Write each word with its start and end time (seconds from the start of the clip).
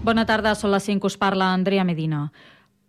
Bona 0.00 0.22
tarda, 0.24 0.54
són 0.56 0.72
les 0.72 0.86
5, 0.88 1.04
us 1.04 1.18
parla 1.20 1.50
Andrea 1.52 1.82
Medina. 1.84 2.30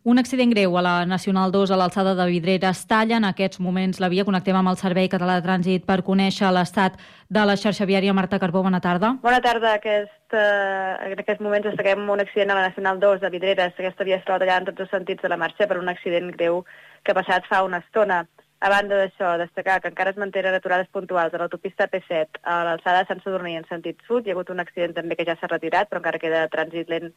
Un 0.08 0.18
accident 0.18 0.50
greu 0.54 0.78
a 0.80 0.82
la 0.82 0.94
Nacional 1.06 1.52
2 1.52 1.74
a 1.76 1.78
l'alçada 1.78 2.14
de 2.16 2.26
Vidreres 2.30 2.86
talla 2.88 3.18
en 3.20 3.26
aquests 3.28 3.60
moments 3.60 4.00
la 4.00 4.08
via. 4.10 4.24
Connectem 4.24 4.56
amb 4.56 4.72
el 4.72 4.78
Servei 4.80 5.10
Català 5.12 5.36
de 5.36 5.44
Trànsit 5.44 5.84
per 5.86 6.00
conèixer 6.08 6.48
l'estat 6.56 6.96
de 7.28 7.44
la 7.46 7.58
xarxa 7.60 7.86
viària. 7.90 8.16
Marta 8.16 8.40
Carbó, 8.40 8.64
bona 8.64 8.80
tarda. 8.80 9.12
Bona 9.22 9.42
tarda. 9.44 9.74
Aquest, 9.82 10.32
eh, 10.32 11.12
en 11.12 11.20
aquests 11.20 11.44
moments 11.44 11.68
destaquem 11.68 12.10
un 12.10 12.24
accident 12.24 12.56
a 12.56 12.56
la 12.56 12.70
Nacional 12.70 13.04
2 13.04 13.20
de 13.20 13.30
Vidreres. 13.30 13.74
Aquesta 13.76 14.08
via 14.08 14.16
es 14.16 14.24
troba 14.24 14.40
tallada 14.40 14.60
en 14.64 14.72
tots 14.72 14.88
els 14.88 14.96
sentits 14.96 15.22
de 15.22 15.30
la 15.30 15.38
marxa 15.38 15.68
per 15.68 15.78
un 15.84 15.90
accident 15.90 16.32
greu 16.32 16.64
que 17.04 17.12
ha 17.12 17.20
passat 17.20 17.44
fa 17.52 17.62
una 17.68 17.84
estona. 17.84 18.26
A 18.62 18.70
banda 18.70 18.94
d'això, 19.00 19.30
destacar 19.42 19.80
que 19.82 19.90
encara 19.90 20.12
es 20.14 20.18
mantenen 20.22 20.54
aturades 20.54 20.90
puntuals 20.94 21.34
a 21.34 21.40
l'autopista 21.42 21.88
P7 21.90 22.42
a 22.46 22.60
l'alçada 22.68 23.00
de 23.02 23.08
Sant 23.10 23.22
Sadurní 23.24 23.56
en 23.58 23.64
sentit 23.66 24.04
sud. 24.06 24.28
Hi 24.28 24.34
ha 24.34 24.36
hagut 24.36 24.52
un 24.54 24.62
accident 24.62 24.92
també 24.94 25.16
que 25.18 25.26
ja 25.26 25.34
s'ha 25.40 25.48
retirat, 25.50 25.90
però 25.90 25.98
encara 25.98 26.20
queda 26.22 26.44
trànsit 26.54 26.92
lent 26.94 27.08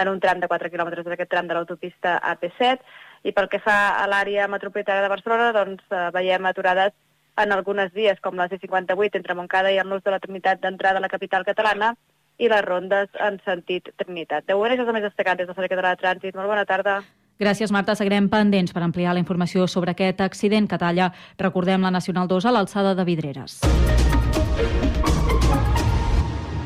en 0.00 0.10
un 0.12 0.22
tram 0.22 0.40
de 0.40 0.48
4 0.48 0.70
quilòmetres 0.72 1.04
d'aquest 1.04 1.30
tram 1.34 1.50
de 1.50 1.58
l'autopista 1.58 2.14
AP7. 2.30 2.80
I 3.28 3.34
pel 3.36 3.50
que 3.52 3.60
fa 3.66 3.76
a 4.00 4.06
l'àrea 4.08 4.46
metropolitana 4.48 5.02
de 5.04 5.10
Barcelona, 5.12 5.50
doncs 5.52 5.84
eh, 5.90 6.06
veiem 6.16 6.48
aturades 6.48 6.96
en 7.36 7.52
algunes 7.52 7.92
vies, 7.92 8.16
com 8.24 8.40
la 8.40 8.48
C58 8.48 9.20
entre 9.20 9.36
Montcada 9.36 9.74
i 9.74 9.82
el 9.82 9.90
nus 9.92 10.00
de 10.08 10.14
la 10.14 10.22
Trinitat 10.24 10.62
d'entrada 10.64 11.02
a 11.02 11.04
la 11.04 11.12
capital 11.12 11.44
catalana, 11.44 11.92
i 12.38 12.48
les 12.48 12.64
rondes 12.64 13.12
en 13.28 13.36
sentit 13.44 13.92
Trinitat. 14.00 14.48
De 14.48 14.56
moment, 14.56 14.72
això 14.72 14.88
és 14.88 14.94
el 14.94 14.98
més 14.98 15.06
destacat 15.10 15.36
des 15.36 15.52
del 15.52 15.54
Servei 15.54 15.74
Català 15.76 15.92
de 15.92 16.02
Trànsit. 16.02 16.40
Molt 16.40 16.48
bona 16.48 16.64
tarda. 16.64 17.02
Gràcies, 17.40 17.72
Marta. 17.74 17.96
Seguirem 17.98 18.28
pendents 18.30 18.72
per 18.72 18.84
ampliar 18.86 19.14
la 19.14 19.22
informació 19.22 19.66
sobre 19.66 19.94
aquest 19.94 20.20
accident 20.22 20.68
que 20.70 20.78
talla, 20.78 21.10
recordem, 21.38 21.82
la 21.82 21.90
Nacional 21.90 22.28
2 22.30 22.46
a 22.46 22.54
l'alçada 22.54 22.94
de 22.94 23.04
Vidreres. 23.04 23.60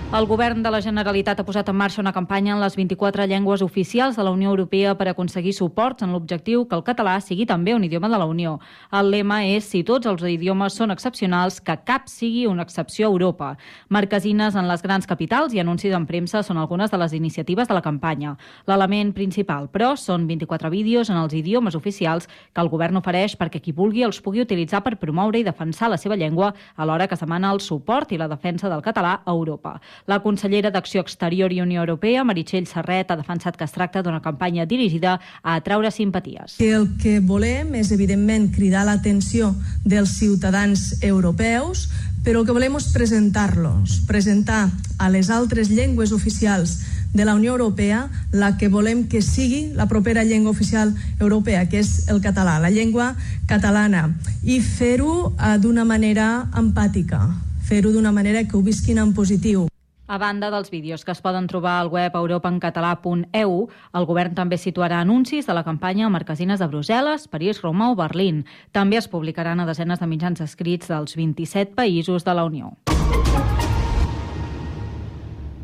El 0.08 0.24
govern 0.24 0.62
de 0.64 0.70
la 0.72 0.78
Generalitat 0.80 1.42
ha 1.42 1.44
posat 1.44 1.68
en 1.68 1.76
marxa 1.76 2.00
una 2.00 2.14
campanya 2.16 2.54
en 2.54 2.62
les 2.62 2.78
24 2.78 3.26
llengües 3.28 3.60
oficials 3.60 4.16
de 4.16 4.24
la 4.24 4.30
Unió 4.32 4.48
Europea 4.48 4.94
per 4.96 5.10
aconseguir 5.10 5.52
suports 5.52 6.00
en 6.02 6.14
l'objectiu 6.14 6.62
que 6.64 6.78
el 6.78 6.82
català 6.86 7.18
sigui 7.20 7.44
també 7.44 7.74
un 7.76 7.84
idioma 7.84 8.08
de 8.08 8.16
la 8.16 8.24
Unió. 8.24 8.54
El 8.90 9.10
lema 9.12 9.42
és 9.44 9.68
si 9.68 9.82
tots 9.84 10.08
els 10.08 10.24
idiomes 10.24 10.72
són 10.72 10.90
excepcionals, 10.90 11.58
que 11.60 11.76
cap 11.84 12.08
sigui 12.08 12.46
una 12.48 12.64
excepció 12.64 13.04
a 13.04 13.10
Europa. 13.10 13.50
Marquesines 13.90 14.56
en 14.56 14.70
les 14.70 14.80
grans 14.80 15.04
capitals 15.06 15.52
i 15.52 15.60
anuncis 15.60 15.92
en 15.92 16.06
premsa 16.06 16.40
són 16.42 16.56
algunes 16.56 16.90
de 16.90 17.02
les 17.04 17.12
iniciatives 17.12 17.68
de 17.68 17.76
la 17.76 17.84
campanya. 17.84 18.38
L'element 18.64 19.12
principal, 19.12 19.68
però, 19.68 19.92
són 19.94 20.24
24 20.26 20.72
vídeos 20.72 21.10
en 21.10 21.20
els 21.20 21.36
idiomes 21.36 21.76
oficials 21.76 22.30
que 22.54 22.64
el 22.64 22.72
govern 22.72 22.96
ofereix 22.96 23.36
perquè 23.36 23.60
qui 23.60 23.76
vulgui 23.76 24.08
els 24.08 24.22
pugui 24.24 24.40
utilitzar 24.40 24.80
per 24.80 24.96
promoure 24.96 25.36
i 25.36 25.44
defensar 25.44 25.92
la 25.92 26.00
seva 26.00 26.16
llengua 26.16 26.54
alhora 26.76 27.08
que 27.08 27.14
es 27.14 27.20
demana 27.20 27.52
el 27.52 27.60
suport 27.60 28.10
i 28.12 28.16
la 28.16 28.32
defensa 28.32 28.72
del 28.72 28.80
català 28.80 29.20
a 29.20 29.36
Europa. 29.36 29.76
La 30.06 30.20
consellera 30.20 30.70
d'Acció 30.70 31.00
Exterior 31.00 31.52
i 31.52 31.60
Unió 31.60 31.80
Europea, 31.80 32.24
Meritxell 32.24 32.68
Serret, 32.68 33.10
ha 33.10 33.16
defensat 33.16 33.56
que 33.56 33.64
es 33.64 33.72
tracta 33.72 34.02
d'una 34.02 34.22
campanya 34.22 34.66
dirigida 34.66 35.18
a 35.42 35.56
atraure 35.56 35.90
simpaties. 35.90 36.58
Que 36.58 36.74
el 36.76 36.90
que 37.02 37.18
volem 37.20 37.74
és, 37.80 37.92
evidentment, 37.92 38.50
cridar 38.54 38.84
l'atenció 38.86 39.54
dels 39.84 40.18
ciutadans 40.18 41.02
europeus, 41.02 41.88
però 42.24 42.42
el 42.42 42.46
que 42.46 42.54
volem 42.54 42.76
és 42.76 42.90
presentar-los, 42.92 44.02
presentar 44.08 44.68
a 44.98 45.08
les 45.08 45.30
altres 45.30 45.70
llengües 45.70 46.12
oficials 46.12 46.78
de 47.14 47.24
la 47.24 47.34
Unió 47.34 47.52
Europea 47.52 48.10
la 48.32 48.56
que 48.58 48.68
volem 48.68 49.06
que 49.08 49.22
sigui 49.22 49.72
la 49.74 49.88
propera 49.88 50.24
llengua 50.24 50.50
oficial 50.50 50.94
europea, 51.20 51.68
que 51.68 51.80
és 51.80 52.08
el 52.08 52.20
català, 52.20 52.58
la 52.60 52.70
llengua 52.70 53.14
catalana, 53.48 54.10
i 54.44 54.60
fer-ho 54.60 55.32
eh, 55.32 55.56
d'una 55.62 55.86
manera 55.88 56.48
empàtica, 56.52 57.22
fer-ho 57.64 57.92
d'una 57.92 58.12
manera 58.12 58.44
que 58.44 58.56
ho 58.56 58.62
visquin 58.62 58.98
en 58.98 59.14
positiu. 59.16 59.67
A 60.08 60.16
banda 60.16 60.48
dels 60.50 60.70
vídeos 60.70 61.04
que 61.04 61.12
es 61.12 61.20
poden 61.20 61.46
trobar 61.46 61.74
al 61.82 61.90
web 61.92 62.14
europaencatalà.eu, 62.16 63.56
el 63.92 64.06
govern 64.08 64.32
també 64.34 64.56
situarà 64.56 65.02
anuncis 65.04 65.44
de 65.44 65.52
la 65.52 65.66
campanya 65.66 66.06
a 66.06 66.08
marquesines 66.08 66.62
de 66.62 66.68
Brussel·les, 66.72 67.26
París, 67.28 67.60
Roma 67.60 67.90
o 67.92 67.96
Berlín. 67.96 68.46
També 68.72 68.96
es 68.96 69.08
publicaran 69.12 69.60
a 69.60 69.66
desenes 69.68 70.00
de 70.00 70.08
mitjans 70.08 70.40
escrits 70.40 70.88
dels 70.88 71.12
27 71.12 71.76
països 71.76 72.24
de 72.24 72.34
la 72.34 72.46
Unió. 72.48 72.72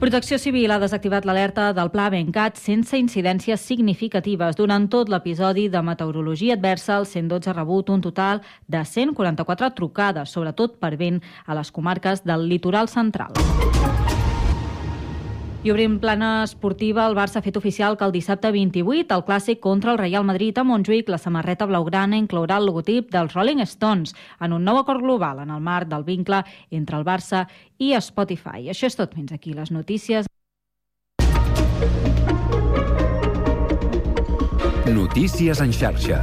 Protecció 0.05 0.37
Civil 0.37 0.75
ha 0.75 0.79
desactivat 0.83 1.25
l'alerta 1.25 1.71
del 1.73 1.89
Pla 1.89 2.11
Bencat 2.13 2.61
sense 2.61 2.99
incidències 3.01 3.63
significatives. 3.65 4.59
Durant 4.59 4.91
tot 4.93 5.09
l'episodi 5.09 5.71
de 5.73 5.81
meteorologia 5.81 6.59
adversa, 6.59 6.99
el 6.99 7.07
112 7.09 7.49
ha 7.49 7.57
rebut 7.57 7.89
un 7.89 8.05
total 8.05 8.43
de 8.69 8.85
144 8.85 9.73
trucades, 9.73 10.37
sobretot 10.37 10.77
per 10.77 10.99
vent 11.01 11.23
a 11.47 11.57
les 11.57 11.73
comarques 11.73 12.27
del 12.29 12.45
litoral 12.53 12.93
central. 12.93 13.33
I 15.65 15.71
obrim 15.73 15.95
plana 15.97 16.43
esportiva, 16.45 17.07
el 17.09 17.15
Barça 17.17 17.39
ha 17.41 17.43
fet 17.45 17.57
oficial 17.57 17.95
que 17.97 18.05
el 18.05 18.13
dissabte 18.13 18.51
28, 18.53 19.15
el 19.17 19.23
clàssic 19.25 19.63
contra 19.65 19.95
el 19.95 19.99
Real 19.99 20.27
Madrid 20.29 20.59
a 20.61 20.65
Montjuïc, 20.69 21.09
la 21.09 21.17
samarreta 21.17 21.65
blaugrana 21.65 22.19
inclourà 22.21 22.59
el 22.61 22.69
logotip 22.69 23.09
dels 23.15 23.33
Rolling 23.33 23.63
Stones 23.65 24.13
en 24.45 24.53
un 24.53 24.61
nou 24.69 24.77
acord 24.77 25.01
global 25.01 25.41
en 25.41 25.55
el 25.55 25.63
marc 25.65 25.89
del 25.89 26.05
vincle 26.05 26.43
entre 26.69 27.01
el 27.01 27.07
Barça 27.09 27.47
i 27.79 27.95
Spotify. 27.97 28.69
Això 28.69 28.93
és 28.93 28.99
tot. 29.01 29.17
Fins 29.17 29.33
aquí 29.33 29.57
les 29.57 29.73
notícies. 29.73 30.29
Notícies 34.85 35.65
en 35.65 35.73
xarxa. 35.73 36.21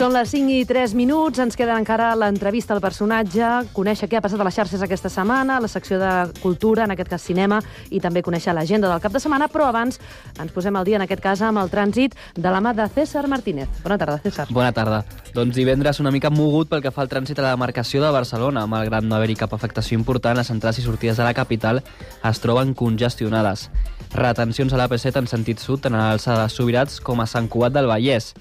Són 0.00 0.14
les 0.16 0.30
5 0.32 0.48
i 0.48 0.60
3 0.64 0.94
minuts, 0.96 1.36
ens 1.44 1.58
queda 1.60 1.74
encara 1.76 2.14
l'entrevista 2.16 2.72
al 2.72 2.80
personatge, 2.80 3.44
conèixer 3.76 4.06
què 4.08 4.16
ha 4.16 4.22
passat 4.24 4.40
a 4.40 4.46
les 4.46 4.56
xarxes 4.56 4.80
aquesta 4.80 5.10
setmana, 5.12 5.58
la 5.60 5.68
secció 5.68 5.98
de 6.00 6.12
cultura, 6.40 6.86
en 6.86 6.94
aquest 6.94 7.10
cas 7.12 7.26
cinema, 7.28 7.58
i 7.92 8.00
també 8.00 8.22
conèixer 8.24 8.54
l'agenda 8.56 8.88
del 8.88 9.02
cap 9.04 9.12
de 9.12 9.20
setmana, 9.20 9.50
però 9.52 9.66
abans 9.68 10.00
ens 10.40 10.56
posem 10.56 10.78
al 10.80 10.88
dia, 10.88 10.96
en 10.96 11.04
aquest 11.04 11.20
cas, 11.20 11.44
amb 11.44 11.60
el 11.60 11.68
trànsit 11.68 12.16
de 12.32 12.48
la 12.48 12.64
mà 12.64 12.72
de 12.72 12.88
César 12.94 13.26
Martínez. 13.28 13.68
Bona 13.84 14.00
tarda, 14.00 14.16
César. 14.24 14.48
Bona 14.48 14.72
tarda. 14.72 15.04
Doncs 15.36 15.60
divendres 15.60 16.00
una 16.00 16.16
mica 16.16 16.32
mogut 16.32 16.72
pel 16.72 16.80
que 16.80 16.96
fa 16.96 17.04
al 17.04 17.12
trànsit 17.12 17.36
a 17.36 17.50
la 17.50 17.54
demarcació 17.58 18.00
de 18.00 18.16
Barcelona, 18.16 18.64
malgrat 18.64 19.04
no 19.04 19.20
haver-hi 19.20 19.36
cap 19.36 19.52
afectació 19.52 20.00
important, 20.00 20.40
les 20.40 20.48
entrades 20.48 20.80
i 20.80 20.88
sortides 20.88 21.20
de 21.20 21.28
la 21.28 21.36
capital 21.36 21.84
es 21.84 22.40
troben 22.40 22.72
congestionades. 22.72 23.68
Retencions 24.16 24.72
a 24.72 24.80
l'AP7 24.80 25.26
en 25.26 25.28
sentit 25.28 25.60
sud, 25.60 25.84
tant 25.84 25.92
a 25.92 26.06
l'alçada 26.08 26.46
de 26.46 26.54
Subirats 26.56 27.02
com 27.04 27.20
a 27.20 27.28
Sant 27.28 27.52
Cugat 27.52 27.76
del 27.76 27.92
Vallès. 27.92 28.32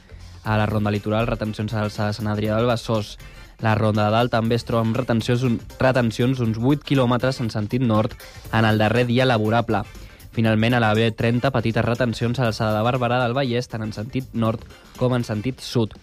A 0.50 0.58
la 0.58 0.66
ronda 0.66 0.90
litoral, 0.90 1.28
retencions 1.30 1.76
a 1.76 1.84
l'alçada 1.84 2.10
de 2.10 2.16
Sant 2.18 2.28
Adrià 2.32 2.56
del 2.58 2.66
Besòs. 2.66 3.12
La 3.62 3.76
ronda 3.78 4.08
de 4.08 4.16
dalt 4.16 4.32
també 4.34 4.58
es 4.58 4.64
troba 4.66 4.82
amb 4.82 4.98
retencions, 4.98 5.44
retencions 5.78 6.40
uns 6.42 6.58
8 6.58 6.88
quilòmetres 6.90 7.38
en 7.44 7.52
sentit 7.54 7.86
nord 7.86 8.16
en 8.50 8.66
el 8.66 8.82
darrer 8.82 9.06
dia 9.06 9.28
laborable. 9.30 9.84
Finalment, 10.34 10.74
a 10.74 10.80
la 10.82 10.90
B30, 10.98 11.52
petites 11.54 11.86
retencions 11.86 12.40
a 12.40 12.48
l'alçada 12.48 12.80
de 12.80 12.82
Barberà 12.88 13.20
del 13.22 13.38
Vallès, 13.38 13.70
tant 13.70 13.86
en 13.86 13.94
sentit 13.94 14.34
nord 14.34 14.66
com 14.98 15.14
en 15.14 15.28
sentit 15.28 15.62
sud. 15.62 15.94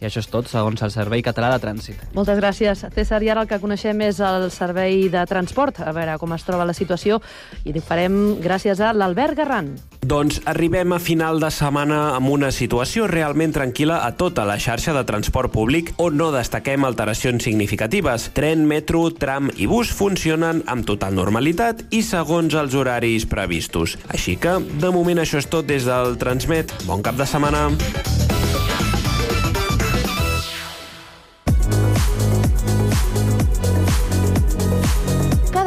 I 0.00 0.08
això 0.08 0.20
és 0.20 0.28
tot, 0.28 0.48
segons 0.50 0.82
el 0.84 0.92
Servei 0.92 1.22
Català 1.24 1.50
de 1.54 1.60
Trànsit. 1.62 2.02
Moltes 2.16 2.38
gràcies, 2.40 2.84
César. 2.94 3.22
I 3.24 3.30
ara 3.32 3.44
el 3.44 3.50
que 3.50 3.60
coneixem 3.62 4.00
és 4.04 4.20
el 4.20 4.50
Servei 4.54 5.08
de 5.12 5.24
Transport, 5.28 5.80
a 5.80 5.92
veure 5.96 6.18
com 6.20 6.34
es 6.36 6.44
troba 6.44 6.66
la 6.68 6.76
situació, 6.76 7.20
i 7.64 7.72
ho 7.72 7.84
farem 7.84 8.36
gràcies 8.42 8.80
a 8.80 8.92
l'Albert 8.92 9.38
Garran. 9.38 9.72
Doncs 10.06 10.38
arribem 10.46 10.92
a 10.94 11.00
final 11.02 11.40
de 11.42 11.50
setmana 11.50 12.12
amb 12.14 12.30
una 12.30 12.52
situació 12.54 13.08
realment 13.10 13.56
tranquil·la 13.56 14.02
a 14.06 14.12
tota 14.14 14.44
la 14.46 14.58
xarxa 14.62 14.94
de 14.94 15.02
transport 15.08 15.50
públic 15.50 15.90
on 15.98 16.14
no 16.20 16.30
destaquem 16.34 16.86
alteracions 16.86 17.42
significatives. 17.42 18.30
Tren, 18.36 18.68
metro, 18.70 19.08
tram 19.10 19.50
i 19.56 19.66
bus 19.66 19.90
funcionen 19.90 20.62
amb 20.70 20.86
total 20.86 21.16
normalitat 21.18 21.86
i 21.90 22.04
segons 22.06 22.54
els 22.54 22.78
horaris 22.78 23.26
previstos. 23.26 23.96
Així 24.12 24.36
que, 24.38 24.60
de 24.60 24.94
moment, 24.94 25.24
això 25.24 25.42
és 25.42 25.50
tot 25.50 25.66
des 25.66 25.88
del 25.88 26.20
Transmet. 26.22 26.70
Bon 26.86 27.02
cap 27.02 27.18
de 27.18 27.26
setmana! 27.26 28.35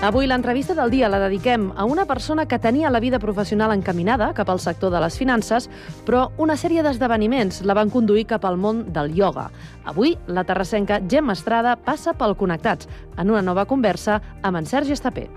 Avui 0.00 0.24
l'entrevista 0.24 0.72
del 0.72 0.88
dia 0.88 1.10
la 1.12 1.18
dediquem 1.20 1.66
a 1.76 1.84
una 1.84 2.06
persona 2.08 2.46
que 2.48 2.58
tenia 2.58 2.88
la 2.88 3.02
vida 3.04 3.18
professional 3.20 3.74
encaminada 3.74 4.30
cap 4.32 4.48
al 4.48 4.58
sector 4.58 4.88
de 4.94 5.02
les 5.02 5.18
finances, 5.20 5.66
però 6.06 6.30
una 6.40 6.56
sèrie 6.56 6.80
d'esdeveniments 6.80 7.60
la 7.68 7.76
van 7.76 7.92
conduir 7.92 8.24
cap 8.30 8.46
al 8.48 8.56
món 8.56 8.86
del 8.94 9.12
ioga. 9.12 9.50
Avui, 9.84 10.14
la 10.24 10.46
terrassenca 10.48 11.02
Gemma 11.04 11.36
Estrada 11.36 11.76
passa 11.76 12.16
pel 12.16 12.32
Connectats, 12.32 12.88
en 13.20 13.28
una 13.28 13.44
nova 13.44 13.66
conversa 13.68 14.22
amb 14.40 14.56
en 14.56 14.64
Sergi 14.64 14.96
Estapé. 14.96 15.28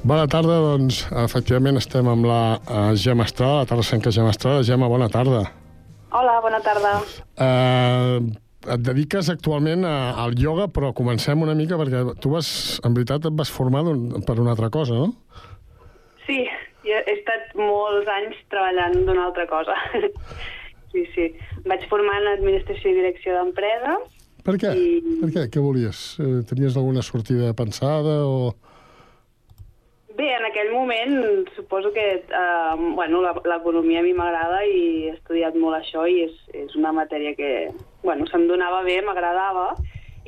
Bona 0.00 0.24
tarda, 0.32 0.56
doncs, 0.64 1.04
efectivament 1.26 1.76
estem 1.76 2.08
amb 2.08 2.24
la 2.24 2.42
uh, 2.56 2.96
Gemma 2.96 3.28
Estrada, 3.28 3.66
la 3.66 3.68
terrassenca 3.68 4.08
Gemma 4.16 4.32
Estrada. 4.32 4.64
Gemma, 4.64 4.88
bona 4.88 5.12
tarda. 5.12 5.44
Hola, 6.08 6.40
bona 6.40 6.64
tarda. 6.64 6.96
Uh, 7.36 8.32
et 8.68 8.82
dediques 8.84 9.30
actualment 9.32 9.86
a, 9.88 9.96
al 10.20 10.36
ioga, 10.38 10.68
però 10.68 10.92
comencem 10.96 11.40
una 11.40 11.56
mica 11.56 11.78
perquè 11.80 12.02
tu 12.20 12.34
vas, 12.34 12.50
en 12.84 12.96
veritat, 12.96 13.30
et 13.30 13.36
vas 13.36 13.52
formar 13.52 13.84
per 14.26 14.36
una 14.42 14.52
altra 14.52 14.68
cosa, 14.72 14.98
no? 15.00 15.14
Sí, 16.26 16.44
he 16.84 17.00
estat 17.14 17.54
molts 17.58 18.08
anys 18.20 18.38
treballant 18.52 18.98
d'una 19.06 19.28
altra 19.30 19.46
cosa. 19.50 19.76
sí, 20.92 21.06
sí. 21.14 21.30
Vaig 21.66 21.86
formar 21.90 22.20
en 22.20 22.32
Administració 22.36 22.92
i 22.92 22.98
Direcció 23.00 23.36
d'Empresa. 23.38 23.96
Per 24.44 24.56
què? 24.60 24.72
I... 24.76 25.16
Per 25.22 25.30
què? 25.34 25.46
Què 25.52 25.62
volies? 25.62 26.04
Eh, 26.20 26.40
tenies 26.48 26.76
alguna 26.76 27.04
sortida 27.06 27.54
pensada 27.56 28.22
o... 28.26 28.52
Bé, 30.20 30.34
en 30.36 30.44
aquell 30.44 30.68
moment 30.74 31.46
suposo 31.56 31.94
que 31.94 32.02
eh, 32.20 32.74
bueno, 32.94 33.22
l'economia 33.48 34.02
a 34.02 34.04
mi 34.04 34.12
m'agrada 34.12 34.58
i 34.68 34.82
he 35.06 35.14
estudiat 35.14 35.54
molt 35.56 35.78
això 35.78 36.04
i 36.04 36.26
és, 36.26 36.34
és 36.52 36.74
una 36.76 36.92
matèria 36.92 37.32
que 37.38 37.70
bueno, 38.02 38.26
se'm 38.28 38.44
donava 38.50 38.82
bé, 38.84 38.98
m'agradava 39.06 39.70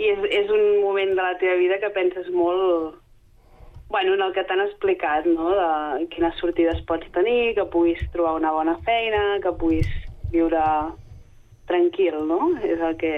i 0.00 0.08
és, 0.14 0.24
és 0.38 0.48
un 0.48 0.80
moment 0.80 1.12
de 1.12 1.20
la 1.20 1.36
teva 1.42 1.58
vida 1.60 1.76
que 1.82 1.92
penses 1.92 2.32
molt 2.32 2.96
bueno, 3.92 4.14
en 4.14 4.24
el 4.24 4.32
que 4.32 4.46
t'han 4.48 4.64
explicat, 4.64 5.28
no? 5.28 5.52
de 5.60 6.08
quines 6.14 6.40
sortides 6.40 6.80
pots 6.88 7.12
tenir, 7.12 7.52
que 7.58 7.68
puguis 7.68 8.00
trobar 8.16 8.38
una 8.40 8.56
bona 8.56 8.78
feina, 8.88 9.42
que 9.44 9.52
puguis 9.60 9.90
viure 10.32 10.62
tranquil, 11.68 12.16
no? 12.32 12.54
És 12.64 12.80
el 12.80 12.96
que, 12.96 13.12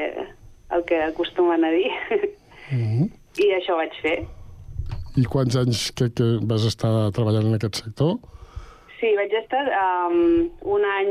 el 0.75 0.83
que 0.91 1.05
acostumen 1.07 1.63
a 1.63 1.71
dir. 1.71 1.93
Mm 2.75 2.83
-hmm. 2.83 3.13
I 3.39 3.53
això 3.61 3.77
vaig 3.79 3.95
fer. 4.03 4.25
I 5.15 5.25
quants 5.31 5.55
anys 5.57 5.91
que, 5.95 6.09
que 6.11 6.25
vas 6.43 6.65
estar 6.67 6.91
treballant 7.15 7.47
en 7.47 7.55
aquest 7.59 7.85
sector? 7.85 8.17
Sí, 8.99 9.13
vaig 9.19 9.35
estar 9.37 9.63
um, 9.69 10.47
un 10.75 10.85
any 10.89 11.11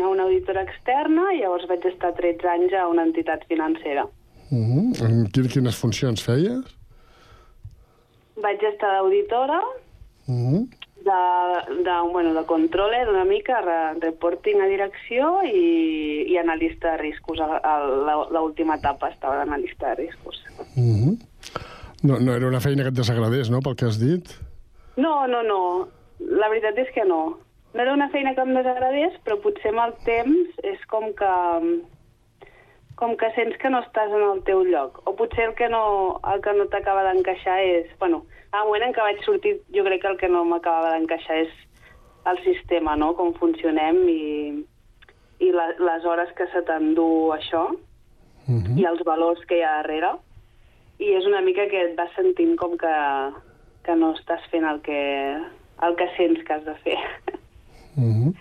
a 0.00 0.08
una 0.08 0.24
auditora 0.26 0.62
externa 0.64 1.28
i 1.34 1.42
llavors 1.42 1.66
vaig 1.70 1.84
estar 1.90 2.14
13 2.16 2.48
anys 2.50 2.74
a 2.78 2.86
una 2.90 3.04
entitat 3.06 3.44
financera. 3.50 4.06
Uh 4.50 4.64
-huh. 4.70 5.04
En 5.06 5.28
quines 5.52 5.76
funcions 5.76 6.22
feies? 6.22 6.64
Vaig 8.36 8.62
estar 8.62 8.90
d'auditora, 8.94 9.60
uh 10.26 10.34
-huh. 10.34 10.66
de, 11.08 11.82
de, 11.84 11.94
bueno, 12.12 12.34
de 12.34 12.44
controle 12.46 13.08
una 13.08 13.24
mica, 13.24 13.60
reporting 14.00 14.60
a 14.60 14.66
direcció 14.66 15.42
i, 15.44 16.24
i 16.32 16.38
analista 16.38 16.92
de 16.92 16.96
riscos. 16.98 17.38
L'última 18.30 18.76
etapa 18.76 19.10
estava 19.10 19.36
d'analista 19.36 19.88
de 19.88 19.94
riscos. 20.06 20.42
Uh 20.76 20.82
-huh. 20.82 21.33
No, 22.04 22.18
no 22.20 22.34
era 22.36 22.46
una 22.46 22.60
feina 22.60 22.84
que 22.84 22.92
et 22.92 22.98
desagradés, 22.98 23.48
no?, 23.50 23.62
pel 23.64 23.76
que 23.80 23.88
has 23.88 23.98
dit. 23.98 24.28
No, 25.00 25.26
no, 25.26 25.40
no. 25.42 25.60
La 26.20 26.50
veritat 26.52 26.78
és 26.82 26.90
que 26.94 27.04
no. 27.08 27.38
No 27.74 27.82
era 27.82 27.94
una 27.96 28.10
feina 28.12 28.34
que 28.36 28.44
em 28.44 28.52
desagradés, 28.54 29.16
però 29.24 29.38
potser 29.42 29.72
amb 29.72 29.82
el 29.86 29.94
temps 30.06 30.60
és 30.62 30.84
com 30.92 31.10
que 31.16 31.32
com 32.94 33.16
que 33.18 33.30
sents 33.34 33.56
que 33.58 33.70
no 33.72 33.80
estàs 33.82 34.12
en 34.14 34.22
el 34.22 34.42
teu 34.46 34.62
lloc. 34.68 35.00
O 35.08 35.16
potser 35.18 35.48
el 35.48 35.54
que 35.58 35.66
no, 35.72 36.20
el 36.30 36.44
que 36.44 36.52
no 36.54 36.68
t'acaba 36.70 37.02
d'encaixar 37.08 37.56
és... 37.66 37.88
Bueno, 37.98 38.22
al 38.52 38.68
moment 38.68 38.84
en 38.86 38.94
què 38.94 39.02
vaig 39.02 39.24
sortir, 39.24 39.56
jo 39.74 39.82
crec 39.88 40.04
que 40.04 40.12
el 40.12 40.20
que 40.20 40.30
no 40.30 40.44
m'acabava 40.46 40.92
d'encaixar 40.94 41.40
és 41.42 41.56
el 42.30 42.38
sistema, 42.44 42.94
no?, 43.00 43.14
com 43.18 43.34
funcionem 43.40 43.98
i, 44.12 44.22
i 45.42 45.50
la, 45.56 45.72
les 45.88 46.06
hores 46.06 46.30
que 46.38 46.46
se 46.52 46.62
t'endú 46.68 47.32
això 47.34 47.66
uh 47.72 48.52
mhm. 48.52 48.62
-huh. 48.62 48.78
i 48.80 48.84
els 48.84 49.02
valors 49.04 49.40
que 49.48 49.58
hi 49.58 49.62
ha 49.62 49.82
darrere 49.82 50.14
i 50.98 51.10
és 51.18 51.26
una 51.26 51.42
mica 51.44 51.66
que 51.70 51.80
et 51.88 51.94
vas 51.98 52.12
sentint 52.16 52.54
com 52.60 52.76
que, 52.78 52.94
que 53.86 53.96
no 53.98 54.12
estàs 54.18 54.44
fent 54.52 54.66
el 54.68 54.80
que, 54.86 55.00
el 55.86 55.96
que 55.98 56.08
sents 56.16 56.44
que 56.46 56.58
has 56.58 56.64
de 56.64 56.74
fer. 56.84 56.98
Mm 57.96 58.12
-hmm. 58.12 58.32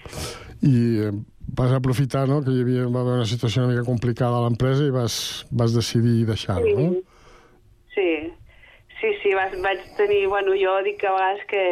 I 0.64 0.76
eh, 1.06 1.12
vas 1.56 1.72
aprofitar 1.72 2.28
no, 2.28 2.42
que 2.44 2.52
hi 2.52 2.62
havia, 2.62 2.86
va 2.90 3.02
haver 3.02 3.20
una 3.22 3.26
situació 3.26 3.64
una 3.64 3.74
mica 3.74 3.86
complicada 3.86 4.38
a 4.38 4.44
l'empresa 4.46 4.84
i 4.86 4.92
vas, 4.92 5.46
vas 5.52 5.76
decidir 5.76 6.26
deixar-ho, 6.26 6.66
sí. 6.66 6.74
no? 6.74 6.90
Sí, 7.94 8.10
sí, 9.00 9.10
sí, 9.22 9.34
vas, 9.34 9.54
vaig 9.62 9.80
tenir... 9.98 10.28
Bueno, 10.28 10.56
jo 10.58 10.82
dic 10.84 11.04
a 11.04 11.14
vegades 11.14 11.46
que 11.52 11.64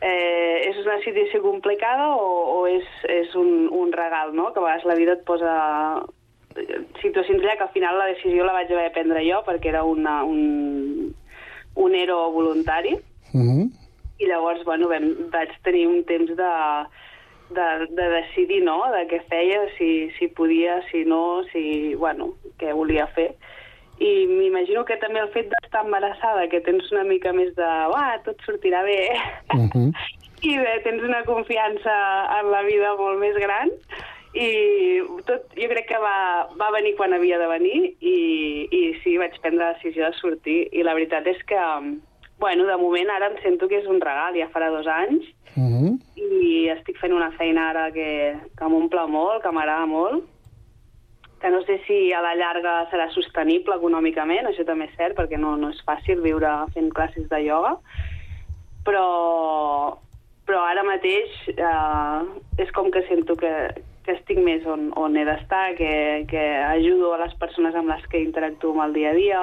eh, 0.00 0.68
és 0.70 0.76
una 0.82 0.98
situació 1.04 1.42
complicada 1.42 2.10
o, 2.16 2.28
o 2.58 2.66
és, 2.66 2.86
és 3.08 3.34
un, 3.34 3.68
un 3.70 3.92
regal, 3.92 4.34
no? 4.34 4.52
Que 4.52 4.60
a 4.60 4.66
vegades 4.66 4.88
la 4.90 4.98
vida 4.98 5.12
et 5.18 5.24
posa 5.24 5.54
situacions 7.02 7.42
allà 7.42 7.56
que 7.56 7.66
al 7.66 7.74
final 7.74 7.98
la 7.98 8.10
decisió 8.12 8.44
la 8.44 8.52
vaig 8.52 8.72
haver 8.72 8.88
de 8.88 8.94
prendre 8.96 9.24
jo 9.26 9.42
perquè 9.46 9.72
era 9.72 9.82
una, 9.84 10.22
un, 10.24 11.14
un 11.74 11.94
ero 11.94 12.30
voluntari 12.30 12.94
uh 12.94 13.38
mhm. 13.38 13.58
-huh. 13.58 13.70
i 14.18 14.26
llavors 14.26 14.64
bueno, 14.64 14.88
vam, 14.88 15.30
vaig 15.30 15.50
tenir 15.62 15.86
un 15.86 16.04
temps 16.04 16.36
de, 16.36 16.52
de, 17.50 17.86
de 17.90 18.08
decidir 18.10 18.62
no, 18.64 18.80
de 18.92 19.06
què 19.10 19.20
feia, 19.28 19.60
si, 19.76 20.10
si 20.18 20.28
podia, 20.28 20.80
si 20.90 21.04
no, 21.04 21.42
si, 21.52 21.94
bueno, 21.94 22.34
què 22.60 22.74
volia 22.74 23.06
fer. 23.16 23.30
I 23.98 24.26
m'imagino 24.30 24.84
que 24.86 24.96
també 25.02 25.20
el 25.20 25.30
fet 25.34 25.48
d'estar 25.50 25.84
embarassada, 25.84 26.46
que 26.48 26.60
tens 26.60 26.90
una 26.92 27.04
mica 27.04 27.32
més 27.34 27.54
de, 27.56 27.70
va, 27.94 28.20
tot 28.26 28.36
sortirà 28.46 28.84
bé, 28.84 29.00
uh 29.54 29.56
mhm. 29.56 29.70
-huh. 29.72 29.92
i 30.50 30.56
bé, 30.58 30.80
tens 30.84 31.02
una 31.02 31.24
confiança 31.24 31.94
en 32.38 32.50
la 32.50 32.62
vida 32.62 32.94
molt 32.96 33.18
més 33.18 33.34
gran, 33.34 33.70
i 34.38 35.00
tot, 35.26 35.48
jo 35.58 35.68
crec 35.72 35.88
que 35.90 35.98
va, 36.02 36.46
va 36.60 36.70
venir 36.74 36.94
quan 36.98 37.14
havia 37.16 37.40
de 37.40 37.48
venir 37.50 37.78
i, 37.98 38.18
i 38.70 38.82
sí, 39.02 39.16
vaig 39.18 39.34
prendre 39.42 39.64
la 39.64 39.74
decisió 39.74 40.06
de 40.06 40.18
sortir 40.20 40.58
i 40.70 40.84
la 40.86 40.94
veritat 40.94 41.26
és 41.26 41.40
que, 41.48 41.58
bueno, 42.38 42.68
de 42.68 42.78
moment 42.78 43.10
ara 43.10 43.32
em 43.32 43.38
sento 43.42 43.68
que 43.68 43.80
és 43.82 43.90
un 43.90 44.00
regal, 44.04 44.38
ja 44.38 44.50
farà 44.54 44.70
dos 44.74 44.86
anys 44.86 45.26
uh 45.56 45.60
mhm. 45.60 45.84
-huh. 45.84 45.94
i 46.16 46.68
estic 46.76 46.98
fent 47.00 47.12
una 47.12 47.32
feina 47.32 47.70
ara 47.70 47.90
que, 47.92 48.36
que 48.58 48.68
m'omple 48.68 49.06
molt, 49.06 49.42
que 49.42 49.52
m'agrada 49.52 49.86
molt 49.86 50.24
que 51.40 51.50
no 51.50 51.62
sé 51.62 51.80
si 51.86 52.12
a 52.12 52.20
la 52.20 52.34
llarga 52.34 52.88
serà 52.90 53.08
sostenible 53.14 53.76
econòmicament, 53.76 54.46
això 54.46 54.64
també 54.66 54.88
és 54.88 54.96
cert, 54.96 55.16
perquè 55.16 55.38
no, 55.38 55.56
no 55.56 55.70
és 55.70 55.84
fàcil 55.86 56.20
viure 56.20 56.50
fent 56.74 56.90
classes 56.90 57.28
de 57.28 57.40
ioga, 57.46 57.76
però, 58.84 59.98
però 60.46 60.64
ara 60.66 60.82
mateix 60.82 61.30
eh, 61.54 62.20
és 62.58 62.72
com 62.74 62.90
que 62.90 63.04
sento 63.06 63.36
que, 63.36 63.52
que 64.08 64.16
estic 64.16 64.40
més 64.40 64.64
on, 64.64 64.88
on 64.96 65.16
he 65.20 65.24
d'estar, 65.28 65.74
que, 65.76 65.92
que 66.30 66.44
ajudo 66.64 67.12
a 67.12 67.20
les 67.26 67.34
persones 67.40 67.76
amb 67.76 67.92
les 67.92 68.06
que 68.08 68.22
interactuo 68.24 68.72
amb 68.72 68.86
el 68.86 68.96
dia 68.96 69.12
a 69.12 69.18
dia 69.18 69.42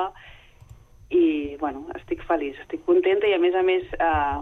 i, 1.13 1.53
bueno, 1.61 1.83
estic 1.99 2.23
feliç, 2.25 2.57
estic 2.63 2.81
contenta 2.87 3.29
i, 3.29 3.35
a 3.37 3.41
més 3.41 3.53
a 3.53 3.61
més, 3.65 3.85
eh, 3.93 4.39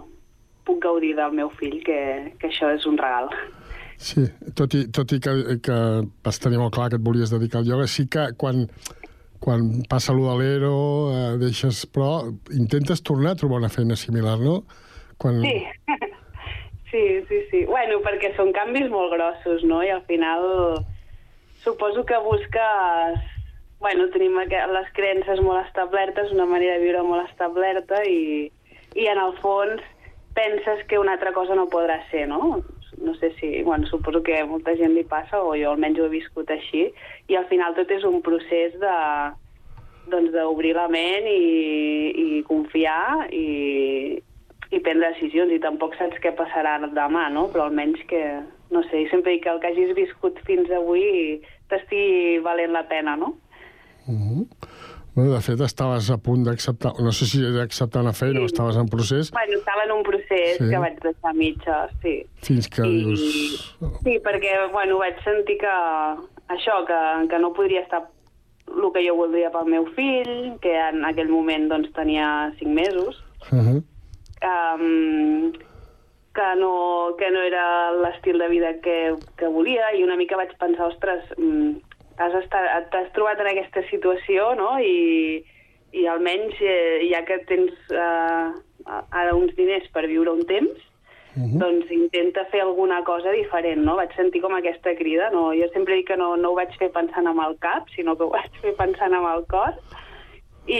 puc 0.64 0.80
gaudir 0.80 1.12
del 1.18 1.36
meu 1.36 1.52
fill, 1.60 1.76
que, 1.84 2.00
que 2.40 2.48
això 2.48 2.72
és 2.72 2.88
un 2.88 2.96
regal. 2.96 3.28
Sí, 4.00 4.24
tot 4.56 4.74
i, 4.74 4.86
tot 4.88 5.12
i 5.12 5.20
que, 5.22 5.58
que 5.64 5.78
vas 6.24 6.40
tenir 6.40 6.58
molt 6.62 6.74
clar 6.74 6.88
que 6.90 6.98
et 6.98 7.04
volies 7.04 7.32
dedicar 7.34 7.60
al 7.60 7.68
ioga, 7.68 7.86
sí 7.90 8.06
que 8.10 8.30
quan, 8.40 8.64
quan 9.44 9.68
passa 9.90 10.14
allò 10.14 10.32
de 10.32 10.38
l'ero, 10.40 10.74
eh, 11.12 11.28
deixes... 11.44 11.84
Però 11.92 12.24
intentes 12.56 13.04
tornar 13.04 13.34
a 13.34 13.40
trobar 13.44 13.60
una 13.60 13.72
feina 13.72 14.00
similar, 14.00 14.38
no? 14.40 14.62
Quan... 15.20 15.44
Sí, 15.44 15.58
Sí, 16.94 17.24
sí, 17.28 17.40
sí. 17.50 17.60
Bueno, 17.66 17.96
perquè 18.06 18.28
són 18.36 18.52
canvis 18.54 18.84
molt 18.86 19.10
grossos, 19.16 19.64
no? 19.66 19.80
I 19.82 19.88
al 19.90 20.04
final 20.06 20.44
suposo 21.64 22.04
que 22.06 22.20
busques... 22.22 23.24
Bueno, 23.80 24.04
tenim 24.14 24.36
les 24.38 24.92
creences 24.94 25.40
molt 25.42 25.66
establertes, 25.66 26.30
una 26.30 26.46
manera 26.46 26.76
de 26.76 26.84
viure 26.84 27.00
molt 27.02 27.26
establerta 27.26 27.98
i, 28.06 28.46
i 28.94 29.08
en 29.10 29.18
el 29.18 29.34
fons 29.42 29.82
penses 30.38 30.84
que 30.86 31.00
una 31.02 31.16
altra 31.18 31.32
cosa 31.34 31.56
no 31.58 31.66
podrà 31.66 31.98
ser, 32.12 32.28
no? 32.30 32.60
No 33.02 33.14
sé 33.18 33.32
si... 33.40 33.64
Bueno, 33.66 33.90
suposo 33.90 34.22
que 34.22 34.38
a 34.38 34.46
molta 34.46 34.76
gent 34.78 34.94
li 34.94 35.02
passa, 35.02 35.42
o 35.42 35.56
jo 35.58 35.72
almenys 35.72 35.98
ho 35.98 36.06
he 36.06 36.12
viscut 36.14 36.52
així, 36.54 36.92
i 37.26 37.34
al 37.34 37.50
final 37.50 37.74
tot 37.74 37.90
és 37.90 38.06
un 38.06 38.22
procés 38.22 38.78
de 38.78 38.94
doncs 40.14 40.30
d'obrir 40.30 40.76
la 40.78 40.86
ment 40.86 41.26
i, 41.26 41.42
i 42.38 42.44
confiar 42.46 43.26
i, 43.34 44.22
i 44.72 44.80
prendre 44.80 45.12
decisions 45.12 45.52
i 45.52 45.60
tampoc 45.62 45.96
saps 45.98 46.20
què 46.22 46.32
passarà 46.36 46.78
demà, 46.84 47.28
no? 47.32 47.48
Però 47.52 47.68
almenys 47.68 48.00
que, 48.10 48.22
no 48.74 48.82
sé, 48.88 49.04
sempre 49.10 49.34
dic 49.34 49.44
que 49.44 49.52
el 49.52 49.60
que 49.62 49.72
hagis 49.72 49.94
viscut 49.96 50.40
fins 50.48 50.70
avui 50.72 51.40
t'estigui 51.72 52.40
valent 52.44 52.74
la 52.74 52.84
pena, 52.88 53.16
no? 53.16 53.34
Uh 54.06 54.14
-huh. 54.14 54.46
Bueno, 55.14 55.32
de 55.32 55.40
fet, 55.40 55.60
estaves 55.60 56.10
a 56.10 56.16
punt 56.18 56.42
d'acceptar, 56.42 56.92
no 56.98 57.12
sé 57.12 57.26
si 57.26 57.40
d'acceptar 57.40 58.02
una 58.02 58.12
feina 58.12 58.40
sí. 58.40 58.42
o 58.42 58.46
estaves 58.46 58.76
en 58.76 58.88
procés. 58.88 59.30
Bueno, 59.30 59.58
estava 59.58 59.84
en 59.84 59.92
un 59.92 60.02
procés 60.02 60.58
sí. 60.58 60.68
que 60.70 60.78
vaig 60.78 60.98
deixar 61.00 61.34
mitja, 61.34 61.88
sí. 62.02 62.26
Fins 62.42 62.68
que 62.68 62.82
I, 62.82 63.04
dius... 63.04 63.76
Sí, 64.02 64.18
perquè, 64.18 64.72
bueno, 64.72 64.98
vaig 64.98 65.14
sentir 65.22 65.58
que 65.58 65.74
això, 66.48 66.84
que, 66.84 67.28
que 67.28 67.38
no 67.38 67.52
podria 67.52 67.82
estar 67.82 68.02
el 68.66 68.92
que 68.92 69.08
jo 69.08 69.14
voldria 69.14 69.52
pel 69.52 69.66
meu 69.66 69.86
fill, 69.94 70.58
que 70.60 70.74
en 70.74 71.04
aquell 71.04 71.28
moment 71.28 71.68
doncs 71.68 71.92
tenia 71.92 72.52
cinc 72.58 72.74
mesos, 72.74 73.22
uh 73.52 73.58
-huh 73.58 73.82
um, 74.44 75.52
que, 76.34 76.48
no, 76.60 77.14
que 77.18 77.30
no 77.30 77.42
era 77.46 77.64
l'estil 77.96 78.38
de 78.38 78.48
vida 78.48 78.74
que, 78.84 79.14
que 79.38 79.48
volia 79.48 79.92
i 79.94 80.04
una 80.04 80.16
mica 80.20 80.36
vaig 80.36 80.54
pensar, 80.60 80.90
ostres, 80.92 81.24
mm, 81.38 81.74
t'has 82.18 82.48
t'has 82.92 83.12
trobat 83.16 83.40
en 83.40 83.52
aquesta 83.52 83.84
situació, 83.90 84.52
no?, 84.58 84.76
i, 84.78 85.44
i 85.94 86.08
almenys, 86.10 86.58
eh, 86.60 87.06
ja 87.10 87.22
que 87.26 87.38
tens 87.48 87.72
eh, 87.90 88.48
ara 88.90 89.36
uns 89.36 89.54
diners 89.56 89.86
per 89.94 90.06
viure 90.10 90.34
un 90.34 90.44
temps, 90.50 90.90
Mhm. 91.34 91.58
doncs 91.58 91.90
intenta 91.90 92.44
fer 92.46 92.60
alguna 92.62 93.02
cosa 93.02 93.32
diferent, 93.34 93.82
no? 93.82 93.96
Vaig 93.96 94.12
sentir 94.14 94.40
com 94.40 94.54
aquesta 94.54 94.94
crida, 94.94 95.30
no? 95.30 95.48
Jo 95.50 95.66
sempre 95.72 95.96
dic 95.96 96.06
que 96.06 96.16
no, 96.16 96.36
no 96.36 96.52
ho 96.52 96.54
vaig 96.54 96.70
fer 96.78 96.92
pensant 96.94 97.26
amb 97.26 97.42
el 97.42 97.56
cap, 97.58 97.88
sinó 97.96 98.14
que 98.16 98.22
ho 98.22 98.30
vaig 98.30 98.52
fer 98.62 98.74
pensant 98.78 99.14
amb 99.14 99.26
el 99.32 99.42
cor, 99.50 99.74
i, 100.66 100.78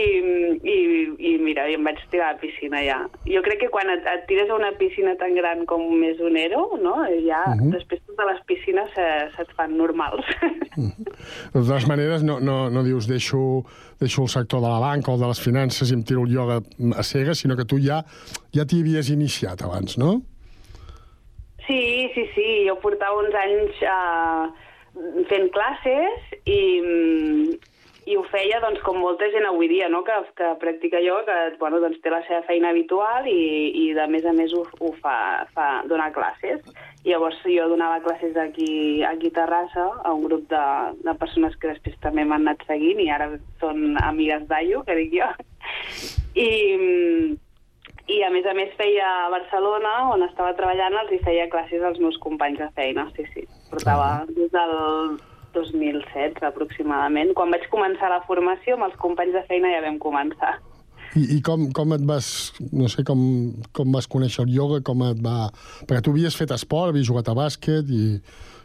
i, 0.65 0.77
i 1.19 1.31
mira, 1.45 1.67
i 1.69 1.75
em 1.77 1.85
vaig 1.85 1.99
tirar 2.11 2.31
a 2.31 2.33
la 2.35 2.39
piscina 2.41 2.81
ja. 2.81 2.97
Jo 3.29 3.43
crec 3.45 3.59
que 3.61 3.69
quan 3.69 3.91
et, 3.93 4.07
et 4.09 4.23
tires 4.31 4.49
a 4.49 4.57
una 4.57 4.71
piscina 4.81 5.13
tan 5.21 5.35
gran 5.37 5.67
com 5.69 5.83
és 6.09 6.21
un 6.25 6.39
Ero, 6.41 6.63
no? 6.81 6.95
ja 7.27 7.43
Mhm. 7.55 7.71
després 7.75 8.01
totes 8.07 8.27
les 8.31 8.41
piscines 8.49 8.89
se, 8.97 9.07
se't 9.37 9.53
fan 9.59 9.77
normals. 9.77 10.25
De 11.55 11.61
totes 11.61 11.87
maneres, 11.87 12.23
no, 12.25 12.41
no, 12.41 12.71
no 12.71 12.83
dius 12.83 13.07
deixo, 13.07 13.63
deixo 14.01 14.23
el 14.23 14.29
sector 14.33 14.61
de 14.65 14.69
la 14.73 14.81
banca 14.81 15.13
o 15.13 15.19
de 15.21 15.27
les 15.29 15.41
finances 15.41 15.91
i 15.91 15.95
em 15.95 16.03
tiro 16.03 16.25
el 16.25 16.33
ioga 16.33 16.61
a 16.97 17.03
cegues, 17.03 17.39
sinó 17.45 17.57
que 17.57 17.65
tu 17.69 17.77
ja 17.79 18.01
ja 18.55 18.65
t'hi 18.65 18.81
havies 18.81 19.11
iniciat 19.13 19.63
abans, 19.63 19.99
no? 19.99 20.23
Sí, 21.67 22.09
sí, 22.15 22.25
sí. 22.35 22.49
Jo 22.69 22.75
portava 22.83 23.21
uns 23.23 23.35
anys 23.41 23.79
uh, 23.89 24.49
fent 25.31 25.49
classes 25.55 26.35
i, 26.45 26.59
mm, 26.81 27.55
i 28.07 28.17
ho 28.17 28.23
feia 28.29 28.59
doncs, 28.61 28.83
com 28.85 28.99
molta 29.01 29.31
gent 29.33 29.47
avui 29.49 29.69
dia, 29.71 29.89
no? 29.89 30.03
que, 30.05 30.17
que 30.37 30.51
practica 30.61 31.01
ioga, 31.01 31.37
que 31.53 31.61
bueno, 31.61 31.81
doncs, 31.81 32.01
té 32.05 32.13
la 32.13 32.21
seva 32.27 32.43
feina 32.49 32.73
habitual 32.75 33.29
i, 33.31 33.45
i 33.81 33.85
de 33.97 34.05
més 34.13 34.27
a 34.29 34.35
més 34.37 34.53
ho, 34.53 34.65
ho 34.81 34.91
fa, 35.01 35.17
fa 35.57 35.69
donar 35.89 36.11
classes. 36.17 36.61
I 37.05 37.13
llavors 37.13 37.41
jo 37.45 37.69
donava 37.73 38.03
classes 38.05 38.37
aquí, 38.41 39.03
aquí 39.05 39.33
a 39.33 39.37
Terrassa 39.41 39.89
a 40.05 40.13
un 40.13 40.25
grup 40.25 40.47
de, 40.53 40.65
de 41.05 41.17
persones 41.21 41.57
que 41.61 41.73
després 41.73 41.97
també 42.05 42.25
m'han 42.25 42.45
anat 42.45 42.65
seguint 42.69 43.01
i 43.01 43.11
ara 43.13 43.33
són 43.61 43.97
amigues 44.05 44.47
d'Aio, 44.53 44.85
que 44.85 45.01
dic 45.01 45.17
jo. 45.17 45.33
I, 46.45 46.51
i 48.13 48.23
a 48.25 48.33
més 48.33 48.45
a 48.45 48.57
més 48.57 48.73
feia 48.77 49.11
a 49.25 49.29
Barcelona, 49.33 49.95
on 50.13 50.25
estava 50.29 50.57
treballant, 50.59 50.97
els 51.05 51.13
hi 51.15 51.23
feia 51.25 51.49
classes 51.53 51.85
als 51.85 52.01
meus 52.03 52.21
companys 52.21 52.61
de 52.61 52.69
feina, 52.77 53.09
sí, 53.17 53.25
sí. 53.33 53.47
Portava 53.71 54.27
des 54.29 54.53
del 54.53 54.75
2007 55.55 56.45
aproximadament. 56.47 57.33
Quan 57.39 57.53
vaig 57.55 57.67
començar 57.73 58.11
la 58.13 58.23
formació, 58.29 58.77
amb 58.77 58.89
els 58.89 58.97
companys 59.03 59.37
de 59.37 59.45
feina 59.49 59.73
ja 59.73 59.83
vam 59.85 60.01
començar. 60.03 60.57
I, 61.15 61.37
i 61.37 61.39
com, 61.47 61.69
com 61.75 61.95
et 61.95 62.03
vas, 62.07 62.27
no 62.75 62.89
sé, 62.91 63.05
com, 63.07 63.21
com 63.77 63.95
vas 63.95 64.11
conèixer 64.11 64.45
el 64.45 64.55
ioga, 64.57 64.81
com 64.87 65.05
et 65.07 65.21
va... 65.23 65.49
Perquè 65.87 66.03
tu 66.03 66.15
havies 66.15 66.37
fet 66.39 66.55
esport, 66.55 66.91
havies 66.91 67.07
jugat 67.07 67.31
a 67.31 67.37
bàsquet 67.39 67.91
i, 67.95 68.05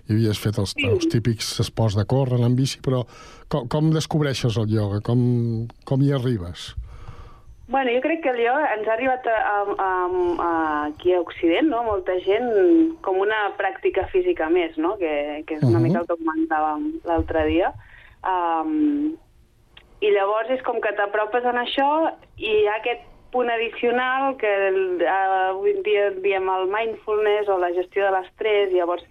i 0.10 0.16
havies 0.16 0.42
fet 0.42 0.58
els, 0.62 0.74
els 0.90 1.10
típics 1.14 1.52
esports 1.62 1.98
de 2.00 2.08
córrer, 2.10 2.40
anar 2.40 2.50
en 2.50 2.58
bici, 2.58 2.82
però 2.86 3.04
com, 3.54 3.70
com 3.70 3.94
descobreixes 3.94 4.58
el 4.58 4.74
ioga? 4.74 5.04
Com, 5.06 5.22
com 5.86 6.06
hi 6.06 6.14
arribes? 6.18 6.72
Bueno, 7.70 7.92
jo 7.94 8.02
crec 8.02 8.24
que 8.24 8.32
ioga 8.42 8.74
ens 8.74 8.88
ha 8.88 8.94
arribat 8.96 9.28
a, 9.30 9.36
a, 9.78 9.90
a, 10.42 10.86
aquí 10.88 11.14
a 11.14 11.20
Occident, 11.22 11.68
no? 11.70 11.84
Molta 11.86 12.16
gent 12.26 12.48
com 13.06 13.20
una 13.22 13.52
pràctica 13.60 14.08
física 14.10 14.48
més, 14.50 14.74
no? 14.82 14.96
Que, 14.98 15.44
que 15.46 15.60
és 15.60 15.64
una 15.64 15.78
Mhm. 15.78 15.84
mica 15.86 16.00
el 16.02 16.08
que 16.08 16.18
comentàvem 16.18 16.88
l'altre 17.06 17.46
dia. 17.46 17.70
Um, 18.26 19.14
I 20.02 20.10
llavors 20.16 20.50
és 20.50 20.62
com 20.64 20.80
que 20.82 20.96
t'apropes 20.98 21.46
en 21.46 21.58
això 21.62 21.90
i 22.38 22.50
hi 22.50 22.68
ha 22.68 22.78
aquest 22.80 23.06
punt 23.32 23.50
addicional 23.54 24.38
que 24.42 24.50
el, 24.70 24.80
uh, 25.04 25.50
avui 25.52 25.76
en 25.76 25.84
dia 25.84 26.10
diem 26.24 26.50
el 26.50 26.66
mindfulness 26.74 27.50
o 27.50 27.60
la 27.60 27.70
gestió 27.76 28.06
de 28.06 28.12
l'estrès, 28.16 28.72
llavors 28.74 29.04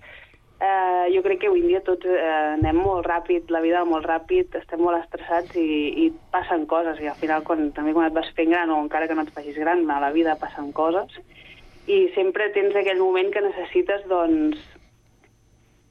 eh, 0.60 1.06
jo 1.14 1.22
crec 1.22 1.40
que 1.42 1.50
avui 1.50 1.62
dia 1.62 1.80
tots 1.86 2.06
eh, 2.06 2.54
anem 2.58 2.80
molt 2.82 3.06
ràpid, 3.06 3.50
la 3.54 3.62
vida 3.64 3.84
molt 3.86 4.06
ràpid, 4.08 4.56
estem 4.58 4.82
molt 4.82 4.98
estressats 5.00 5.54
i, 5.58 5.68
i 6.04 6.08
passen 6.32 6.66
coses, 6.70 6.98
i 7.02 7.10
al 7.10 7.18
final 7.20 7.44
quan, 7.46 7.68
també 7.76 7.94
quan 7.94 8.08
et 8.08 8.16
vas 8.16 8.30
fent 8.36 8.50
gran 8.50 8.72
o 8.74 8.80
encara 8.82 9.08
que 9.08 9.18
no 9.18 9.26
et 9.26 9.34
facis 9.34 9.58
gran, 9.58 9.86
a 9.90 10.00
la 10.02 10.10
vida 10.14 10.38
passen 10.40 10.72
coses, 10.72 11.14
i 11.88 12.08
sempre 12.16 12.50
tens 12.56 12.74
aquell 12.76 13.00
moment 13.00 13.30
que 13.32 13.44
necessites 13.44 14.02
doncs, 14.10 14.58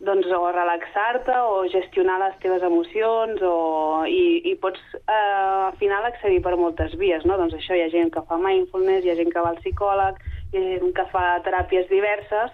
doncs 0.04 0.28
o 0.30 0.44
relaxar-te 0.54 1.34
o 1.50 1.64
gestionar 1.74 2.20
les 2.22 2.36
teves 2.44 2.62
emocions 2.62 3.42
o, 3.42 4.06
i, 4.06 4.44
i 4.52 4.54
pots 4.62 4.82
eh, 5.00 5.14
al 5.16 5.78
final 5.80 6.06
accedir 6.06 6.44
per 6.46 6.54
moltes 6.60 6.94
vies, 7.02 7.26
no? 7.26 7.40
Doncs 7.40 7.56
això, 7.58 7.74
hi 7.74 7.86
ha 7.86 7.94
gent 7.94 8.12
que 8.14 8.22
fa 8.30 8.38
mindfulness, 8.42 9.06
hi 9.06 9.14
ha 9.14 9.18
gent 9.18 9.34
que 9.34 9.42
va 9.42 9.56
al 9.56 9.62
psicòleg, 9.64 10.20
hi 10.52 10.60
ha 10.60 10.76
gent 10.84 10.94
que 11.00 11.08
fa 11.16 11.26
teràpies 11.48 11.90
diverses, 11.90 12.54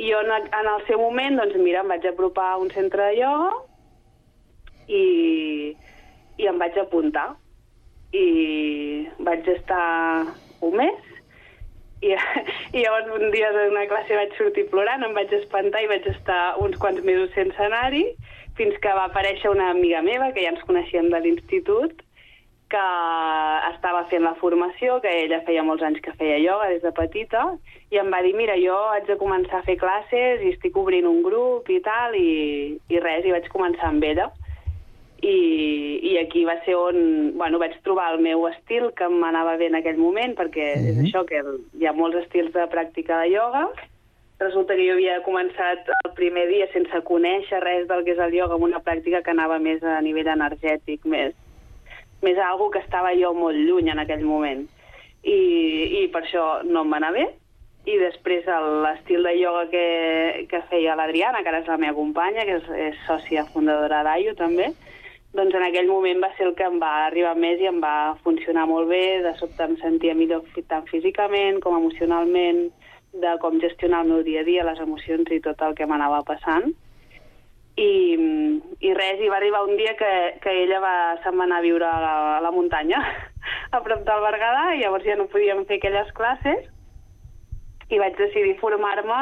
i 0.00 0.08
jo 0.08 0.20
en, 0.24 0.48
en 0.48 0.70
el 0.74 0.86
seu 0.88 1.00
moment, 1.02 1.36
doncs 1.36 1.58
mira, 1.60 1.84
em 1.84 1.92
vaig 1.92 2.06
apropar 2.08 2.54
a 2.54 2.58
un 2.62 2.70
centre 2.72 3.10
de 3.10 3.20
ioga 3.20 3.50
i, 4.88 5.04
i 6.40 6.48
em 6.48 6.58
vaig 6.60 6.78
apuntar. 6.80 7.28
I 8.16 8.26
vaig 9.22 9.46
estar 9.52 9.84
un 10.66 10.72
mes 10.80 11.10
i, 12.00 12.14
i 12.76 12.82
llavors 12.82 13.10
un 13.16 13.30
dia 13.34 13.50
d'una 13.54 13.86
classe 13.90 14.16
vaig 14.16 14.36
sortir 14.38 14.66
plorant, 14.72 15.04
em 15.04 15.16
vaig 15.16 15.32
espantar 15.36 15.82
i 15.84 15.90
vaig 15.90 16.06
estar 16.10 16.42
uns 16.64 16.78
quants 16.80 17.02
mesos 17.06 17.32
sense 17.36 17.60
anar-hi, 17.66 18.06
fins 18.58 18.76
que 18.82 18.94
va 18.96 19.06
aparèixer 19.08 19.52
una 19.52 19.70
amiga 19.74 20.00
meva, 20.06 20.30
que 20.32 20.44
ja 20.44 20.54
ens 20.54 20.64
coneixíem 20.68 21.10
de 21.12 21.20
l'institut, 21.24 22.00
que 22.70 22.86
estava 23.72 24.04
fent 24.10 24.22
la 24.22 24.36
formació, 24.38 25.00
que 25.02 25.10
ella 25.24 25.40
feia 25.46 25.64
molts 25.66 25.82
anys 25.86 26.00
que 26.04 26.14
feia 26.18 26.38
ioga 26.38 26.68
des 26.70 26.84
de 26.84 26.92
petita, 26.94 27.42
i 27.90 27.98
em 27.98 28.10
va 28.14 28.22
dir, 28.22 28.32
mira, 28.38 28.54
jo 28.62 28.76
haig 28.92 29.08
de 29.08 29.18
començar 29.18 29.58
a 29.60 29.66
fer 29.66 29.76
classes 29.80 30.44
i 30.44 30.52
estic 30.54 30.78
obrint 30.78 31.08
un 31.10 31.24
grup 31.26 31.68
i 31.68 31.80
tal, 31.82 32.14
i, 32.14 32.78
i 32.88 33.02
res, 33.02 33.26
i 33.26 33.34
vaig 33.34 33.50
començar 33.50 33.90
amb 33.90 34.06
ella. 34.06 34.30
I, 35.20 35.36
i 36.12 36.14
aquí 36.16 36.46
va 36.48 36.54
ser 36.64 36.78
on 36.78 37.34
bueno, 37.36 37.58
vaig 37.60 37.74
trobar 37.84 38.14
el 38.14 38.22
meu 38.24 38.46
estil 38.48 38.88
que 38.96 39.10
m'anava 39.12 39.58
bé 39.60 39.68
en 39.68 39.76
aquell 39.76 39.98
moment, 40.00 40.32
perquè 40.38 40.70
mm 40.76 40.80
-hmm. 40.80 40.90
és 40.94 41.02
això, 41.04 41.26
que 41.26 41.42
hi 41.76 41.86
ha 41.86 41.92
molts 41.92 42.22
estils 42.22 42.52
de 42.54 42.64
pràctica 42.70 43.20
de 43.20 43.34
ioga. 43.34 43.68
Resulta 44.38 44.74
que 44.74 44.86
jo 44.86 44.94
havia 44.94 45.22
començat 45.22 45.90
el 46.04 46.12
primer 46.14 46.48
dia 46.48 46.72
sense 46.72 47.02
conèixer 47.04 47.60
res 47.60 47.86
del 47.88 48.04
que 48.04 48.12
és 48.12 48.18
el 48.18 48.32
ioga, 48.32 48.54
amb 48.54 48.64
una 48.64 48.80
pràctica 48.80 49.22
que 49.22 49.30
anava 49.30 49.58
més 49.58 49.82
a 49.82 50.00
nivell 50.00 50.28
energètic, 50.28 51.04
més, 51.04 51.34
més 52.22 52.38
algo 52.38 52.70
que 52.70 52.82
estava 52.84 53.12
jo 53.16 53.32
molt 53.34 53.56
lluny 53.56 53.90
en 53.92 54.02
aquell 54.02 54.24
moment. 54.26 54.66
I, 55.22 55.40
i 56.00 56.06
per 56.12 56.24
això 56.24 56.62
no 56.64 56.84
em 56.84 56.92
va 56.92 57.00
anar 57.00 57.12
bé. 57.16 57.26
I 57.88 57.96
després 57.96 58.44
l'estil 58.84 59.24
de 59.24 59.34
ioga 59.40 59.64
que, 59.72 59.84
que 60.50 60.60
feia 60.68 60.96
l'Adriana, 60.98 61.40
que 61.42 61.48
ara 61.48 61.62
és 61.62 61.68
la 61.70 61.80
meva 61.80 61.96
companya, 61.96 62.44
que 62.44 62.58
és, 62.60 62.70
és 62.90 63.04
sòcia 63.06 63.46
fundadora 63.54 64.02
d'AIO 64.04 64.36
també, 64.36 64.68
doncs 65.32 65.54
en 65.54 65.62
aquell 65.62 65.86
moment 65.86 66.18
va 66.24 66.32
ser 66.34 66.48
el 66.48 66.56
que 66.58 66.66
em 66.66 66.80
va 66.82 66.90
arribar 67.06 67.36
més 67.38 67.60
i 67.62 67.68
em 67.70 67.78
va 67.82 68.16
funcionar 68.24 68.64
molt 68.66 68.90
bé, 68.90 69.20
de 69.22 69.30
sobte 69.38 69.62
em 69.62 69.76
sentia 69.78 70.14
millor 70.18 70.42
tant 70.68 70.88
físicament 70.90 71.60
com 71.62 71.76
emocionalment, 71.78 72.64
de 73.14 73.34
com 73.42 73.60
gestionar 73.62 74.02
el 74.02 74.10
meu 74.10 74.24
dia 74.26 74.42
a 74.42 74.48
dia, 74.48 74.66
les 74.66 74.80
emocions 74.82 75.30
i 75.30 75.38
tot 75.44 75.62
el 75.62 75.76
que 75.78 75.86
m'anava 75.86 76.24
passant. 76.26 76.72
I, 77.80 77.92
I 78.84 78.90
res, 78.96 79.20
i 79.24 79.30
va 79.32 79.38
arribar 79.38 79.62
un 79.64 79.76
dia 79.78 79.94
que, 79.96 80.12
que 80.42 80.52
ella 80.64 80.80
va, 80.84 80.96
se'n 81.24 81.38
va 81.38 81.46
anar 81.46 81.60
a 81.60 81.64
viure 81.64 81.86
a 81.88 82.00
la, 82.02 82.14
a 82.36 82.40
la 82.44 82.52
muntanya, 82.52 83.00
a 83.76 83.80
prop 83.84 84.04
del 84.04 84.24
Berguedà, 84.26 84.66
i 84.74 84.82
llavors 84.82 85.06
ja 85.08 85.16
no 85.16 85.30
podíem 85.32 85.64
fer 85.68 85.80
aquelles 85.80 86.10
classes, 86.18 86.66
i 87.90 87.98
vaig 87.98 88.18
decidir 88.18 88.58
formar-me 88.60 89.20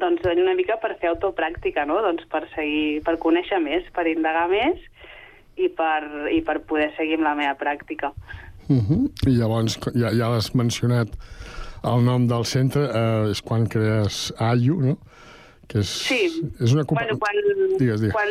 doncs, 0.00 0.24
una 0.24 0.54
mica 0.56 0.76
per 0.80 0.94
fer 1.00 1.10
autopràctica, 1.12 1.86
no? 1.88 2.00
doncs 2.04 2.26
per, 2.32 2.44
seguir, 2.54 3.00
per 3.04 3.16
conèixer 3.20 3.60
més, 3.64 3.88
per 3.96 4.06
indagar 4.08 4.46
més 4.52 4.80
i 5.58 5.68
per, 5.72 6.28
i 6.32 6.40
per 6.44 6.60
poder 6.68 6.90
seguir 6.96 7.18
amb 7.18 7.28
la 7.28 7.34
meva 7.38 7.56
pràctica. 7.58 8.12
Uh 8.68 8.84
-huh. 8.84 9.00
I 9.26 9.38
llavors, 9.38 9.78
ja, 9.94 10.12
ja 10.12 10.28
l'has 10.28 10.54
mencionat, 10.54 11.08
el 11.84 12.04
nom 12.04 12.26
del 12.26 12.44
centre 12.44 12.82
eh, 12.84 13.30
és 13.30 13.40
quan 13.42 13.66
crees 13.66 14.32
AIU, 14.38 14.80
no? 14.80 14.98
Que 15.68 15.82
és, 15.84 15.88
Sí. 16.08 16.20
és 16.60 16.72
una. 16.72 16.84
Bueno, 16.88 17.18
quan, 17.20 17.36
Digues, 17.78 18.00
digues. 18.00 18.12
quan 18.14 18.28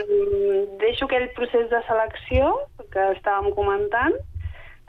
deixo 0.81 1.05
aquell 1.05 1.29
procés 1.37 1.69
de 1.69 1.81
selecció 1.85 2.55
que 2.91 3.03
estàvem 3.13 3.51
comentant, 3.53 4.15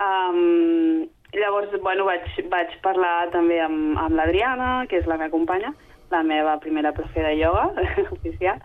um, 0.00 1.04
llavors 1.36 1.68
bueno, 1.82 2.06
vaig, 2.08 2.24
vaig 2.48 2.72
parlar 2.82 3.28
també 3.34 3.60
amb, 3.60 3.98
amb 4.00 4.16
l'Adriana, 4.16 4.86
que 4.88 4.96
és 4.96 5.06
la 5.06 5.18
meva 5.20 5.30
companya, 5.30 5.74
la 6.10 6.22
meva 6.22 6.58
primera 6.60 6.94
profe 6.96 7.20
de 7.20 7.34
ioga 7.36 7.66
oficial, 8.16 8.60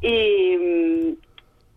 i, 0.00 1.16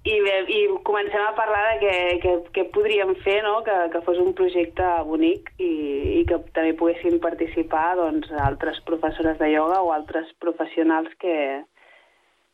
i, 0.08 0.16
bé, 0.24 0.36
i 0.54 0.60
comencem 0.88 1.24
a 1.24 1.34
parlar 1.36 1.64
de 1.68 1.78
què, 1.82 1.96
què, 2.24 2.34
què 2.56 2.66
podríem 2.76 3.14
fer, 3.26 3.42
no? 3.44 3.60
que, 3.66 3.76
que 3.94 4.02
fos 4.06 4.20
un 4.24 4.34
projecte 4.38 4.86
bonic 5.08 5.52
i, 5.60 5.72
i 6.20 6.22
que 6.30 6.40
també 6.56 6.76
poguessin 6.80 7.20
participar 7.24 7.98
doncs, 8.00 8.32
altres 8.46 8.80
professores 8.88 9.40
de 9.42 9.52
ioga 9.52 9.82
o 9.84 9.92
altres 9.96 10.32
professionals 10.44 11.12
que, 11.20 11.36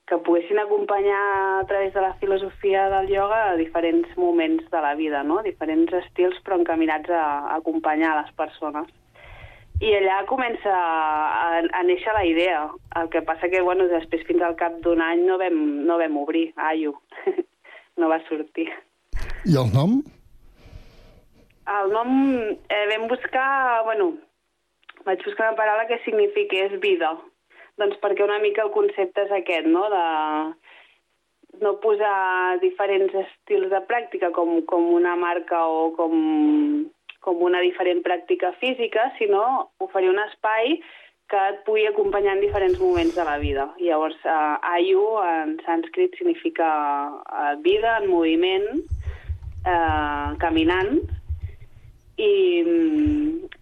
que 0.09 0.19
poguessin 0.25 0.63
acompanyar 0.63 1.21
a 1.59 1.67
través 1.69 1.93
de 1.93 2.01
la 2.01 2.15
filosofia 2.23 2.89
del 2.95 3.13
ioga 3.13 3.43
a 3.51 3.55
diferents 3.59 4.17
moments 4.17 4.65
de 4.71 4.81
la 4.81 4.95
vida, 4.95 5.23
no? 5.23 5.43
diferents 5.45 5.93
estils 6.01 6.41
però 6.43 6.57
encaminats 6.59 7.13
a, 7.13 7.23
a 7.53 7.61
acompanyar 7.61 8.17
les 8.21 8.33
persones. 8.39 8.89
I 9.81 9.93
allà 9.97 10.19
comença 10.29 10.71
a, 10.73 11.59
a 11.59 11.81
néixer 11.87 12.13
la 12.13 12.25
idea. 12.25 12.59
El 12.99 13.09
que 13.09 13.23
passa 13.25 13.49
que, 13.49 13.61
bueno, 13.65 13.87
després 13.91 14.25
fins 14.27 14.43
al 14.45 14.55
cap 14.59 14.75
d'un 14.85 15.01
any 15.01 15.23
no 15.27 15.39
vam, 15.41 15.57
no 15.87 15.97
vam 16.01 16.19
obrir, 16.21 16.51
Aio. 16.69 16.93
no 17.99 18.09
va 18.11 18.21
sortir. 18.29 18.69
I 19.49 19.57
el 19.59 19.73
nom? 19.73 19.97
El 21.73 21.91
nom 21.95 22.13
eh, 22.69 22.85
vam 22.91 23.07
buscar, 23.11 23.83
bueno, 23.87 24.13
vaig 25.07 25.23
buscar 25.25 25.49
una 25.49 25.57
paraula 25.59 25.87
que 25.87 26.01
signifiqués 26.05 26.79
vida. 26.83 27.15
Doncs 27.81 27.97
perquè 28.03 28.23
una 28.23 28.39
mica 28.43 28.63
el 28.63 28.71
concepte 28.75 29.25
és 29.25 29.33
aquest, 29.33 29.67
no?, 29.67 29.87
de 29.89 30.05
no 31.61 31.75
posar 31.83 32.57
diferents 32.63 33.13
estils 33.13 33.69
de 33.69 33.79
pràctica 33.89 34.31
com, 34.33 34.61
com 34.69 34.87
una 34.95 35.13
marca 35.19 35.59
o 35.69 35.91
com 35.97 36.15
com 37.23 37.41
una 37.41 37.63
diferent 37.63 38.03
pràctica 38.05 38.51
física, 38.59 39.09
sinó 39.17 39.71
oferir 39.83 40.11
un 40.11 40.21
espai 40.27 40.77
que 41.31 41.39
et 41.49 41.63
pugui 41.65 41.87
acompanyar 41.87 42.35
en 42.35 42.43
diferents 42.43 42.79
moments 42.79 43.15
de 43.15 43.23
la 43.25 43.37
vida. 43.41 43.69
Llavors, 43.81 44.19
uh, 44.27 44.59
Ayu 44.75 45.01
en 45.23 45.55
sànscrit 45.65 46.13
significa 46.19 46.69
uh, 47.09 47.55
vida 47.63 47.97
en 48.01 48.09
moviment, 48.11 48.67
uh, 49.63 50.35
caminant, 50.43 50.99
i, 52.21 52.61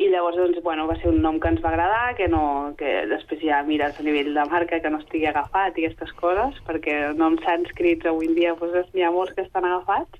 i 0.03 0.09
llavors 0.11 0.35
doncs, 0.35 0.59
bueno, 0.65 0.87
va 0.89 0.97
ser 0.99 1.11
un 1.13 1.21
nom 1.23 1.37
que 1.39 1.51
ens 1.53 1.61
va 1.63 1.71
agradar, 1.71 2.15
que, 2.17 2.27
no, 2.27 2.73
que 2.79 3.05
després 3.07 3.39
ja 3.45 3.61
mires 3.67 3.99
a 3.99 4.03
nivell 4.03 4.33
de 4.35 4.45
marca 4.51 4.81
que 4.83 4.91
no 4.91 4.99
estigui 4.99 5.29
agafat 5.29 5.77
i 5.77 5.87
aquestes 5.87 6.11
coses, 6.19 6.59
perquè 6.67 6.97
noms 7.15 7.43
sànscrits 7.47 8.09
avui 8.09 8.27
en 8.27 8.35
dia 8.35 8.57
doncs, 8.59 8.91
n'hi 8.91 9.07
ha 9.07 9.13
molts 9.15 9.37
que 9.37 9.45
estan 9.47 9.69
agafats, 9.69 10.19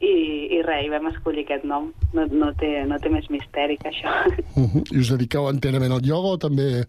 i, 0.00 0.14
i 0.54 0.62
res, 0.62 0.86
i 0.86 0.92
vam 0.92 1.08
escollir 1.10 1.44
aquest 1.46 1.64
nom. 1.68 1.90
No, 2.14 2.26
no, 2.30 2.52
té, 2.58 2.70
no 2.88 2.98
té 3.02 3.10
més 3.12 3.28
misteri 3.32 3.78
que 3.80 3.90
això. 3.90 4.14
Uh 4.54 4.66
-huh. 4.70 4.84
I 4.94 4.98
us 4.98 5.12
dediqueu 5.14 5.48
enterament 5.50 5.92
al 5.92 6.06
ioga 6.06 6.34
o 6.36 6.38
també 6.38 6.84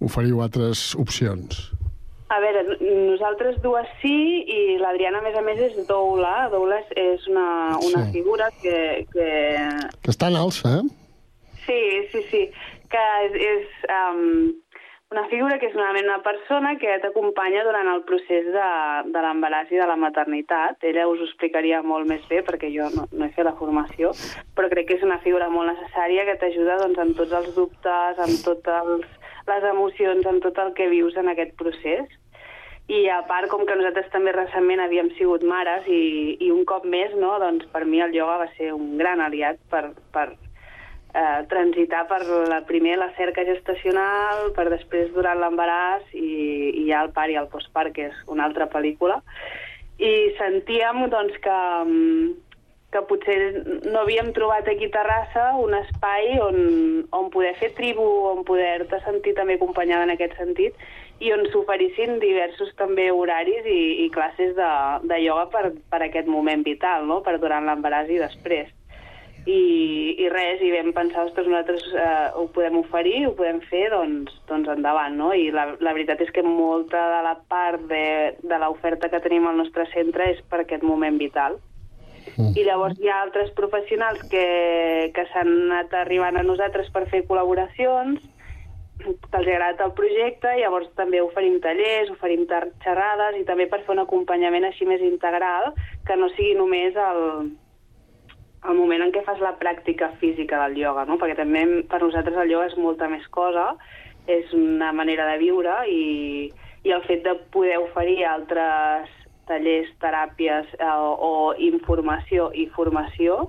oferiu 0.00 0.42
altres 0.42 0.94
opcions? 0.94 1.72
A 2.28 2.40
veure, 2.42 2.62
nosaltres 2.82 3.60
dues 3.62 3.86
sí, 4.02 4.42
i 4.50 4.78
l'Adriana, 4.80 5.18
a 5.18 5.22
més 5.22 5.36
a 5.38 5.42
més, 5.42 5.60
és 5.60 5.86
doula. 5.86 6.48
Doula 6.50 6.80
és 6.90 7.26
una, 7.28 7.78
una 7.78 8.04
sí. 8.06 8.12
figura 8.18 8.50
que, 8.62 9.06
que... 9.12 9.28
Que 10.02 10.10
està 10.10 10.26
en 10.26 10.36
alça, 10.36 10.80
eh? 10.80 10.84
Sí, 11.66 11.80
sí, 12.10 12.24
sí. 12.30 12.42
Que 12.90 13.04
és... 13.28 13.32
és 13.52 13.66
um, 13.94 14.50
una 15.12 15.28
figura 15.30 15.58
que 15.60 15.68
és 15.68 15.74
una 15.78 15.92
una 15.92 16.18
persona 16.22 16.72
que 16.82 16.98
t'acompanya 17.02 17.62
durant 17.64 17.88
el 17.92 18.02
procés 18.08 18.46
de, 18.50 18.70
de 19.14 19.20
l'embaràs 19.22 19.70
i 19.70 19.78
de 19.78 19.86
la 19.86 19.96
maternitat. 19.96 20.82
Ella 20.82 21.06
us 21.06 21.20
ho 21.20 21.28
explicaria 21.28 21.82
molt 21.82 22.08
més 22.10 22.26
bé 22.30 22.42
perquè 22.42 22.72
jo 22.74 22.88
no, 22.94 23.06
no 23.12 23.24
he 23.26 23.34
fet 23.36 23.46
la 23.46 23.54
formació, 23.60 24.10
però 24.56 24.68
crec 24.72 24.88
que 24.88 24.96
és 24.98 25.06
una 25.06 25.20
figura 25.22 25.48
molt 25.48 25.70
necessària 25.70 26.26
que 26.26 26.38
t'ajuda 26.40 26.80
doncs, 26.82 26.98
en 26.98 27.14
tots 27.14 27.36
els 27.38 27.54
dubtes, 27.54 28.18
en 28.26 28.34
totes 28.42 29.06
les 29.46 29.68
emocions, 29.70 30.26
en 30.26 30.40
tot 30.42 30.58
el 30.58 30.72
que 30.74 30.90
vius 30.90 31.16
en 31.16 31.30
aquest 31.30 31.54
procés. 31.60 32.06
I 32.90 33.06
a 33.10 33.22
part, 33.26 33.48
com 33.50 33.64
que 33.66 33.74
nosaltres 33.78 34.10
també 34.12 34.34
recentment 34.34 34.82
havíem 34.82 35.10
sigut 35.18 35.42
mares 35.42 35.86
i, 35.90 36.36
i 36.38 36.50
un 36.54 36.66
cop 36.66 36.86
més, 36.86 37.14
no, 37.18 37.34
doncs 37.42 37.66
per 37.72 37.84
mi 37.86 38.02
el 38.02 38.14
ioga 38.14 38.42
va 38.44 38.50
ser 38.58 38.72
un 38.74 38.94
gran 38.98 39.22
aliat 39.22 39.58
per, 39.70 39.88
per 40.14 40.28
eh, 41.16 41.46
transitar 41.48 42.06
per 42.08 42.22
la 42.48 42.60
primer 42.68 42.98
la 43.00 43.12
cerca 43.16 43.44
gestacional, 43.48 44.50
per 44.56 44.68
després 44.70 45.12
durant 45.14 45.40
l'embaràs 45.40 46.04
i, 46.12 46.32
i 46.82 46.88
ja 46.90 47.04
el 47.06 47.14
part 47.16 47.32
i 47.32 47.38
el 47.40 47.48
postpart, 47.52 47.94
que 47.96 48.10
és 48.10 48.18
una 48.32 48.44
altra 48.48 48.68
pel·lícula. 48.72 49.22
I 49.96 50.12
sentíem 50.36 51.06
doncs, 51.08 51.38
que, 51.40 51.56
que 52.92 53.04
potser 53.08 53.38
no 53.88 54.02
havíem 54.02 54.30
trobat 54.36 54.68
aquí 54.68 54.90
a 54.90 54.94
Terrassa 54.98 55.48
un 55.62 55.72
espai 55.80 56.36
on, 56.44 56.60
on 57.16 57.32
poder 57.32 57.56
fer 57.62 57.72
tribu, 57.78 58.04
on 58.34 58.44
poder-te 58.44 59.00
sentir 59.08 59.34
també 59.40 59.56
acompanyada 59.56 60.04
en 60.04 60.14
aquest 60.18 60.36
sentit 60.36 60.76
i 61.24 61.32
on 61.32 61.46
s'oferissin 61.48 62.18
diversos 62.20 62.74
també 62.76 63.08
horaris 63.08 63.64
i, 63.64 64.04
i 64.04 64.10
classes 64.12 64.52
de, 64.58 64.72
de 65.08 65.22
ioga 65.24 65.48
per, 65.48 65.70
per 65.88 66.02
aquest 66.04 66.28
moment 66.28 66.60
vital, 66.66 67.08
no? 67.08 67.22
per 67.24 67.38
durant 67.40 67.64
l'embaràs 67.64 68.12
i 68.12 68.20
després 68.20 68.75
i, 69.46 70.16
i 70.18 70.28
res, 70.32 70.60
i 70.62 70.72
vam 70.74 70.90
pensar, 70.94 71.28
ostres, 71.28 71.46
nosaltres 71.46 71.84
eh, 71.94 72.28
ho 72.34 72.48
podem 72.54 72.80
oferir, 72.80 73.20
ho 73.28 73.34
podem 73.38 73.60
fer, 73.70 73.84
doncs, 73.92 74.34
doncs 74.50 74.70
endavant, 74.74 75.14
no? 75.14 75.30
I 75.38 75.52
la, 75.54 75.68
la 75.78 75.94
veritat 75.94 76.24
és 76.24 76.32
que 76.34 76.42
molta 76.42 77.04
de 77.14 77.20
la 77.28 77.36
part 77.46 77.84
de, 77.90 78.34
de 78.42 78.58
l'oferta 78.62 79.10
que 79.12 79.22
tenim 79.22 79.46
al 79.46 79.58
nostre 79.62 79.86
centre 79.92 80.32
és 80.34 80.40
per 80.50 80.64
aquest 80.64 80.82
moment 80.86 81.18
vital. 81.22 81.60
Mm. 82.34 82.56
I 82.58 82.64
llavors 82.66 82.98
hi 82.98 83.06
ha 83.08 83.20
altres 83.22 83.52
professionals 83.58 84.24
que, 84.32 84.46
que 85.14 85.26
s'han 85.30 85.52
anat 85.68 85.94
arribant 85.94 86.40
a 86.40 86.46
nosaltres 86.46 86.90
per 86.90 87.04
fer 87.12 87.22
col·laboracions, 87.28 88.18
que 88.98 89.12
els 89.14 89.36
ha 89.36 89.52
agradat 89.52 89.84
el 89.84 89.92
projecte, 89.94 90.56
i 90.56 90.64
llavors 90.64 90.88
també 90.98 91.20
oferim 91.22 91.60
tallers, 91.62 92.10
oferim 92.10 92.42
xerrades 92.82 93.38
i 93.38 93.44
també 93.46 93.68
per 93.70 93.84
fer 93.84 93.94
un 93.94 94.02
acompanyament 94.02 94.66
així 94.66 94.88
més 94.90 95.04
integral, 95.06 95.70
que 96.08 96.18
no 96.18 96.32
sigui 96.34 96.56
només 96.58 96.98
el, 96.98 97.22
el 98.68 98.78
moment 98.78 99.04
en 99.04 99.12
què 99.14 99.22
fas 99.26 99.40
la 99.42 99.54
pràctica 99.60 100.10
física 100.20 100.60
del 100.64 100.78
ioga, 100.82 101.04
no? 101.08 101.18
perquè 101.20 101.36
també 101.38 101.64
per 101.90 102.00
nosaltres 102.02 102.38
el 102.42 102.52
ioga 102.54 102.70
és 102.70 102.78
molta 102.80 103.08
més 103.12 103.26
cosa, 103.34 103.72
és 104.26 104.50
una 104.56 104.92
manera 104.92 105.28
de 105.30 105.38
viure 105.38 105.76
i, 105.90 106.50
i 106.86 106.94
el 106.94 107.04
fet 107.06 107.22
de 107.26 107.36
poder 107.54 107.78
oferir 107.82 108.24
altres 108.26 109.12
tallers, 109.46 109.92
teràpies 110.02 110.72
eh, 110.78 110.90
o 110.90 111.54
informació 111.62 112.50
i 112.54 112.66
formació 112.74 113.46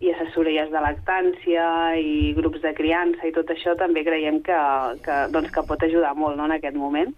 i 0.00 0.12
assessories 0.12 0.70
de 0.72 0.80
lactància 0.80 1.64
i 2.00 2.32
grups 2.36 2.62
de 2.64 2.72
criança 2.76 3.26
i 3.28 3.34
tot 3.36 3.50
això 3.52 3.74
també 3.80 4.04
creiem 4.04 4.40
que, 4.44 4.60
que, 5.04 5.16
doncs, 5.32 5.52
que 5.52 5.64
pot 5.68 5.82
ajudar 5.84 6.14
molt 6.16 6.40
no, 6.40 6.48
en 6.48 6.56
aquest 6.56 6.76
moment. 6.76 7.12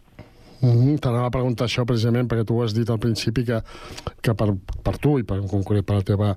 Mm 0.63 0.71
-hmm. 0.71 0.99
T'anava 1.01 1.27
a 1.27 1.35
preguntar 1.35 1.67
això 1.67 1.85
precisament 1.85 2.29
perquè 2.31 2.45
tu 2.47 2.63
has 2.63 2.73
dit 2.73 2.89
al 2.91 2.99
principi 2.99 3.45
que, 3.45 3.59
que 4.23 4.35
per, 4.35 4.49
per 4.85 4.97
tu 4.99 5.19
i 5.19 5.25
per, 5.25 5.37
en 5.43 5.49
concret 5.49 5.85
per 5.85 5.97
la 5.97 6.03
teva, 6.03 6.37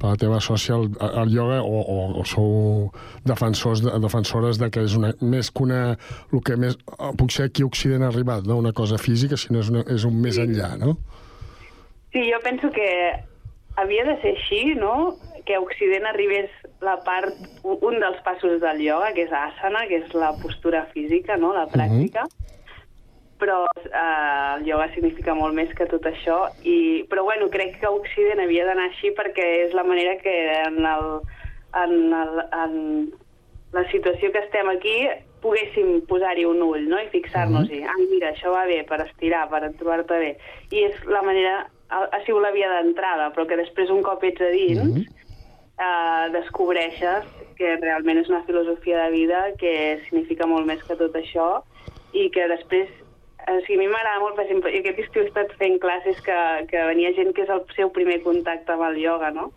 per 0.00 0.08
la 0.10 0.16
teva 0.16 0.40
sòcia 0.40 0.74
el, 0.76 0.90
el 1.22 1.32
ioga 1.32 1.62
o, 1.62 1.80
o, 1.80 2.20
o 2.20 2.24
sou 2.24 2.92
defensors 3.24 3.80
de, 3.80 3.98
defensores 3.98 4.58
de 4.58 4.68
que 4.70 4.84
és 4.84 4.94
una, 4.94 5.14
més 5.20 5.50
que 5.50 5.62
una... 5.62 5.96
el 6.32 6.40
que 6.44 6.56
més, 6.56 6.76
puc 7.16 7.30
ser 7.30 7.44
aquí 7.44 7.62
a 7.62 7.66
Occident 7.66 8.02
ha 8.02 8.08
arribat, 8.08 8.44
no 8.44 8.58
una 8.58 8.72
cosa 8.72 8.98
física, 8.98 9.36
sinó 9.36 9.60
és, 9.60 9.70
una, 9.70 9.80
és 9.88 10.04
un 10.04 10.20
més 10.20 10.36
enllà, 10.36 10.76
no? 10.76 10.96
Sí, 12.12 12.30
jo 12.30 12.38
penso 12.44 12.70
que 12.70 12.88
havia 13.76 14.04
de 14.04 14.20
ser 14.20 14.36
així, 14.36 14.74
no? 14.74 15.16
que 15.46 15.54
a 15.54 15.60
Occident 15.60 16.04
arribés 16.06 16.50
la 16.80 17.00
part, 17.02 17.34
un 17.64 18.00
dels 18.00 18.20
passos 18.22 18.60
del 18.60 18.80
ioga, 18.80 19.12
que 19.14 19.22
és 19.22 19.32
asana, 19.32 19.86
que 19.88 19.96
és 20.04 20.14
la 20.14 20.32
postura 20.42 20.84
física, 20.92 21.36
no? 21.36 21.54
la 21.54 21.66
pràctica, 21.66 22.22
uh 22.22 22.28
-huh 22.28 22.51
però 23.42 23.66
eh, 23.74 24.54
el 24.56 24.68
ioga 24.68 24.86
significa 24.94 25.34
molt 25.34 25.56
més 25.58 25.72
que 25.74 25.88
tot 25.90 26.06
això. 26.06 26.44
I, 26.62 27.02
però 27.10 27.24
bueno, 27.26 27.50
crec 27.50 27.80
que 27.80 27.90
Occident 27.90 28.44
havia 28.44 28.68
d'anar 28.68 28.86
així 28.92 29.10
perquè 29.18 29.48
és 29.64 29.74
la 29.74 29.82
manera 29.88 30.14
que 30.22 30.36
en, 30.60 30.78
el, 30.86 31.08
en, 31.82 31.96
el, 32.20 32.40
en 32.62 32.78
la 33.74 33.82
situació 33.90 34.30
que 34.30 34.44
estem 34.46 34.70
aquí 34.70 34.96
poguéssim 35.42 36.04
posar-hi 36.06 36.46
un 36.46 36.62
ull 36.62 36.86
no? 36.86 37.00
i 37.02 37.10
fixar-nos-hi. 37.10 37.80
Mm 37.80 37.86
-hmm. 37.88 37.98
Ai, 37.98 38.06
mira, 38.14 38.30
això 38.30 38.54
va 38.54 38.64
bé 38.70 38.84
per 38.86 39.00
estirar, 39.08 39.48
per 39.50 39.72
trobar-te 39.78 40.18
bé. 40.18 40.36
I 40.70 40.84
és 40.90 41.04
la 41.06 41.22
manera... 41.22 41.66
Ha, 41.92 42.08
ha 42.08 42.20
sigut 42.24 42.40
la 42.40 42.52
via 42.52 42.70
d'entrada, 42.70 43.32
però 43.34 43.44
que 43.46 43.56
després 43.56 43.90
un 43.90 44.00
cop 44.02 44.22
ets 44.24 44.40
a 44.40 44.48
dins 44.48 44.80
mm 44.80 44.94
-hmm. 44.94 45.04
eh, 45.86 46.30
descobreixes 46.32 47.24
que 47.56 47.76
realment 47.76 48.18
és 48.18 48.28
una 48.28 48.44
filosofia 48.44 49.04
de 49.04 49.10
vida 49.10 49.52
que 49.58 50.00
significa 50.08 50.46
molt 50.46 50.66
més 50.66 50.82
que 50.84 50.96
tot 50.96 51.12
això 51.14 51.62
i 52.12 52.30
que 52.30 52.48
després 52.48 52.88
o 53.48 53.60
sigui, 53.66 53.78
a 53.78 53.82
mi 53.82 53.88
m'agrada 53.90 54.20
molt, 54.22 54.36
per 54.36 54.44
exemple, 54.46 54.70
aquest 54.78 55.00
estiu 55.04 55.22
he 55.22 55.28
estat 55.28 55.52
fent 55.60 55.78
classes 55.82 56.20
que, 56.26 56.38
que 56.70 56.84
venia 56.88 57.12
gent 57.16 57.32
que 57.34 57.44
és 57.46 57.52
el 57.52 57.62
seu 57.76 57.90
primer 57.94 58.20
contacte 58.22 58.74
amb 58.74 58.86
el 58.88 59.00
ioga, 59.02 59.32
no? 59.34 59.50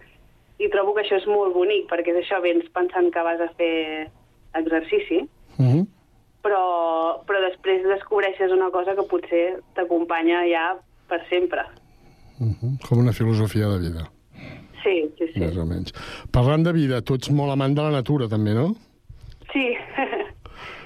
I 0.57 0.69
trobo 0.71 0.95
que 0.95 1.03
això 1.03 1.19
és 1.19 1.27
molt 1.27 1.53
bonic, 1.53 1.87
perquè 1.91 2.13
és 2.13 2.21
això, 2.23 2.39
vens 2.43 2.67
pensant 2.75 3.11
que 3.11 3.25
vas 3.27 3.43
a 3.43 3.49
fer 3.59 4.07
exercici, 4.55 5.21
mm 5.57 5.67
-hmm. 5.67 5.85
però, 6.43 6.63
però 7.27 7.41
després 7.49 7.83
descobreixes 7.83 8.51
una 8.51 8.71
cosa 8.71 8.95
que 8.95 9.09
potser 9.11 9.59
t'acompanya 9.75 10.45
ja 10.47 10.77
per 11.09 11.21
sempre. 11.29 11.63
Mm 12.39 12.53
-hmm. 12.53 12.87
Com 12.87 12.99
una 12.99 13.13
filosofia 13.13 13.67
de 13.67 13.79
vida. 13.79 14.03
Sí, 14.83 15.11
sí, 15.17 15.25
sí. 15.33 15.39
Més 15.39 15.57
o 15.57 15.65
menys. 15.65 15.93
Parlant 16.31 16.63
de 16.63 16.71
vida, 16.71 17.01
tu 17.01 17.15
ets 17.15 17.29
molt 17.31 17.51
amant 17.51 17.73
de 17.75 17.81
la 17.81 17.91
natura, 17.91 18.27
també, 18.27 18.53
no? 18.53 18.75
Sí. 19.53 19.65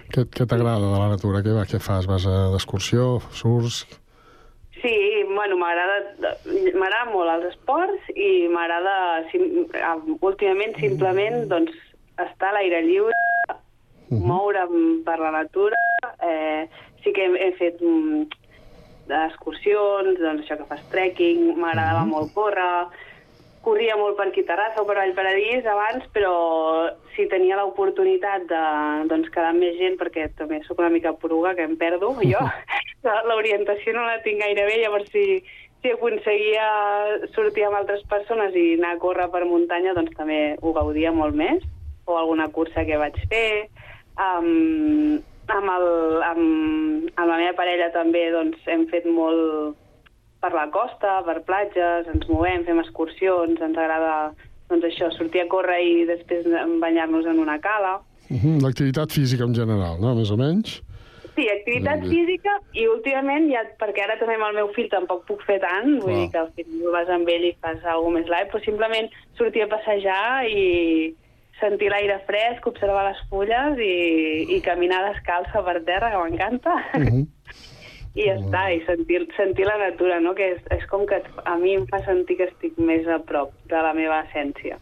Què, 0.10 0.26
què 0.26 0.46
t'agrada 0.50 0.82
de 0.82 0.98
la 0.98 1.10
natura? 1.12 1.44
Què, 1.46 1.56
què 1.70 1.80
fas? 1.84 2.08
Vas 2.10 2.26
d'excursió? 2.26 3.20
Surts? 3.38 3.84
Sí, 4.80 4.96
bueno, 5.28 5.58
m'agrada 5.60 5.98
m'agrada 6.80 7.12
molt 7.12 7.32
els 7.34 7.50
esports 7.52 8.12
i 8.16 8.48
m'agrada 8.52 8.96
últimament 10.24 10.78
simplement 10.80 11.44
doncs, 11.52 11.76
estar 12.20 12.52
a 12.52 12.58
l'aire 12.58 12.82
lliure, 12.88 13.20
uh 13.50 13.56
mhm. 13.56 14.18
-huh. 14.18 14.28
moure'm 14.28 15.04
per 15.06 15.20
la 15.20 15.32
natura. 15.32 15.78
Eh, 16.24 16.68
sí 17.04 17.14
que 17.14 17.26
he, 17.26 17.48
he 17.48 17.52
fet 17.60 17.82
mm, 17.82 18.26
excursions, 19.28 20.20
doncs 20.20 20.42
això 20.44 20.58
que 20.58 20.70
fas 20.72 20.84
trekking, 20.92 21.56
m'agradava 21.60 22.02
uh 22.02 22.06
mhm. 22.06 22.14
-huh. 22.14 22.16
molt 22.16 22.34
córrer, 22.34 22.88
corria 23.64 23.96
molt 24.00 24.18
per 24.18 24.28
aquí 24.30 24.44
Terrassa 24.48 24.82
o 24.82 24.88
per 24.88 24.98
Vallparadís 24.98 25.66
abans, 25.68 26.06
però 26.16 26.34
si 27.16 27.28
tenia 27.32 27.58
l'oportunitat 27.60 28.46
de 28.50 28.62
doncs, 29.12 29.32
quedar 29.34 29.54
amb 29.54 29.64
més 29.64 29.78
gent, 29.80 29.98
perquè 30.00 30.30
també 30.40 30.62
sóc 30.66 30.80
una 30.80 30.92
mica 30.94 31.14
poruga, 31.22 31.56
que 31.58 31.66
em 31.68 31.76
perdo, 31.80 32.14
jo, 32.24 32.44
l'orientació 33.30 33.96
no 33.96 34.06
la 34.08 34.22
tinc 34.26 34.42
gaire 34.44 34.68
bé, 34.70 34.78
llavors 34.84 35.10
si, 35.14 35.42
si 35.84 35.92
aconseguia 35.94 36.70
sortir 37.36 37.68
amb 37.68 37.82
altres 37.82 38.06
persones 38.12 38.56
i 38.56 38.74
anar 38.78 38.96
a 38.96 39.02
córrer 39.02 39.30
per 39.34 39.46
muntanya, 39.50 39.96
doncs 39.98 40.16
també 40.18 40.56
ho 40.62 40.74
gaudia 40.76 41.12
molt 41.16 41.36
més, 41.36 41.66
o 42.10 42.18
alguna 42.18 42.50
cursa 42.52 42.86
que 42.88 42.98
vaig 42.98 43.20
fer. 43.30 43.68
Um, 44.20 45.20
amb, 45.50 45.70
el, 45.76 45.88
amb, 46.26 47.12
amb 47.16 47.28
la 47.30 47.38
meva 47.38 47.54
parella 47.58 47.92
també 47.94 48.26
doncs, 48.34 48.60
hem 48.68 48.88
fet 48.92 49.06
molt 49.08 49.78
per 50.40 50.54
la 50.56 50.68
costa, 50.72 51.20
per 51.28 51.42
platges, 51.48 52.08
ens 52.08 52.28
movem, 52.32 52.64
fem 52.68 52.80
excursions, 52.80 53.60
ens 53.62 53.78
agrada 53.78 54.34
doncs 54.70 54.86
això, 54.86 55.10
sortir 55.16 55.44
a 55.44 55.50
córrer 55.52 55.80
i 55.84 56.06
després 56.08 56.46
banyar-nos 56.82 57.26
en 57.28 57.40
una 57.40 57.60
cala. 57.60 58.00
Uh 58.30 58.38
-huh. 58.38 58.62
L'activitat 58.62 59.12
física 59.12 59.44
en 59.44 59.56
general, 59.56 60.00
no? 60.00 60.16
Més 60.16 60.32
o 60.32 60.38
menys? 60.38 60.82
Sí, 61.36 61.48
activitat 61.50 62.02
bé. 62.02 62.10
física 62.10 62.52
i 62.74 62.88
últimament, 62.88 63.48
ja, 63.52 63.64
perquè 63.80 64.04
ara 64.04 64.18
també 64.20 64.36
amb 64.36 64.50
el 64.50 64.56
meu 64.56 64.68
fill 64.76 64.90
tampoc 64.90 65.26
puc 65.26 65.42
fer 65.48 65.60
tant, 65.60 66.00
vull 66.02 66.12
Clar. 66.12 66.20
dir 66.20 66.32
que 66.32 66.38
al 66.38 66.52
final 66.56 66.92
vas 66.92 67.10
amb 67.10 67.30
ell 67.30 67.46
i 67.48 67.56
fas 67.62 67.86
alguna 67.86 68.20
més 68.20 68.28
live, 68.28 68.50
però 68.52 68.64
simplement 68.66 69.10
sortir 69.38 69.64
a 69.64 69.68
passejar 69.68 70.48
i 70.52 71.16
sentir 71.60 71.90
l'aire 71.90 72.20
fresc, 72.28 72.68
observar 72.68 73.06
les 73.08 73.22
fulles 73.30 73.80
i, 73.80 74.56
i 74.56 74.62
caminar 74.62 75.14
descalça 75.14 75.64
per 75.64 75.78
terra, 75.88 76.12
que 76.12 76.24
m'encanta. 76.24 76.76
Uh 76.94 77.04
-huh. 77.08 77.26
I 78.18 78.26
ja 78.26 78.36
està, 78.40 78.64
i 78.74 78.80
sentir, 78.88 79.22
sentir 79.38 79.68
la 79.68 79.78
natura, 79.78 80.18
no? 80.24 80.34
que 80.38 80.56
és, 80.56 80.62
és 80.74 80.86
com 80.90 81.06
que 81.10 81.22
a 81.46 81.58
mi 81.62 81.76
em 81.78 81.86
fa 81.90 82.02
sentir 82.08 82.40
que 82.40 82.50
estic 82.50 82.80
més 82.82 83.08
a 83.08 83.20
prop 83.22 83.54
de 83.70 83.84
la 83.86 83.94
meva 83.98 84.24
essència. 84.26 84.80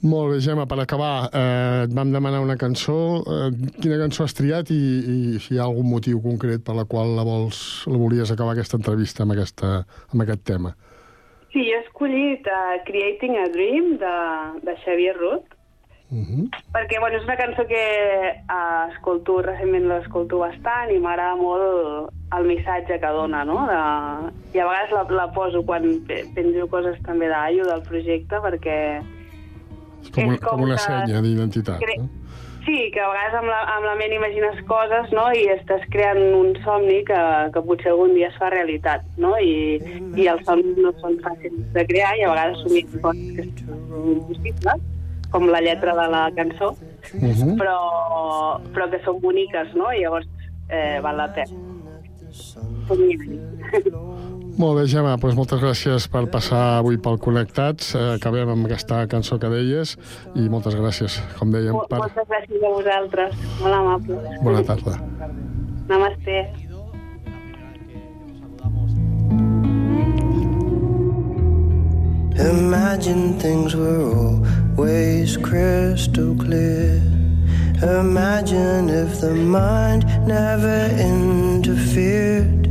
Molt 0.00 0.30
bé, 0.32 0.38
Gemma, 0.40 0.64
per 0.64 0.78
acabar, 0.80 1.28
eh, 1.28 1.84
et 1.84 1.92
vam 1.92 2.08
demanar 2.08 2.40
una 2.40 2.56
cançó. 2.56 3.20
Eh, 3.20 3.50
quina 3.84 3.98
cançó 4.00 4.24
has 4.24 4.32
triat 4.32 4.70
i, 4.72 4.80
i 4.80 5.40
si 5.44 5.54
hi 5.54 5.58
ha 5.60 5.66
algun 5.66 5.90
motiu 5.90 6.22
concret 6.24 6.64
per 6.64 6.72
la 6.78 6.86
qual 6.88 7.12
la, 7.18 7.24
vols, 7.26 7.84
la 7.84 8.00
volies 8.00 8.32
acabar 8.32 8.54
aquesta 8.56 8.80
entrevista 8.80 9.26
amb, 9.26 9.36
aquesta, 9.36 9.74
amb 10.08 10.24
aquest 10.24 10.46
tema? 10.48 10.72
Sí, 11.52 11.66
jo 11.66 11.76
he 11.76 11.82
escollit 11.82 12.48
uh, 12.48 12.78
Creating 12.86 13.36
a 13.42 13.48
Dream 13.52 13.98
de, 14.00 14.16
de 14.64 14.78
Xavier 14.86 15.18
Ruth, 15.18 15.52
Uh 16.12 16.18
-huh. 16.26 16.48
perquè 16.74 16.98
bueno, 17.00 17.16
és 17.18 17.24
una 17.24 17.36
cançó 17.36 17.64
que 17.66 17.82
uh, 18.50 18.90
escolto, 18.92 19.42
recentment 19.42 19.86
l'escolto 19.88 20.38
bastant 20.38 20.90
i 20.90 20.98
m'agrada 20.98 21.36
molt 21.36 22.10
el 22.36 22.44
missatge 22.46 22.98
que 23.00 23.06
dona, 23.06 23.44
no? 23.44 23.66
De... 23.66 23.78
I 24.54 24.58
a 24.60 24.66
vegades 24.66 24.90
la, 24.90 25.02
la 25.10 25.32
poso 25.32 25.62
quan 25.62 25.82
pe- 26.06 26.24
penjo 26.34 26.66
coses 26.68 26.98
també 27.02 27.28
d'Aio, 27.28 27.64
del 27.64 27.82
projecte, 27.82 28.36
perquè 28.42 29.00
És 30.02 30.10
com, 30.10 30.32
És 30.32 30.40
com 30.40 30.48
com 30.50 30.62
una 30.62 30.74
que- 30.76 30.82
senya 30.82 31.20
d'identitat. 31.22 31.78
Cre- 31.80 31.98
No? 31.98 32.08
Sí, 32.66 32.90
que 32.92 33.00
a 33.00 33.08
vegades 33.08 33.34
amb 33.34 33.48
la, 33.48 33.60
amb 33.76 33.84
la 33.86 33.94
ment 33.96 34.12
imagines 34.12 34.60
coses 34.68 35.10
no? 35.12 35.32
i 35.32 35.46
estàs 35.48 35.80
creant 35.90 36.18
un 36.34 36.54
somni 36.62 37.02
que, 37.04 37.20
que 37.54 37.62
potser 37.62 37.90
algun 37.90 38.12
dia 38.14 38.28
es 38.28 38.36
fa 38.36 38.50
realitat, 38.50 39.00
no? 39.16 39.38
I, 39.38 39.80
i 40.16 40.26
els 40.28 40.44
somnis 40.44 40.76
no 40.76 40.92
són 41.00 41.16
fàcils 41.24 41.72
de 41.72 41.86
crear 41.86 42.16
i 42.18 42.22
a 42.22 42.30
vegades 42.30 42.58
somiem 42.58 42.86
coses 43.00 43.32
que 43.36 43.42
són 43.64 44.12
impossibles, 44.12 44.80
com 45.30 45.46
la 45.48 45.60
lletra 45.60 45.94
de 45.96 46.08
la 46.10 46.30
cançó, 46.36 46.74
Uh 47.14 47.32
-huh. 47.32 47.56
però, 47.56 48.60
però 48.74 48.90
que 48.90 49.00
són 49.04 49.20
boniques, 49.20 49.74
no? 49.74 49.90
I 49.92 50.02
llavors 50.02 50.26
eh, 50.68 51.00
val 51.02 51.16
la 51.16 51.32
pena. 51.32 51.50
Molt 54.58 54.76
bé, 54.78 54.86
Gemma, 54.86 55.16
doncs 55.16 55.36
moltes 55.38 55.60
gràcies 55.62 56.06
per 56.12 56.26
passar 56.30 56.78
avui 56.78 56.98
pel 56.98 57.18
Connectats. 57.18 57.94
Eh, 57.94 58.14
acabem 58.16 58.48
amb 58.48 58.66
aquesta 58.66 59.06
cançó 59.06 59.38
que 59.38 59.48
deies 59.48 59.96
i 60.34 60.48
moltes 60.48 60.76
gràcies, 60.76 61.20
com 61.38 61.50
dèiem, 61.50 61.78
per... 61.88 61.98
Moltes 61.98 62.28
gràcies 62.28 62.62
a 62.62 62.68
vosaltres, 62.68 63.34
molt 63.60 63.74
amables. 63.74 64.42
Bona 64.42 64.62
tarda. 64.62 64.98
Namaste. 65.88 66.69
Imagine 72.40 73.38
things 73.38 73.76
were 73.76 74.10
always 74.76 75.36
crystal 75.36 76.34
clear. 76.36 77.02
Imagine 77.82 78.88
if 78.88 79.20
the 79.20 79.34
mind 79.34 80.04
never 80.26 80.86
interfered. 80.96 82.66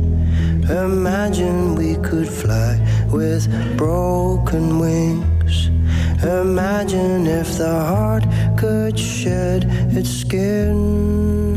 Imagine 0.68 1.76
we 1.76 1.94
could 1.96 2.28
fly 2.28 2.78
with 3.12 3.46
broken 3.76 4.80
wings. 4.80 5.66
Imagine 6.24 7.28
if 7.28 7.56
the 7.56 7.70
heart 7.70 8.24
could 8.56 8.98
shed 8.98 9.66
its 9.96 10.10
skin. 10.10 11.49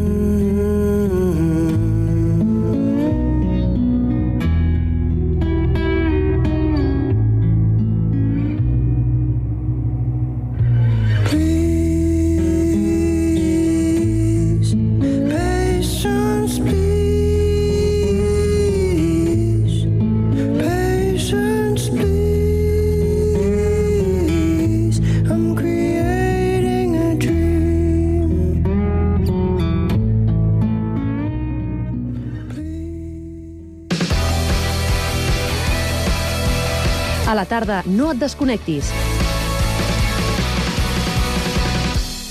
Tarda, 37.54 37.84
no 37.86 38.10
et 38.14 38.18
desconnectis. 38.18 38.90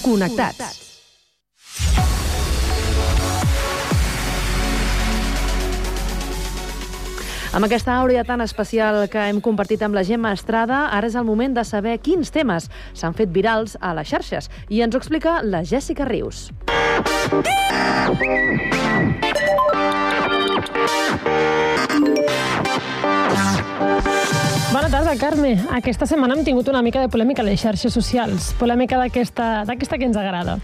Connectats. 0.03 0.81
Amb 7.53 7.69
aquesta 7.69 7.93
àurea 8.01 8.25
tan 8.25 8.41
especial 8.41 9.05
que 9.13 9.29
hem 9.29 9.39
compartit 9.45 9.83
amb 9.85 9.95
la 9.95 10.03
Gemma 10.09 10.33
Estrada, 10.33 10.87
ara 10.97 11.07
és 11.07 11.15
el 11.21 11.29
moment 11.29 11.55
de 11.55 11.63
saber 11.69 11.99
quins 12.01 12.33
temes 12.33 12.71
s'han 12.97 13.15
fet 13.15 13.31
virals 13.31 13.77
a 13.79 13.93
les 13.95 14.09
xarxes. 14.09 14.49
I 14.73 14.83
ens 14.83 14.97
ho 14.97 15.03
explica 15.05 15.43
la 15.45 15.63
Jèssica 15.63 16.09
Rius. 16.09 16.49
Bona 24.73 24.89
tarda, 24.89 25.13
Carme. 25.21 25.51
Aquesta 25.77 26.07
setmana 26.09 26.33
hem 26.33 26.47
tingut 26.47 26.65
una 26.73 26.81
mica 26.81 27.01
de 27.03 27.11
polèmica 27.13 27.43
a 27.43 27.45
les 27.45 27.61
xarxes 27.61 27.93
socials. 27.93 28.47
Polèmica 28.57 28.97
d'aquesta 28.97 29.67
que 29.69 30.07
ens 30.07 30.17
agrada, 30.17 30.55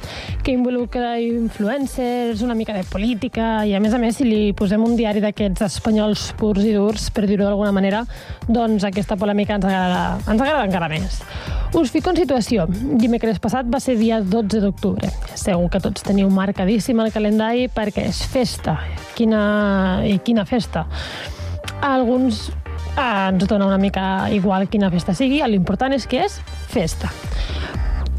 que 0.41 0.55
involucra 0.57 1.19
influencers, 1.21 2.41
una 2.41 2.55
mica 2.57 2.73
de 2.73 2.87
política, 2.89 3.67
i 3.69 3.75
a 3.77 3.81
més 3.85 3.93
a 3.93 3.99
més, 4.01 4.17
si 4.17 4.25
li 4.25 4.55
posem 4.57 4.81
un 4.81 4.95
diari 4.97 5.21
d'aquests 5.21 5.67
espanyols 5.67 6.23
purs 6.41 6.65
i 6.65 6.73
durs, 6.73 7.11
per 7.13 7.27
dir-ho 7.29 7.45
d'alguna 7.45 7.75
manera, 7.77 8.01
doncs 8.49 8.87
aquesta 8.89 9.19
polèmica 9.21 9.59
ens 9.59 9.67
agrada, 9.69 10.01
ens 10.25 10.41
agrada 10.41 10.65
encara 10.65 10.89
més. 10.89 11.19
Us 11.77 11.93
fico 11.93 12.09
en 12.09 12.17
situació. 12.17 12.65
Dimecres 12.73 13.43
passat 13.45 13.69
va 13.69 13.77
ser 13.85 13.99
dia 14.01 14.23
12 14.25 14.63
d'octubre. 14.65 15.11
Segur 15.35 15.69
que 15.69 15.83
tots 15.85 16.07
teniu 16.07 16.33
marcadíssim 16.33 17.05
el 17.05 17.13
calendari 17.13 17.69
perquè 17.69 18.09
és 18.09 18.23
festa. 18.25 18.79
Quina, 19.21 20.01
i 20.09 20.17
quina 20.25 20.49
festa. 20.49 20.87
Alguns 21.85 22.47
ens 22.99 23.47
dona 23.47 23.67
una 23.67 23.79
mica 23.79 24.29
igual 24.35 24.69
quina 24.69 24.91
festa 24.91 25.15
sigui, 25.15 25.43
l'important 25.47 25.95
és 25.95 26.07
que 26.11 26.25
és 26.27 26.41
festa. 26.69 27.13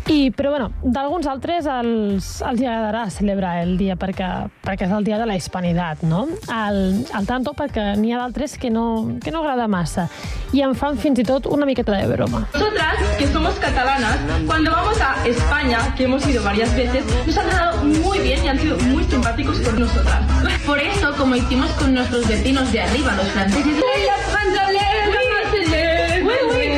I, 0.10 0.32
però, 0.34 0.50
bueno, 0.56 0.72
d'alguns 0.82 1.28
altres 1.30 1.68
els, 1.70 2.28
els 2.42 2.62
agradarà 2.63 3.04
celebrar 3.13 3.60
el 3.62 3.76
dia 3.78 3.94
perquè, 4.00 4.26
perquè 4.65 4.88
és 4.88 4.94
el 4.96 5.06
dia 5.06 5.20
de 5.22 5.28
la 5.30 5.36
hispanitat, 5.38 6.02
no? 6.10 6.24
Al, 6.50 6.80
al 7.13 7.28
tanto 7.30 7.54
perquè 7.54 7.92
n'hi 8.00 8.15
ha 8.15 8.24
d'altres 8.24 8.58
que 8.58 8.72
no, 8.74 9.20
que 9.22 9.30
no 9.30 9.44
agrada 9.44 9.68
massa 9.70 10.08
i 10.56 10.63
en 10.65 10.74
fan 10.74 10.98
fins 10.98 11.22
i 11.22 11.28
tot 11.28 11.46
una 11.46 11.68
miqueta 11.70 11.94
de 11.94 12.10
broma. 12.10 12.48
Nosotras, 12.56 13.06
que 13.20 13.28
somos 13.30 13.62
catalanas, 13.62 14.18
cuando 14.48 14.74
España, 15.30 15.94
que 15.96 16.04
hemos 16.04 16.26
ido 16.28 16.44
varias 16.44 16.76
veces, 16.76 17.04
nos 17.26 17.38
han 17.38 17.50
tratado 17.50 17.84
muy 17.84 18.20
bien 18.20 18.44
y 18.44 18.48
han 18.48 18.60
sido 18.60 18.78
muy 18.78 19.04
simpáticos 19.04 19.60
con 19.60 19.80
nosotras. 19.80 20.22
Por 20.65 20.80
eso, 20.80 21.15
como 21.15 21.36
hicimos 21.36 21.70
con 21.72 21.94
nuestros 21.94 22.28
vecinos 22.28 22.72
de 22.72 22.82
arriba, 22.82 23.15
los 23.15 23.28
franceses, 23.28 23.76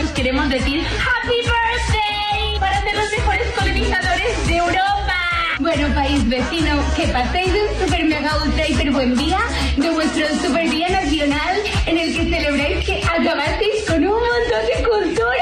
os 0.03 0.11
queremos 0.11 0.49
decir 0.49 0.83
Happy 0.85 1.37
Birthday 1.37 2.59
para 2.59 2.81
ser 2.81 2.95
los 2.95 3.11
mejores 3.11 3.47
colonizadores 3.57 4.47
de 4.47 4.55
Europa. 4.57 5.17
Bueno, 5.59 5.93
país 5.93 6.27
vecino, 6.27 6.83
que 6.95 7.07
paséis 7.07 7.53
un 7.53 7.83
super 7.85 8.05
mega 8.05 8.35
ultra 8.43 8.67
hiper 8.67 8.91
buen 8.91 9.15
día 9.15 9.39
de 9.77 9.89
vuestro 9.91 10.27
super 10.41 10.69
día 10.69 10.89
nacional 10.89 11.57
en 11.85 11.97
el 11.97 12.15
que 12.15 12.23
celebráis 12.23 12.85
que 12.85 13.01
acabasteis 13.03 13.85
con 13.87 14.03
un 14.03 14.13
montón 14.13 14.65
de 14.67 14.83
cultura. 14.89 15.40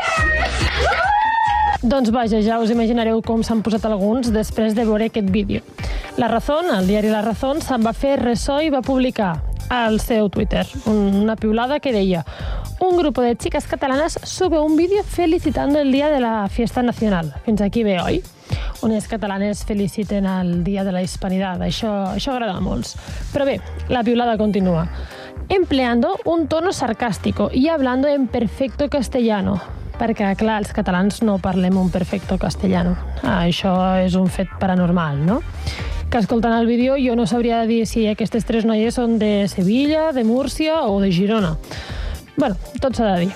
Doncs 1.90 2.12
vaja, 2.14 2.38
ja 2.46 2.60
us 2.62 2.70
imaginareu 2.70 3.18
com 3.26 3.40
s'han 3.42 3.64
posat 3.66 3.88
alguns 3.90 4.28
després 4.30 4.76
de 4.78 4.84
veure 4.86 5.08
aquest 5.10 5.32
vídeo. 5.34 5.64
La 6.22 6.28
Razón, 6.30 6.68
el 6.70 6.86
diari 6.86 7.10
La 7.10 7.24
Razón, 7.26 7.64
se'n 7.66 7.82
va 7.82 7.96
fer 7.98 8.20
ressò 8.20 8.60
i 8.62 8.70
va 8.70 8.84
publicar 8.86 9.32
al 9.74 9.98
seu 10.00 10.30
Twitter 10.30 10.68
una 10.90 11.36
piulada 11.36 11.80
que 11.80 11.94
deia 11.94 12.26
un 12.80 12.98
grupo 12.98 13.22
de 13.22 13.36
chicas 13.38 13.66
catalanas 13.66 14.20
sube 14.22 14.60
un 14.60 14.76
vídeo 14.76 15.04
felicitando 15.04 15.80
el 15.80 15.92
día 15.92 16.10
de 16.10 16.20
la 16.20 16.48
fiesta 16.48 16.84
nacional. 16.84 17.34
Fins 17.46 17.62
aquí 17.62 17.84
bé, 17.84 17.98
oi? 18.02 18.22
Unes 18.84 19.08
catalanes 19.08 19.66
feliciten 19.66 20.28
el 20.28 20.64
dia 20.64 20.84
de 20.84 20.94
la 20.94 21.02
hispanitat. 21.02 21.58
Això, 21.66 21.90
això 22.14 22.38
agrada 22.38 22.54
a 22.54 22.62
molts. 22.62 22.98
Però 23.34 23.50
bé, 23.50 23.58
la 23.90 24.04
piulada 24.04 24.38
continua. 24.38 24.86
Empleando 25.50 26.20
un 26.26 26.48
tono 26.48 26.72
sarcástico 26.72 27.50
y 27.52 27.68
hablando 27.70 28.08
en 28.08 28.28
perfecto 28.28 28.90
castellano. 28.90 29.79
Perquè, 30.00 30.32
clar, 30.40 30.62
els 30.64 30.72
catalans 30.74 31.22
no 31.28 31.38
parlem 31.44 31.78
un 31.78 31.92
perfecto 31.92 32.38
castellano. 32.40 32.96
Ah, 33.22 33.44
això 33.44 33.74
és 34.00 34.16
un 34.16 34.30
fet 34.32 34.52
paranormal, 34.60 35.20
no? 35.26 35.42
que 36.10 36.18
escoltant 36.18 36.56
el 36.58 36.66
vídeo 36.66 36.96
jo 36.98 37.14
no 37.16 37.28
sabria 37.30 37.62
dir 37.70 37.84
si 37.86 38.08
aquestes 38.10 38.46
tres 38.46 38.66
noies 38.66 38.96
són 38.98 39.20
de 39.22 39.46
Sevilla, 39.48 40.10
de 40.12 40.24
Múrcia 40.26 40.82
o 40.90 40.98
de 41.02 41.12
Girona. 41.14 41.56
bueno, 42.36 42.56
tot 42.82 42.96
s'ha 42.96 43.14
de 43.14 43.20
dir. 43.26 43.34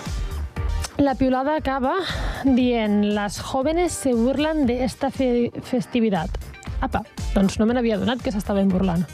La 0.97 1.13
piulada 1.13 1.55
acaba 1.55 1.93
dient 2.43 3.13
las 3.13 3.39
jóvenes 3.39 3.91
se 3.91 4.13
burlan 4.13 4.65
de 4.65 4.83
esta 4.85 5.11
fe 5.11 5.51
festividad. 5.61 6.29
Apa, 6.81 7.03
doncs 7.35 7.59
no 7.59 7.65
me 7.65 7.73
n'havia 7.73 7.97
donat 7.97 8.21
que 8.23 8.31
s'estaven 8.31 8.69
burlant. 8.69 9.05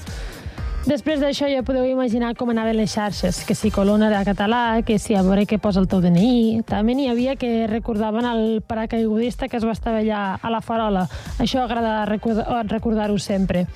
Després 0.89 1.19
d'això 1.21 1.45
ja 1.45 1.59
podeu 1.61 1.83
imaginar 1.85 2.31
com 2.33 2.49
anaven 2.49 2.79
les 2.79 2.89
xarxes, 2.95 3.43
que 3.45 3.53
si 3.53 3.69
Colonna 3.69 4.07
era 4.09 4.23
català, 4.25 4.81
que 4.81 4.95
si 4.97 5.13
a 5.13 5.21
veure 5.21 5.43
què 5.45 5.59
posa 5.61 5.77
el 5.83 5.85
teu 5.87 5.99
DNI... 6.01 6.63
També 6.65 6.95
n'hi 6.97 7.05
havia 7.11 7.35
que 7.37 7.67
recordaven 7.69 8.25
el 8.25 8.63
paracaigudista 8.65 9.45
que 9.51 9.59
es 9.59 9.67
va 9.67 9.75
estavellar 9.75 10.39
a 10.41 10.49
la 10.49 10.63
farola. 10.65 11.03
Això 11.37 11.61
agrada 11.61 12.07
recordar- 12.09 12.65
recordar-ho 12.71 13.19
sempre. 13.21 13.67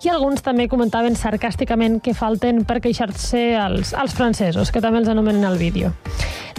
I 0.00 0.08
alguns 0.08 0.40
també 0.40 0.64
comentaven 0.72 1.18
sarcàsticament 1.20 1.98
que 2.00 2.14
falten 2.16 2.62
per 2.64 2.78
queixar-se 2.80 3.42
als, 3.60 3.92
als 3.92 4.16
francesos, 4.16 4.72
que 4.72 4.80
també 4.80 5.02
els 5.02 5.10
anomenen 5.12 5.44
al 5.44 5.60
vídeo. 5.60 5.92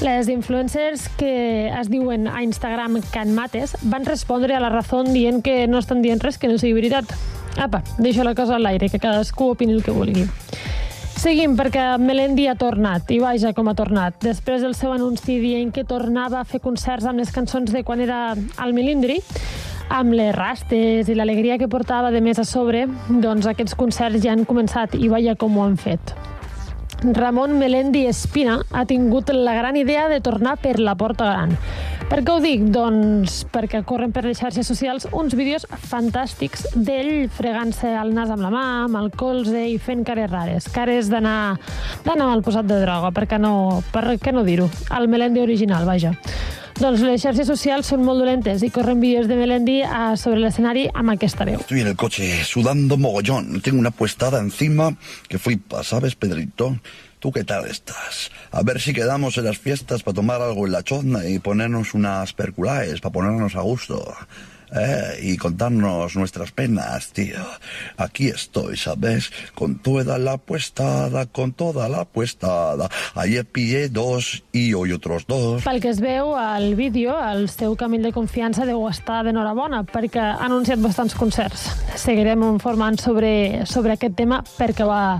Les 0.05 0.29
influencers 0.29 1.07
que 1.17 1.71
es 1.73 1.89
diuen 1.89 2.27
a 2.27 2.43
Instagram 2.45 2.99
Can 3.09 3.33
Mates 3.33 3.73
van 3.81 4.05
respondre 4.05 4.53
a 4.53 4.61
la 4.61 4.69
raó 4.69 5.01
dient 5.09 5.41
que 5.41 5.65
no 5.65 5.81
estan 5.81 6.05
dient 6.05 6.21
res 6.21 6.37
que 6.37 6.51
no 6.51 6.61
sigui 6.61 6.77
veritat. 6.77 7.09
Apa, 7.57 7.81
deixo 7.97 8.23
la 8.23 8.35
cosa 8.35 8.55
a 8.55 8.59
l'aire, 8.59 8.89
que 8.89 8.99
cadascú 8.99 9.51
opini 9.53 9.73
el 9.73 9.83
que 9.83 9.95
vulgui. 9.95 10.27
Seguim, 11.15 11.55
perquè 11.57 11.95
Melendi 11.97 12.49
ha 12.51 12.57
tornat, 12.59 13.09
i 13.09 13.21
vaja 13.23 13.53
com 13.55 13.69
ha 13.71 13.73
tornat. 13.73 14.17
Després 14.21 14.61
del 14.61 14.75
seu 14.75 14.91
anunci 14.93 15.39
dient 15.41 15.71
que 15.73 15.85
tornava 15.87 16.41
a 16.41 16.45
fer 16.45 16.59
concerts 16.61 17.07
amb 17.07 17.23
les 17.23 17.31
cançons 17.33 17.71
de 17.71 17.81
quan 17.87 18.03
era 18.03 18.35
al 18.61 18.75
Milindri, 18.75 19.21
amb 19.89 20.13
les 20.17 20.35
rastes 20.35 21.09
i 21.09 21.15
l'alegria 21.15 21.57
que 21.57 21.71
portava 21.71 22.11
de 22.11 22.21
més 22.21 22.41
a 22.41 22.45
sobre, 22.45 22.85
doncs 23.09 23.47
aquests 23.47 23.77
concerts 23.79 24.21
ja 24.21 24.35
han 24.35 24.45
començat 24.45 24.97
i 24.99 25.09
vaja 25.09 25.37
com 25.39 25.57
ho 25.57 25.65
han 25.65 25.79
fet. 25.79 26.13
Ramon 27.05 27.57
Melendi 27.59 28.05
Espina 28.09 28.59
ha 28.71 28.85
tingut 28.85 29.29
la 29.33 29.53
gran 29.53 29.77
idea 29.77 30.07
de 30.09 30.21
tornar 30.21 30.57
per 30.57 30.79
la 30.79 30.95
Porta 30.95 31.31
Gran. 31.31 31.57
Per 32.05 32.19
què 32.21 32.33
ho 32.35 32.37
dic? 32.37 32.67
Doncs 32.69 33.39
perquè 33.49 33.79
corren 33.87 34.11
per 34.13 34.21
les 34.27 34.37
xarxes 34.37 34.67
socials 34.69 35.07
uns 35.09 35.33
vídeos 35.33 35.65
fantàstics 35.89 36.67
d'ell 36.75 37.25
fregant-se 37.33 37.89
el 37.97 38.13
nas 38.13 38.29
amb 38.29 38.45
la 38.45 38.51
mà, 38.53 38.65
amb 38.83 38.99
el 38.99 39.09
colze 39.17 39.63
i 39.71 39.79
fent 39.81 40.05
cares 40.05 40.29
rares. 40.29 40.67
Cares 40.71 41.09
d'anar 41.09 41.57
d'anar 42.05 42.29
mal 42.29 42.45
posat 42.45 42.69
de 42.69 42.77
droga, 42.83 43.09
per 43.15 43.25
què 43.31 43.39
no, 43.41 43.81
per 43.91 44.19
què 44.21 44.35
no 44.35 44.45
dir-ho? 44.45 44.69
El 44.93 45.09
Melendi 45.09 45.41
original, 45.41 45.87
vaja. 45.89 46.13
Doncs 46.75 46.99
les 47.07 47.23
xarxes 47.23 47.47
socials 47.47 47.87
són 47.87 48.01
molt 48.03 48.19
dolentes 48.19 48.61
i 48.61 48.69
corren 48.69 48.99
vídeos 48.99 49.29
de 49.31 49.37
Melendi 49.39 49.77
a, 49.81 50.17
sobre 50.19 50.41
l'escenari 50.43 50.89
amb 50.91 51.13
aquesta 51.13 51.47
veu. 51.47 51.61
Estoy 51.63 51.81
en 51.85 51.93
el 51.93 51.95
coche 51.95 52.27
sudando 52.43 52.97
mogollón. 52.97 53.61
Tengo 53.63 53.79
una 53.79 53.91
puestada 53.95 54.41
encima 54.43 54.91
que 55.29 55.39
flipa, 55.39 55.83
¿sabes, 55.83 56.15
Pedrito? 56.15 56.75
¿Tú 57.25 57.31
qué 57.31 57.43
tal 57.43 57.65
estás? 57.65 58.29
A 58.51 58.61
ver 58.61 58.79
si 58.79 58.93
quedamos 58.93 59.35
en 59.39 59.45
las 59.45 59.57
fiestas 59.57 60.03
para 60.03 60.13
tomar 60.13 60.43
algo 60.43 60.67
en 60.67 60.73
la 60.73 60.83
chozna 60.83 61.25
y 61.25 61.39
ponernos 61.39 61.95
unas 61.95 62.33
perculaes 62.33 63.01
para 63.01 63.13
ponernos 63.13 63.55
a 63.55 63.61
gusto. 63.61 64.15
¿Eh? 64.75 65.19
Y 65.21 65.38
contarnos 65.38 66.15
nuestras 66.15 66.51
penas, 66.51 67.09
tío. 67.09 67.39
Aquí 67.97 68.27
estoy, 68.27 68.77
¿sabes? 68.77 69.31
Con 69.53 69.79
toda 69.79 70.17
la 70.17 70.38
puestada, 70.38 71.25
con 71.25 71.53
toda 71.53 71.89
la 71.89 72.05
puestada. 72.05 72.89
Ayer 73.15 73.45
pillé 73.45 73.89
dos 73.89 74.43
y 74.51 74.73
hoy 74.73 74.91
otros 74.91 75.25
dos. 75.27 75.63
Pel 75.63 75.81
que 75.81 75.89
es 75.89 76.01
veu 76.01 76.35
al 76.35 76.75
vídeo, 76.75 77.15
el 77.31 77.49
seu 77.49 77.75
camill 77.75 78.03
de 78.03 78.13
confiança 78.15 78.65
deu 78.67 78.83
estar 78.89 79.23
d'enhorabona 79.25 79.83
perquè 79.88 80.21
ha 80.21 80.45
anunciat 80.45 80.81
bastants 80.83 81.15
concerts. 81.15 81.69
Seguirem 81.95 82.43
informant 82.47 82.99
sobre, 83.01 83.65
sobre 83.65 83.95
aquest 83.95 84.17
tema 84.17 84.41
perquè 84.57 84.88
va, 84.88 85.19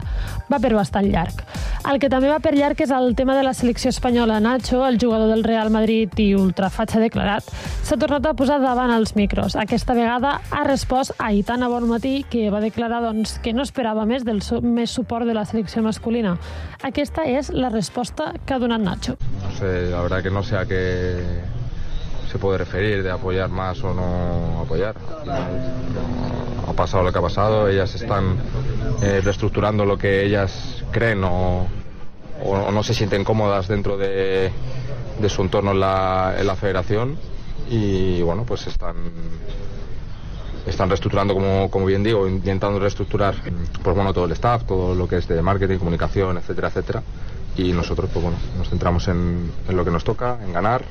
va 0.52 0.60
per 0.60 0.74
bastant 0.76 1.08
llarg. 1.10 1.46
El 1.86 2.00
que 2.02 2.10
també 2.10 2.32
va 2.32 2.40
per 2.42 2.56
llarg 2.58 2.80
és 2.82 2.90
el 2.90 3.14
tema 3.14 3.36
de 3.38 3.44
la 3.46 3.54
selecció 3.54 3.92
espanyola. 3.94 4.40
Nacho, 4.42 4.80
el 4.88 4.98
jugador 5.02 5.30
del 5.30 5.44
Real 5.46 5.70
Madrid 5.70 6.10
i 6.18 6.32
ultrafatxa 6.34 6.98
declarat, 7.04 7.46
s'ha 7.86 7.98
tornat 8.02 8.26
a 8.26 8.34
posar 8.34 8.58
davant 8.64 8.90
els 8.96 9.14
micros. 9.14 9.45
Aquesta 9.54 9.94
vegada 9.94 10.42
ha 10.50 10.64
respost 10.66 11.12
a 11.20 11.32
Itana 11.32 11.68
Bonmatí, 11.70 12.26
que 12.28 12.50
va 12.50 12.60
declarar 12.60 13.04
doncs, 13.04 13.38
que 13.44 13.54
no 13.54 13.62
esperava 13.62 14.06
més 14.10 14.26
del 14.26 14.42
més 14.66 14.90
suport 14.90 15.28
de 15.30 15.36
la 15.38 15.46
selecció 15.46 15.84
masculina. 15.86 16.38
Aquesta 16.82 17.26
és 17.30 17.52
la 17.54 17.70
resposta 17.70 18.34
que 18.46 18.56
ha 18.56 18.58
donat 18.60 18.82
Nacho. 18.82 19.18
No 19.44 19.52
sé, 19.60 19.92
la 19.92 20.02
verdad 20.02 20.24
que 20.24 20.32
no 20.32 20.42
sé 20.42 20.58
a 20.58 20.66
qué 20.66 21.22
se 22.32 22.40
puede 22.40 22.58
referir 22.58 23.04
de 23.04 23.12
apoyar 23.12 23.50
más 23.50 23.84
o 23.84 23.94
no 23.94 24.62
apoyar. 24.62 24.96
Ha 26.68 26.74
pasado 26.74 27.04
lo 27.04 27.12
que 27.12 27.20
ha 27.20 27.22
pasado, 27.22 27.68
ellas 27.68 27.94
están 27.94 28.38
eh, 29.04 29.22
reestructurando 29.24 29.86
lo 29.86 29.98
que 29.98 30.26
ellas 30.26 30.84
creen 30.92 31.24
o- 31.24 31.68
o 32.44 32.72
no 32.72 32.84
se 32.84 32.94
sienten 32.94 33.24
cómodas 33.24 33.68
dentro 33.68 33.98
de, 33.98 34.52
de 35.22 35.30
su 35.30 35.42
entorno 35.44 35.72
en 35.72 35.80
la, 35.80 36.34
en 36.38 36.46
la 36.48 36.56
federación 36.56 37.18
y 37.70 38.22
bueno, 38.22 38.44
pues 38.46 38.68
están 38.68 38.96
están 40.68 40.90
reestructurando, 40.90 41.34
como, 41.34 41.70
como 41.70 41.86
bien 41.86 42.04
digo, 42.04 42.28
intentando 42.28 42.80
reestructurar 42.80 43.36
pues 43.84 43.96
bueno, 43.96 44.14
todo 44.14 44.26
el 44.26 44.32
staff, 44.32 44.64
todo 44.66 44.96
lo 44.96 45.08
que 45.08 45.18
es 45.18 45.28
de 45.28 45.42
marketing, 45.42 45.78
comunicación, 45.78 46.38
etcétera, 46.38 46.70
etcétera. 46.70 47.04
Y 47.56 47.72
nosotros 47.72 48.10
pues 48.12 48.24
bueno, 48.24 48.38
nos 48.58 48.70
centramos 48.70 49.08
en, 49.08 49.52
en 49.70 49.78
lo 49.78 49.86
que 49.86 49.92
nos 49.92 50.04
toca, 50.04 50.40
en 50.44 50.52
ganar 50.52 50.84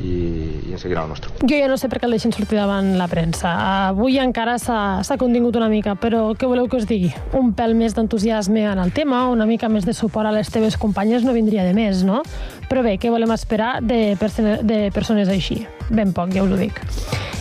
y, 0.00 0.68
y 0.68 0.68
en 0.72 0.78
seguir 0.78 0.98
a 0.98 1.02
lo 1.02 1.08
nuestro. 1.08 1.30
Jo 1.40 1.56
ja 1.56 1.68
no 1.68 1.78
sé 1.80 1.88
per 1.88 1.98
què 2.02 2.06
el 2.08 2.12
deixen 2.12 2.34
sortir 2.36 2.58
davant 2.58 2.92
la 2.98 3.06
premsa. 3.08 3.54
Avui 3.88 4.18
encara 4.20 4.58
s'ha 4.60 5.16
contingut 5.18 5.56
una 5.56 5.70
mica, 5.72 5.94
però 5.96 6.34
què 6.36 6.48
voleu 6.48 6.68
que 6.68 6.76
us 6.76 6.86
digui? 6.88 7.08
Un 7.32 7.54
pèl 7.56 7.74
més 7.74 7.96
d'entusiasme 7.96 8.66
en 8.68 8.82
el 8.82 8.92
tema, 8.92 9.24
una 9.32 9.46
mica 9.48 9.70
més 9.72 9.88
de 9.88 9.94
suport 9.96 10.28
a 10.28 10.34
les 10.36 10.52
teves 10.52 10.76
companyes 10.76 11.24
no 11.24 11.32
vindria 11.32 11.64
de 11.64 11.72
més, 11.72 12.04
no? 12.04 12.22
Però 12.70 12.82
bé, 12.82 12.96
què 12.98 13.12
volem 13.14 13.30
esperar 13.34 13.78
de, 13.82 14.16
de 14.66 14.80
persones 14.94 15.28
així? 15.30 15.62
Ben 15.90 16.12
poc, 16.12 16.34
ja 16.34 16.42
us 16.42 16.52
ho 16.52 16.58
dic. 16.58 16.82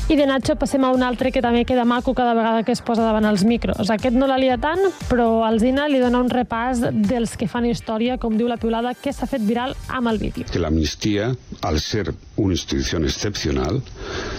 I 0.06 0.14
de 0.14 0.28
Nacho 0.30 0.54
passem 0.54 0.84
a 0.86 0.92
un 0.94 1.02
altre 1.02 1.32
que 1.34 1.42
també 1.42 1.64
queda 1.66 1.82
maco 1.82 2.14
cada 2.14 2.36
vegada 2.38 2.62
que 2.62 2.70
es 2.76 2.82
posa 2.86 3.02
davant 3.02 3.26
els 3.26 3.42
micros. 3.42 3.90
Aquest 3.90 4.14
no 4.14 4.28
la 4.30 4.36
lia 4.38 4.60
tant, 4.62 4.78
però 5.10 5.42
Alzina 5.48 5.88
li 5.90 5.98
dona 5.98 6.20
un 6.22 6.30
repàs 6.30 6.84
dels 6.94 7.34
que 7.42 7.48
fan 7.50 7.66
història, 7.66 8.20
com 8.22 8.36
diu 8.38 8.46
la 8.46 8.60
piulada, 8.62 8.94
que 8.94 9.10
s'ha 9.10 9.26
fet 9.26 9.42
viral 9.42 9.74
amb 9.90 10.12
el 10.14 10.20
vídeo. 10.22 10.46
que 10.52 10.60
la 10.60 10.68
amnistía, 10.68 11.32
al 11.62 11.80
ser 11.80 12.14
una 12.36 12.54
institución 12.54 13.04
excepcional, 13.04 13.82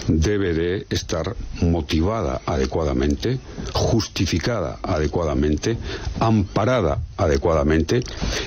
debe 0.07 0.53
de 0.53 0.85
estar 0.89 1.35
motivada 1.61 2.39
adecuadamente, 2.45 3.37
justificada 3.73 4.79
adecuadamente, 4.81 5.77
amparada 6.21 6.99
adecuadamente, 7.17 8.03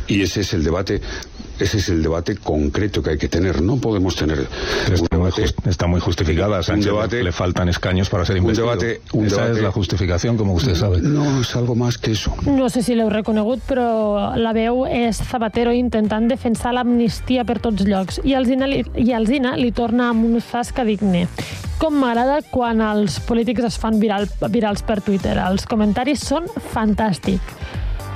y 0.09 0.23
ese 0.23 0.41
es 0.41 0.55
el 0.55 0.65
debate. 0.65 1.03
Ese 1.61 1.77
es 1.79 1.89
el 1.91 2.03
debate 2.03 2.37
concreto 2.37 3.03
que 3.03 3.11
hay 3.11 3.19
que 3.19 3.29
tener. 3.29 3.61
No 3.61 3.77
podemos 3.77 4.17
tener 4.17 4.47
un 4.99 5.07
debate. 5.11 5.45
Está 5.69 5.87
muy 5.87 6.01
justificada. 6.01 6.59
A 6.59 6.63
Sánchez 6.63 6.87
un 6.87 6.93
debate, 6.97 7.23
le 7.23 7.33
faltan 7.33 7.69
escaños 7.69 8.09
para 8.09 8.25
ser 8.25 8.37
un 8.37 8.43
investido. 8.43 8.69
debate, 8.71 9.01
un 9.13 9.27
Esa 9.27 9.37
debate- 9.43 9.59
es 9.59 9.63
la 9.65 9.71
justificación, 9.73 10.37
como 10.37 10.55
usted 10.55 10.75
sabe. 10.75 11.01
No, 11.03 11.41
es 11.43 11.55
algo 11.57 11.75
más 11.75 11.99
que 11.99 12.13
eso. 12.13 12.35
No 12.47 12.69
sé 12.71 12.83
si 12.83 12.95
l'heu 12.95 13.11
reconegut, 13.11 13.61
però 13.69 14.35
la 14.37 14.53
veu 14.53 14.87
és 14.87 15.17
Zapatero 15.21 15.73
intentant 15.73 16.29
defensar 16.31 16.73
l'amnistia 16.75 17.45
per 17.45 17.59
tots 17.61 17.85
llocs. 17.85 18.21
I 18.25 18.35
Alzina 18.35 18.67
li, 18.67 18.85
i 18.97 19.13
Alzina 19.13 19.55
li 19.57 19.71
torna 19.73 20.09
amb 20.11 20.25
un 20.25 20.41
zasca 20.41 20.85
digne. 20.85 21.29
Com 21.79 21.95
m'agrada 22.01 22.41
quan 22.51 22.81
els 22.81 23.21
polítics 23.21 23.65
es 23.65 23.79
fan 23.79 23.99
viral, 24.01 24.29
virals 24.49 24.83
per 24.83 25.01
Twitter. 25.03 25.37
Els 25.39 25.67
comentaris 25.67 26.21
són 26.21 26.45
fantàstics. 26.73 27.43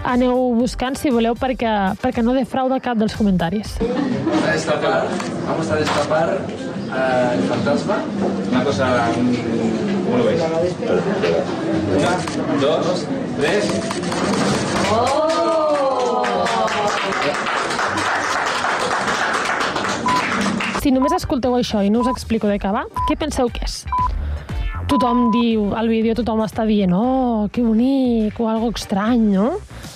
Aneu 0.04 0.36
buscant, 0.58 0.96
si 1.00 1.08
voleu, 1.10 1.32
perquè, 1.38 1.70
perquè 2.02 2.22
no 2.22 2.34
defrauda 2.36 2.76
cap 2.84 2.98
dels 3.00 3.14
comentaris. 3.16 3.78
Vamos 3.80 4.44
a 4.44 4.52
destapar, 4.52 5.06
vamos 5.48 5.70
a 5.70 5.76
destapar 5.80 6.26
el 6.34 7.42
fantasma. 7.48 7.96
Una 8.50 8.64
cosa, 8.64 9.08
un- 9.16 9.34
¿cómo 10.04 10.18
lo 10.18 10.24
veis? 10.24 10.40
Una, 11.96 12.60
dos, 12.60 13.06
tres. 13.40 13.64
Si 20.82 20.90
només 20.92 21.14
escolteu 21.16 21.54
això 21.56 21.80
i 21.84 21.88
no 21.92 22.02
us 22.04 22.10
explico 22.10 22.48
de 22.50 22.58
què 22.60 22.70
va, 22.74 22.82
què 23.08 23.16
penseu 23.16 23.48
que 23.52 23.64
és? 23.64 23.78
Tothom 24.90 25.30
diu, 25.32 25.70
al 25.78 25.88
vídeo 25.88 26.12
tothom 26.18 26.42
està 26.44 26.66
dient 26.68 26.92
oh, 26.92 27.46
que 27.52 27.64
bonic, 27.64 28.36
o 28.38 28.50
algo 28.52 28.68
estrany, 28.76 29.22
no? 29.32 29.54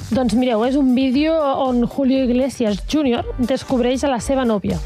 Doncs 0.08 0.32
mireu, 0.40 0.62
és 0.64 0.76
un 0.80 0.94
vídeo 0.96 1.34
on 1.36 1.82
Julio 1.84 2.22
Iglesias 2.24 2.78
Jr. 2.88 3.20
descobreix 3.44 4.06
a 4.06 4.08
la 4.08 4.22
seva 4.24 4.46
nòvia. 4.48 4.78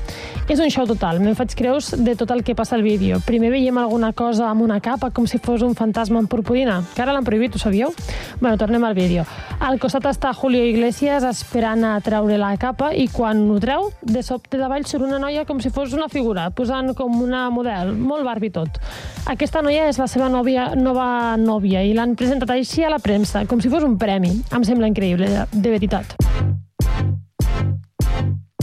És 0.50 0.58
un 0.58 0.68
show 0.74 0.86
total, 0.90 1.20
me'n 1.22 1.36
faig 1.38 1.54
creus 1.56 1.92
de 1.94 2.16
tot 2.18 2.30
el 2.34 2.42
que 2.42 2.56
passa 2.58 2.74
al 2.74 2.82
vídeo. 2.82 3.20
Primer 3.24 3.52
veiem 3.52 3.76
alguna 3.78 4.10
cosa 4.12 4.48
amb 4.50 4.64
una 4.64 4.80
capa, 4.82 5.12
com 5.14 5.26
si 5.30 5.38
fos 5.38 5.62
un 5.62 5.76
fantasma 5.78 6.18
en 6.18 6.26
purpurina, 6.26 6.80
que 6.96 7.02
ara 7.04 7.14
l'han 7.14 7.24
prohibit, 7.24 7.54
ho 7.54 7.60
sabíeu? 7.62 7.92
Bueno, 8.40 8.58
tornem 8.58 8.82
al 8.84 8.96
vídeo. 8.98 9.24
Al 9.62 9.78
costat 9.78 10.08
està 10.10 10.32
Julio 10.34 10.64
Iglesias 10.66 11.24
esperant 11.28 11.86
a 11.86 11.94
treure 12.02 12.40
la 12.40 12.50
capa 12.58 12.90
i 12.92 13.06
quan 13.12 13.44
ho 13.50 13.60
treu, 13.62 13.92
de 14.02 14.24
sobte 14.26 14.58
davall 14.58 14.84
surt 14.84 15.06
una 15.06 15.20
noia 15.22 15.46
com 15.46 15.62
si 15.62 15.70
fos 15.70 15.94
una 15.94 16.10
figura, 16.10 16.50
posant 16.50 16.90
com 16.98 17.22
una 17.22 17.46
model, 17.54 17.94
molt 17.94 18.26
Barbie 18.26 18.50
tot. 18.52 18.82
Aquesta 19.30 19.62
noia 19.62 19.86
és 19.92 20.02
la 20.02 20.10
seva 20.10 20.28
nòvia, 20.32 20.72
nova 20.74 21.38
nòvia 21.38 21.86
i 21.86 21.94
l'han 21.94 22.18
presentat 22.18 22.50
així 22.50 22.82
a 22.82 22.90
la 22.90 22.98
premsa, 22.98 23.46
com 23.46 23.62
si 23.62 23.70
fos 23.72 23.86
un 23.86 23.96
premi. 23.96 24.34
Em 24.50 24.66
sembla 24.66 24.90
increïble, 24.90 25.30
de, 25.54 25.70
veritat. 25.70 26.18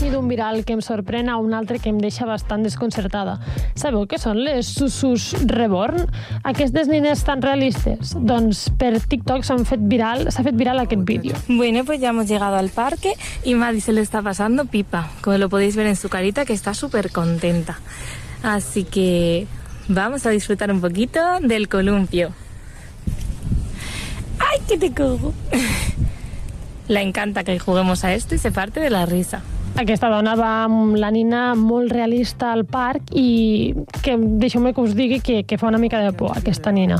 I 0.09 0.11
d'un 0.11 0.25
viral 0.25 0.63
que 0.65 0.73
em 0.73 0.79
sorprèn 0.81 1.27
a 1.29 1.35
un 1.37 1.51
altre 1.53 1.77
que 1.77 1.91
em 1.91 1.97
deixa 2.01 2.25
bastant 2.25 2.63
desconcertada. 2.65 3.35
Sabeu 3.77 4.07
què 4.09 4.17
són 4.17 4.39
les 4.41 4.65
Susus 4.65 5.35
Reborn? 5.51 6.07
Aquestes 6.49 6.89
nines 6.89 7.21
tan 7.27 7.43
realistes? 7.45 8.15
Doncs 8.17 8.63
per 8.81 8.95
TikTok 8.97 9.45
s'han 9.45 9.67
fet 9.69 9.83
viral, 9.91 10.25
s'ha 10.33 10.41
fet 10.47 10.57
viral 10.57 10.81
aquest 10.81 11.03
vídeo. 11.05 11.37
Bueno, 11.45 11.83
pues 11.85 12.01
ya 12.01 12.09
hemos 12.09 12.25
llegado 12.25 12.55
al 12.55 12.69
parque 12.69 13.13
y 13.43 13.53
Madi 13.53 13.81
se 13.81 13.93
le 13.93 14.01
está 14.01 14.23
pasando 14.23 14.65
pipa, 14.65 15.11
como 15.21 15.37
lo 15.37 15.47
podéis 15.47 15.75
ver 15.75 15.85
en 15.85 15.95
su 15.95 16.09
carita 16.09 16.43
que 16.43 16.53
está 16.53 16.73
súper 16.73 17.11
contenta. 17.11 17.77
Así 18.41 18.85
que 18.85 19.45
vamos 19.89 20.25
a 20.25 20.31
disfrutar 20.31 20.71
un 20.71 20.81
poquito 20.81 21.19
del 21.41 21.69
columpio. 21.69 22.31
¡Ay, 24.39 24.59
que 24.67 24.75
te 24.75 24.91
cojo! 24.91 25.35
Le 26.87 27.01
encanta 27.03 27.43
que 27.43 27.59
juguemos 27.59 28.03
a 28.03 28.15
esto 28.15 28.33
y 28.33 28.39
se 28.39 28.51
parte 28.51 28.79
de 28.79 28.89
la 28.89 29.05
risa. 29.05 29.43
Aquesta 29.79 30.09
dona 30.11 30.33
va 30.35 30.65
amb 30.65 30.97
la 30.99 31.07
nina 31.07 31.53
molt 31.55 31.93
realista 31.95 32.49
al 32.51 32.65
parc 32.67 33.13
i 33.15 33.71
que 34.03 34.17
deixeu-me 34.19 34.73
que 34.75 34.83
us 34.83 34.95
digui 34.97 35.21
que, 35.23 35.45
que 35.47 35.57
fa 35.57 35.69
una 35.69 35.79
mica 35.79 36.01
de 36.03 36.11
por 36.11 36.35
aquesta 36.35 36.73
nina. 36.75 36.97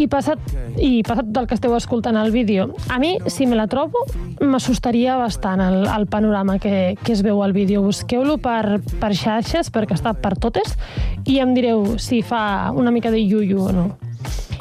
I 0.00 0.08
passat, 0.10 0.42
I 0.80 1.04
passat 1.06 1.28
tot 1.28 1.38
el 1.42 1.46
que 1.46 1.54
esteu 1.54 1.76
escoltant 1.76 2.18
al 2.18 2.32
vídeo, 2.34 2.70
a 2.88 2.98
mi, 2.98 3.12
si 3.30 3.46
me 3.46 3.54
la 3.54 3.68
trobo, 3.70 4.02
m'assustaria 4.40 5.20
bastant 5.20 5.62
el, 5.62 5.84
el 5.86 6.08
panorama 6.10 6.58
que, 6.58 6.96
que 7.04 7.12
es 7.14 7.22
veu 7.22 7.44
al 7.44 7.54
vídeo. 7.54 7.84
Busqueu-lo 7.86 8.40
per, 8.42 8.80
per 8.98 9.12
xarxes, 9.14 9.70
perquè 9.70 9.94
està 9.94 10.16
per 10.18 10.34
totes, 10.40 10.74
i 11.30 11.38
em 11.38 11.54
direu 11.54 11.98
si 12.02 12.24
fa 12.26 12.72
una 12.74 12.90
mica 12.90 13.14
de 13.14 13.22
yuyu 13.22 13.68
o 13.68 13.74
no. 13.76 13.90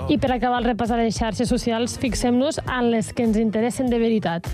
I 0.07 0.17
per 0.17 0.31
acabar 0.31 0.61
el 0.61 0.69
repàs 0.69 0.93
a 0.93 0.97
les 1.01 1.17
xarxes 1.17 1.49
socials, 1.51 1.97
fixem-nos 1.99 2.61
en 2.63 2.91
les 2.93 3.11
que 3.13 3.25
ens 3.27 3.37
interessen 3.37 3.89
de 3.89 3.99
veritat. 3.99 4.47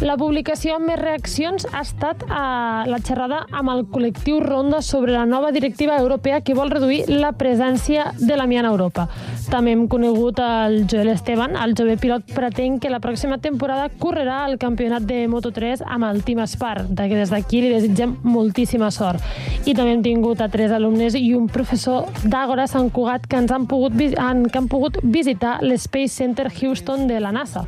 La 0.00 0.16
publicació 0.16 0.78
amb 0.78 0.88
més 0.88 0.96
reaccions 0.96 1.66
ha 1.76 1.82
estat 1.84 2.22
a 2.32 2.86
la 2.88 2.98
xerrada 3.04 3.42
amb 3.52 3.68
el 3.68 3.82
col·lectiu 3.92 4.38
Ronda 4.40 4.80
sobre 4.80 5.12
la 5.12 5.26
nova 5.28 5.50
directiva 5.52 5.98
europea 6.00 6.40
que 6.40 6.54
vol 6.56 6.72
reduir 6.72 7.02
la 7.10 7.34
presència 7.36 8.14
de 8.16 8.38
l'amiant 8.40 8.64
a 8.64 8.70
Europa. 8.72 9.10
També 9.50 9.74
hem 9.74 9.82
conegut 9.92 10.40
el 10.40 10.86
Joel 10.88 11.10
Esteban, 11.12 11.56
el 11.58 11.74
jove 11.76 11.98
pilot 12.00 12.32
pretén 12.32 12.78
que 12.80 12.88
la 12.88 13.02
pròxima 13.04 13.36
temporada 13.44 13.90
correrà 14.00 14.44
al 14.46 14.56
campionat 14.62 15.04
de 15.04 15.26
Moto3 15.28 15.84
amb 15.84 16.08
el 16.08 16.22
Team 16.24 16.40
Spar, 16.48 16.86
de 16.88 17.08
que 17.10 17.18
des 17.18 17.34
d'aquí 17.34 17.60
li 17.60 17.72
desitgem 17.74 18.16
moltíssima 18.24 18.88
sort. 18.94 19.20
I 19.68 19.74
també 19.74 19.92
hem 19.92 20.04
tingut 20.06 20.40
a 20.40 20.48
tres 20.48 20.72
alumnes 20.72 21.18
i 21.18 21.34
un 21.36 21.50
professor 21.52 22.08
d'Àgora 22.24 22.64
Sant 22.70 22.88
Cugat 22.88 23.28
que 23.28 23.36
ens 23.36 23.52
han 23.52 23.68
pogut, 23.68 23.92
han, 24.16 24.46
que 24.48 24.62
han 24.62 24.70
pogut 24.72 24.79
visitar 25.02 25.58
l'Space 25.62 26.14
Center 26.14 26.48
Houston 26.50 27.06
de 27.06 27.20
la 27.20 27.32
NASA. 27.32 27.64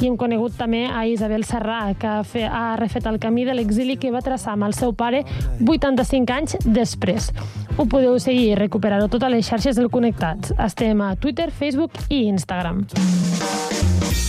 I 0.00 0.08
hem 0.08 0.16
conegut 0.16 0.56
també 0.58 0.86
a 0.86 1.04
Isabel 1.06 1.44
Serrà, 1.46 1.94
que 1.98 2.08
ha, 2.08 2.22
fe, 2.24 2.44
ha 2.46 2.76
refet 2.80 3.06
el 3.06 3.18
camí 3.22 3.44
de 3.44 3.54
l'exili 3.54 3.96
que 3.96 4.10
va 4.10 4.22
traçar 4.24 4.54
amb 4.56 4.66
el 4.66 4.74
seu 4.74 4.94
pare 4.94 5.24
85 5.60 6.36
anys 6.36 6.56
després. 6.64 7.30
Ho 7.76 7.86
podeu 7.86 8.18
seguir 8.20 8.52
i 8.52 8.58
recuperar-ho 8.58 9.08
totes 9.12 9.30
les 9.32 9.46
xarxes 9.46 9.78
del 9.78 9.90
Connectats. 9.90 10.54
Estem 10.58 11.00
a 11.00 11.14
Twitter, 11.16 11.50
Facebook 11.50 11.98
i 12.08 12.26
Instagram. 12.28 12.86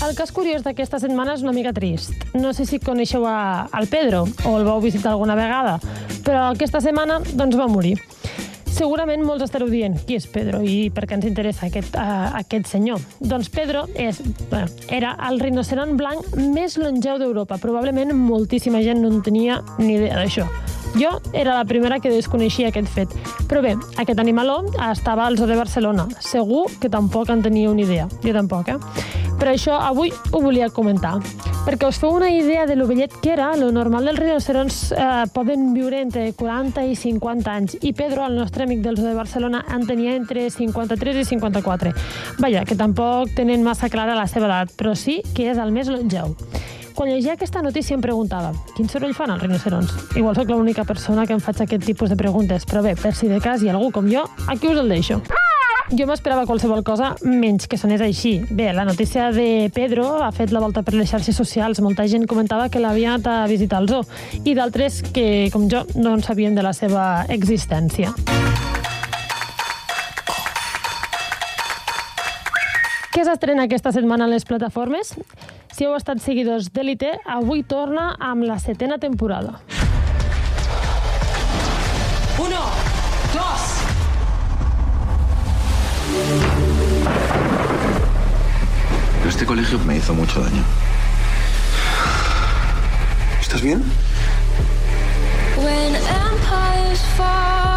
El 0.03 0.17
cas 0.17 0.33
curiós 0.35 0.65
d'aquesta 0.65 0.99
setmana 0.99 1.37
és 1.37 1.43
una 1.45 1.53
mica 1.55 1.71
trist. 1.71 2.25
No 2.35 2.51
sé 2.51 2.65
si 2.67 2.81
coneixeu 2.83 3.23
a, 3.23 3.69
al 3.71 3.87
Pedro 3.87 4.25
o 4.43 4.57
el 4.57 4.65
vau 4.67 4.81
visitar 4.83 5.13
alguna 5.13 5.37
vegada, 5.39 5.77
però 6.25 6.49
aquesta 6.49 6.81
setmana 6.83 7.21
doncs, 7.23 7.55
va 7.55 7.69
morir. 7.71 7.95
Segurament 8.73 9.21
molts 9.21 9.45
estareu 9.45 9.69
dient 9.69 9.93
qui 10.07 10.15
és 10.17 10.25
Pedro 10.33 10.63
i 10.65 10.89
per 10.93 11.05
què 11.05 11.13
ens 11.19 11.27
interessa 11.29 11.67
aquest, 11.67 11.93
uh, 11.93 12.31
aquest 12.39 12.71
senyor. 12.71 13.03
Doncs 13.21 13.51
Pedro 13.53 13.85
és, 13.93 14.17
bueno, 14.49 14.65
era 14.89 15.13
el 15.29 15.37
rinoceront 15.43 15.93
blanc 15.99 16.33
més 16.41 16.79
longeu 16.81 17.21
d'Europa. 17.21 17.61
Probablement 17.61 18.15
moltíssima 18.17 18.81
gent 18.81 19.03
no 19.03 19.13
en 19.13 19.21
tenia 19.21 19.61
ni 19.77 19.99
idea 19.99 20.17
d'això. 20.17 20.49
Jo 20.93 21.17
era 21.33 21.55
la 21.57 21.65
primera 21.65 21.99
que 21.99 22.11
desconeixia 22.13 22.69
aquest 22.69 22.91
fet. 22.93 23.15
Però 23.49 23.63
bé, 23.65 23.73
aquest 23.97 24.19
animaló 24.21 24.61
estava 24.91 25.25
al 25.25 25.37
zoo 25.37 25.47
de 25.49 25.57
Barcelona. 25.57 26.07
Segur 26.21 26.67
que 26.79 26.89
tampoc 26.89 27.29
en 27.33 27.41
teníeu 27.41 27.73
ni 27.73 27.87
idea. 27.87 28.07
Jo 28.23 28.33
tampoc, 28.35 28.69
eh? 28.69 28.77
Per 29.39 29.49
això 29.49 29.79
avui 29.81 30.13
ho 30.31 30.39
volia 30.39 30.69
comentar. 30.69 31.17
Perquè 31.63 31.87
us 31.87 31.97
feu 31.99 32.11
una 32.11 32.29
idea 32.29 32.65
de 32.67 32.75
lo 32.75 32.85
vellet 32.89 33.13
que 33.23 33.31
era, 33.31 33.53
lo 33.55 33.69
normal 33.71 34.09
dels 34.09 34.19
rinocerons 34.19 34.79
eh, 34.91 35.05
poden 35.33 35.69
viure 35.73 36.01
entre 36.03 36.25
40 36.35 36.83
i 36.91 36.95
50 36.99 37.53
anys. 37.53 37.77
I 37.81 37.93
Pedro, 37.95 38.25
el 38.27 38.35
nostre 38.35 38.67
amic 38.67 38.81
del 38.83 38.97
zoo 38.99 39.07
de 39.07 39.15
Barcelona, 39.15 39.63
en 39.71 39.87
tenia 39.87 40.17
entre 40.19 40.49
53 40.51 41.21
i 41.23 41.25
54. 41.25 41.93
Vaja, 42.43 42.65
que 42.67 42.75
tampoc 42.75 43.31
tenen 43.35 43.63
massa 43.63 43.89
clara 43.89 44.15
la 44.15 44.27
seva 44.27 44.51
edat, 44.51 44.75
però 44.75 44.91
sí 44.95 45.21
que 45.33 45.49
és 45.53 45.57
el 45.57 45.71
més 45.71 45.87
longeu. 45.87 46.35
Quan 46.93 47.09
llegia 47.09 47.33
aquesta 47.33 47.61
notícia 47.65 47.95
em 47.97 48.01
preguntava 48.01 48.51
quin 48.77 48.89
soroll 48.89 49.15
fan 49.17 49.31
els 49.33 49.41
rinocerons? 49.41 49.93
Igual 50.15 50.35
sóc 50.37 50.51
l'única 50.53 50.85
persona 50.85 51.25
que 51.25 51.33
em 51.33 51.41
faig 51.41 51.63
aquest 51.63 51.87
tipus 51.89 52.11
de 52.11 52.17
preguntes, 52.19 52.67
però 52.69 52.83
bé, 52.85 52.93
per 52.99 53.15
si 53.17 53.29
de 53.31 53.39
cas 53.41 53.63
hi 53.63 53.71
ha 53.71 53.73
algú 53.73 53.89
com 53.95 54.09
jo, 54.11 54.27
aquí 54.47 54.69
us 54.69 54.77
el 54.77 54.93
deixo. 54.93 55.21
Jo 55.93 56.05
m'esperava 56.07 56.45
qualsevol 56.49 56.83
cosa 56.85 57.11
menys 57.25 57.67
que 57.69 57.77
sonés 57.77 58.01
així. 58.01 58.35
Bé, 58.49 58.71
la 58.73 58.85
notícia 58.85 59.31
de 59.33 59.71
Pedro 59.73 60.23
ha 60.23 60.31
fet 60.31 60.53
la 60.53 60.61
volta 60.63 60.81
per 60.81 60.93
les 60.95 61.09
xarxes 61.09 61.35
socials. 61.35 61.81
Molta 61.81 62.07
gent 62.07 62.25
comentava 62.29 62.69
que 62.69 62.81
l'havia 62.81 63.13
anat 63.13 63.27
a 63.27 63.35
visitar 63.51 63.81
al 63.81 63.89
zoo 63.89 64.05
i 64.43 64.55
d'altres 64.55 65.01
que, 65.13 65.49
com 65.53 65.67
jo, 65.69 65.83
no 65.97 66.15
en 66.15 66.23
sabien 66.23 66.55
de 66.55 66.65
la 66.65 66.73
seva 66.77 67.25
existència. 67.29 68.13
Què 73.13 73.21
s'estrena 73.27 73.67
aquesta 73.67 73.91
setmana 73.93 74.25
a 74.25 74.29
les 74.31 74.41
plataformes? 74.49 75.11
Si 75.69 75.85
heu 75.85 75.93
estat 75.93 76.17
seguidors 76.21 76.71
d'Elite, 76.73 77.11
avui 77.29 77.61
torna 77.61 78.07
amb 78.17 78.47
la 78.49 78.55
setena 78.57 78.97
temporada. 78.97 79.59
Uno, 82.41 82.61
dos. 83.35 83.67
Este 89.29 89.45
colegio 89.45 89.77
me 89.85 89.97
hizo 89.97 90.15
mucho 90.15 90.41
daño. 90.41 90.63
¿Estás 93.39 93.61
bien? 93.61 93.83
When 95.61 95.95
empires 95.95 97.05
fall 97.15 97.72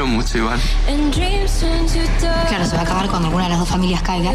quiero 0.00 0.16
mucho, 0.16 0.38
Iván. 0.38 0.58
Claro, 2.48 2.64
se 2.64 2.74
va 2.74 2.80
a 2.80 2.84
acabar 2.84 3.06
cuando 3.08 3.28
alguna 3.28 3.44
de 3.44 3.50
las 3.50 3.58
dos 3.58 3.68
familias 3.68 4.00
caiga. 4.02 4.32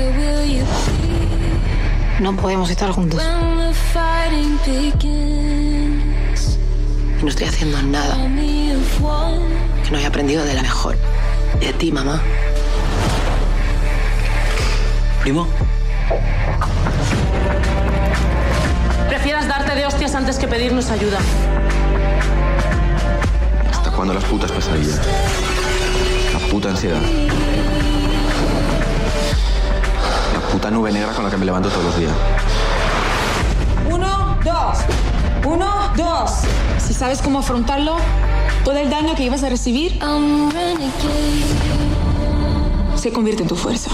No 2.20 2.36
podemos 2.36 2.70
estar 2.70 2.92
juntos. 2.92 3.20
no 7.24 7.30
estoy 7.30 7.48
haciendo 7.48 7.82
nada 7.82 8.16
que 9.84 9.92
no 9.92 9.98
haya 9.98 10.08
aprendido 10.08 10.44
de 10.46 10.54
la 10.54 10.62
mejor. 10.62 10.98
De 11.60 11.74
ti, 11.74 11.92
mamá. 11.92 12.22
Primo, 15.22 15.48
Prefieras 19.10 19.48
darte 19.48 19.74
de 19.74 19.88
hostias 19.88 20.14
antes 20.14 20.38
que 20.38 20.48
pedirnos 20.48 20.92
ayuda. 20.92 21.18
¿hasta 23.86 23.96
cuándo 23.96 24.16
las 24.16 24.24
putas 24.24 24.52
pesadillas? 24.52 25.00
La 26.36 26.48
puta 26.50 26.70
ansiedad. 26.70 27.00
La 30.34 30.40
puta 30.52 30.70
nube 30.70 30.92
negra 30.92 31.14
con 31.14 31.24
la 31.24 31.32
que 31.32 31.38
me 31.38 31.46
levanto 31.46 31.70
todos 31.70 31.86
los 31.86 31.98
días. 31.98 32.12
Uno, 33.90 34.38
dos. 34.44 34.80
Uno, 35.46 35.94
dos. 35.96 36.32
Si 36.86 36.94
sabes 36.94 37.22
cómo 37.22 37.40
afrontarlo, 37.40 37.96
todo 38.66 38.76
el 38.76 38.90
daño 38.90 39.16
que 39.16 39.24
ibas 39.24 39.44
a 39.44 39.50
recibir 39.50 39.98
se 42.98 43.14
convierte 43.14 43.44
en 43.44 43.48
tu 43.48 43.56
fuerza. 43.56 43.92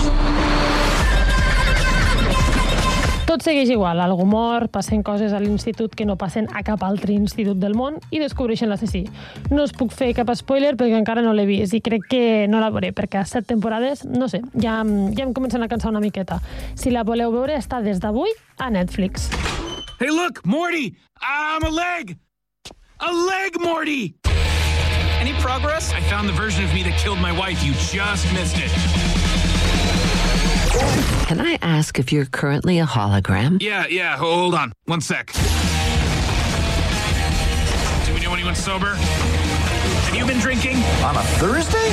Tot 3.32 3.46
segueix 3.48 3.70
igual, 3.72 3.96
algú 4.04 4.26
mor, 4.28 4.66
passen 4.68 5.06
coses 5.08 5.32
a 5.32 5.40
l'institut 5.40 5.94
que 5.96 6.04
no 6.04 6.18
passen 6.20 6.50
a 6.52 6.66
cap 6.68 6.82
altre 6.84 7.14
institut 7.16 7.56
del 7.62 7.78
món 7.80 7.96
i 8.12 8.20
descobreixen 8.20 8.68
l'assassí. 8.68 9.06
No 9.48 9.64
us 9.64 9.72
puc 9.72 9.96
fer 9.96 10.10
cap 10.18 10.28
spoiler 10.36 10.76
perquè 10.76 10.98
encara 11.00 11.24
no 11.24 11.32
l'he 11.32 11.46
vist 11.48 11.72
i 11.72 11.80
crec 11.80 12.10
que 12.12 12.50
no 12.52 12.60
la 12.60 12.68
veuré 12.76 12.92
perquè 12.92 13.22
a 13.22 13.30
set 13.30 13.48
temporades, 13.48 14.04
no 14.04 14.28
sé, 14.28 14.42
ja, 14.60 14.84
ja 14.84 15.24
em 15.24 15.32
comencen 15.32 15.64
a 15.64 15.70
cansar 15.72 15.94
una 15.94 16.04
miqueta. 16.04 16.42
Si 16.76 16.92
la 16.92 17.06
voleu 17.08 17.32
veure, 17.32 17.56
està 17.56 17.80
des 17.80 18.04
d'avui 18.04 18.36
a 18.60 18.68
Netflix. 18.68 19.32
Hey, 20.02 20.12
look, 20.12 20.44
Morty! 20.44 20.98
I'm 21.24 21.64
a 21.64 21.72
leg! 21.72 22.18
A 23.00 23.16
leg, 23.16 23.56
Morty! 23.64 24.14
Any 25.24 25.32
progress? 25.40 25.94
I 25.94 26.02
found 26.12 26.28
the 26.28 26.36
version 26.36 26.66
of 26.66 26.74
me 26.74 26.84
that 26.84 27.00
killed 27.00 27.24
my 27.24 27.32
wife. 27.32 27.64
You 27.64 27.72
just 27.96 28.28
missed 28.36 28.60
it. 28.60 28.72
Can 31.32 31.40
I 31.40 31.58
ask 31.62 31.98
if 31.98 32.12
you're 32.12 32.26
currently 32.26 32.80
a 32.80 32.86
hologram? 32.86 33.62
Yeah, 33.62 33.88
yeah, 33.88 34.18
hold 34.18 34.54
on. 34.54 34.74
One 34.84 35.00
sec. 35.00 35.32
Do 38.06 38.14
we 38.14 38.20
know 38.20 38.34
anyone 38.34 38.54
sober? 38.54 38.96
Have 38.96 40.14
you 40.14 40.26
been 40.26 40.40
drinking? 40.40 40.76
On 40.76 41.16
a 41.16 41.24
Thursday? 41.40 41.90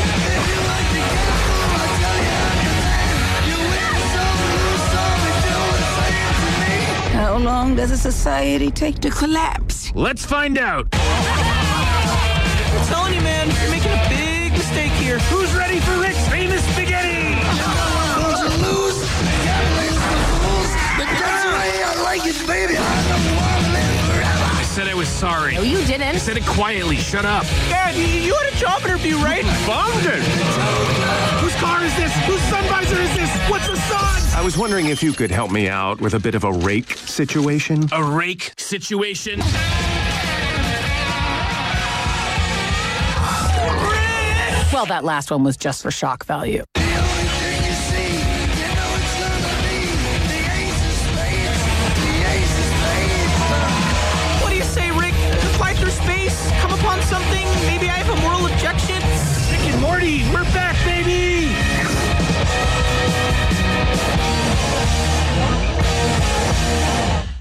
How 7.13 7.39
long 7.39 7.77
does 7.77 7.93
a 7.93 7.97
society 7.97 8.73
take 8.73 8.99
to 8.99 9.11
collapse? 9.11 9.93
Let's 9.95 10.25
find 10.25 10.59
out. 10.59 10.89
I'm 10.91 12.87
telling 12.89 13.15
you, 13.15 13.21
man, 13.21 13.47
you're 13.47 13.71
making 13.71 13.93
a 13.93 14.09
big 14.09 14.51
mistake 14.51 14.91
here. 14.95 15.21
Who's 15.31 15.55
ready 15.55 15.79
for 15.79 15.97
Rick's 16.01 16.27
famous 16.27 16.65
spaghetti? 16.73 17.18
Sorry. 25.09 25.55
No, 25.55 25.63
you 25.63 25.79
didn't. 25.87 26.15
I 26.15 26.19
said 26.19 26.37
it 26.37 26.47
quietly. 26.47 26.97
Shut 26.97 27.25
up. 27.25 27.45
Dad, 27.69 27.97
you, 27.97 28.05
you 28.05 28.35
had 28.35 28.53
a 28.53 28.57
job 28.57 28.83
interview, 28.85 29.17
right? 29.17 29.45
Bombed 29.67 30.07
it. 30.07 30.23
Whose 31.41 31.55
car 31.57 31.83
is 31.83 31.95
this? 31.97 32.13
Whose 32.27 32.41
sun 32.43 32.65
visor 32.65 33.01
is 33.01 33.15
this? 33.17 33.51
What's 33.51 33.69
the 33.69 33.77
sun? 33.77 34.39
I 34.39 34.43
was 34.45 34.57
wondering 34.57 34.87
if 34.87 35.03
you 35.03 35.13
could 35.13 35.31
help 35.31 35.51
me 35.51 35.69
out 35.69 36.01
with 36.01 36.15
a 36.15 36.21
bit 36.21 36.35
of 36.35 36.45
a 36.45 36.53
rake 36.53 36.93
situation. 36.97 37.89
A 37.93 38.03
rake 38.05 38.53
situation? 38.57 39.41
Well, 44.71 44.87
that 44.87 45.03
last 45.03 45.31
one 45.31 45.43
was 45.43 45.57
just 45.57 45.83
for 45.83 45.91
shock 45.91 46.25
value. 46.25 46.63
Morty, 59.81 60.25
we're 60.35 60.43
back, 60.53 60.75
baby! 60.85 61.55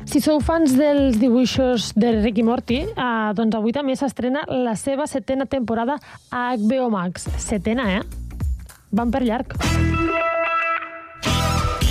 Si 0.05 0.21
sou 0.21 0.37
fans 0.39 0.75
dels 0.77 1.17
dibuixos 1.17 1.91
de 1.97 2.13
Rick 2.21 2.39
i 2.41 2.45
Morty, 2.45 2.79
eh, 2.89 3.33
doncs 3.37 3.57
avui 3.57 3.73
també 3.73 3.97
s'estrena 3.97 4.45
la 4.49 4.77
seva 4.77 5.09
setena 5.09 5.49
temporada 5.49 5.97
a 6.29 6.53
HBO 6.55 6.91
Max. 6.93 7.25
Setena, 7.41 7.89
eh? 7.97 8.03
Van 8.93 9.11
per 9.11 9.25
llarg. 9.25 9.57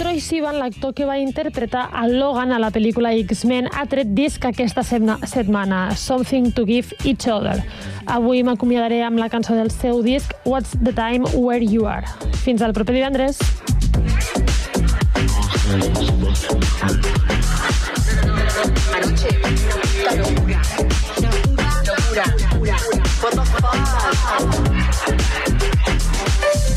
Troy 0.06 0.20
Sivan, 0.20 0.60
l'actor 0.60 0.94
que 0.94 1.04
va 1.04 1.18
interpretar 1.18 1.88
a 1.90 2.04
Logan 2.06 2.52
a 2.54 2.60
la 2.62 2.68
pel·lícula 2.70 3.10
X-Men, 3.24 3.66
ha 3.74 3.82
tret 3.90 4.12
disc 4.14 4.44
aquesta 4.46 4.84
setmana, 4.86 5.80
Something 5.98 6.52
to 6.54 6.62
Give 6.62 6.94
Each 7.02 7.26
Other. 7.26 7.58
Avui 8.06 8.44
m'acomiadaré 8.46 9.00
amb 9.02 9.18
la 9.18 9.26
cançó 9.26 9.56
del 9.58 9.72
seu 9.74 10.04
disc, 10.06 10.30
What's 10.44 10.78
the 10.78 10.94
Time 10.94 11.26
Where 11.34 11.58
You 11.58 11.90
Are. 11.90 12.06
Fins 12.44 12.62
al 12.62 12.70
proper 12.70 12.94
divendres. 12.94 13.42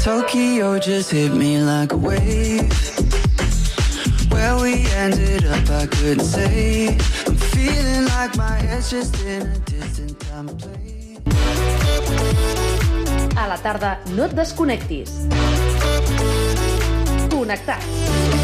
Tokyo 0.03 0.79
just 0.79 1.11
hit 1.11 1.31
me 1.31 1.61
like 1.61 1.93
a 1.93 1.97
wave. 1.97 3.18
We 4.39 4.85
ended 4.95 5.45
up, 5.45 5.69
I 5.69 5.85
couldn't 5.87 6.23
say. 6.23 6.97
I'm 7.27 7.35
feeling 7.35 8.05
like 8.05 8.37
my 8.37 8.57
in 9.25 9.41
a 9.41 10.13
time 10.25 10.47
place. 10.57 11.19
A 13.35 13.47
la 13.47 13.57
tarda 13.57 13.99
no 14.15 14.23
et 14.23 14.35
desconnectis. 14.35 15.11
Connectats. 17.29 18.38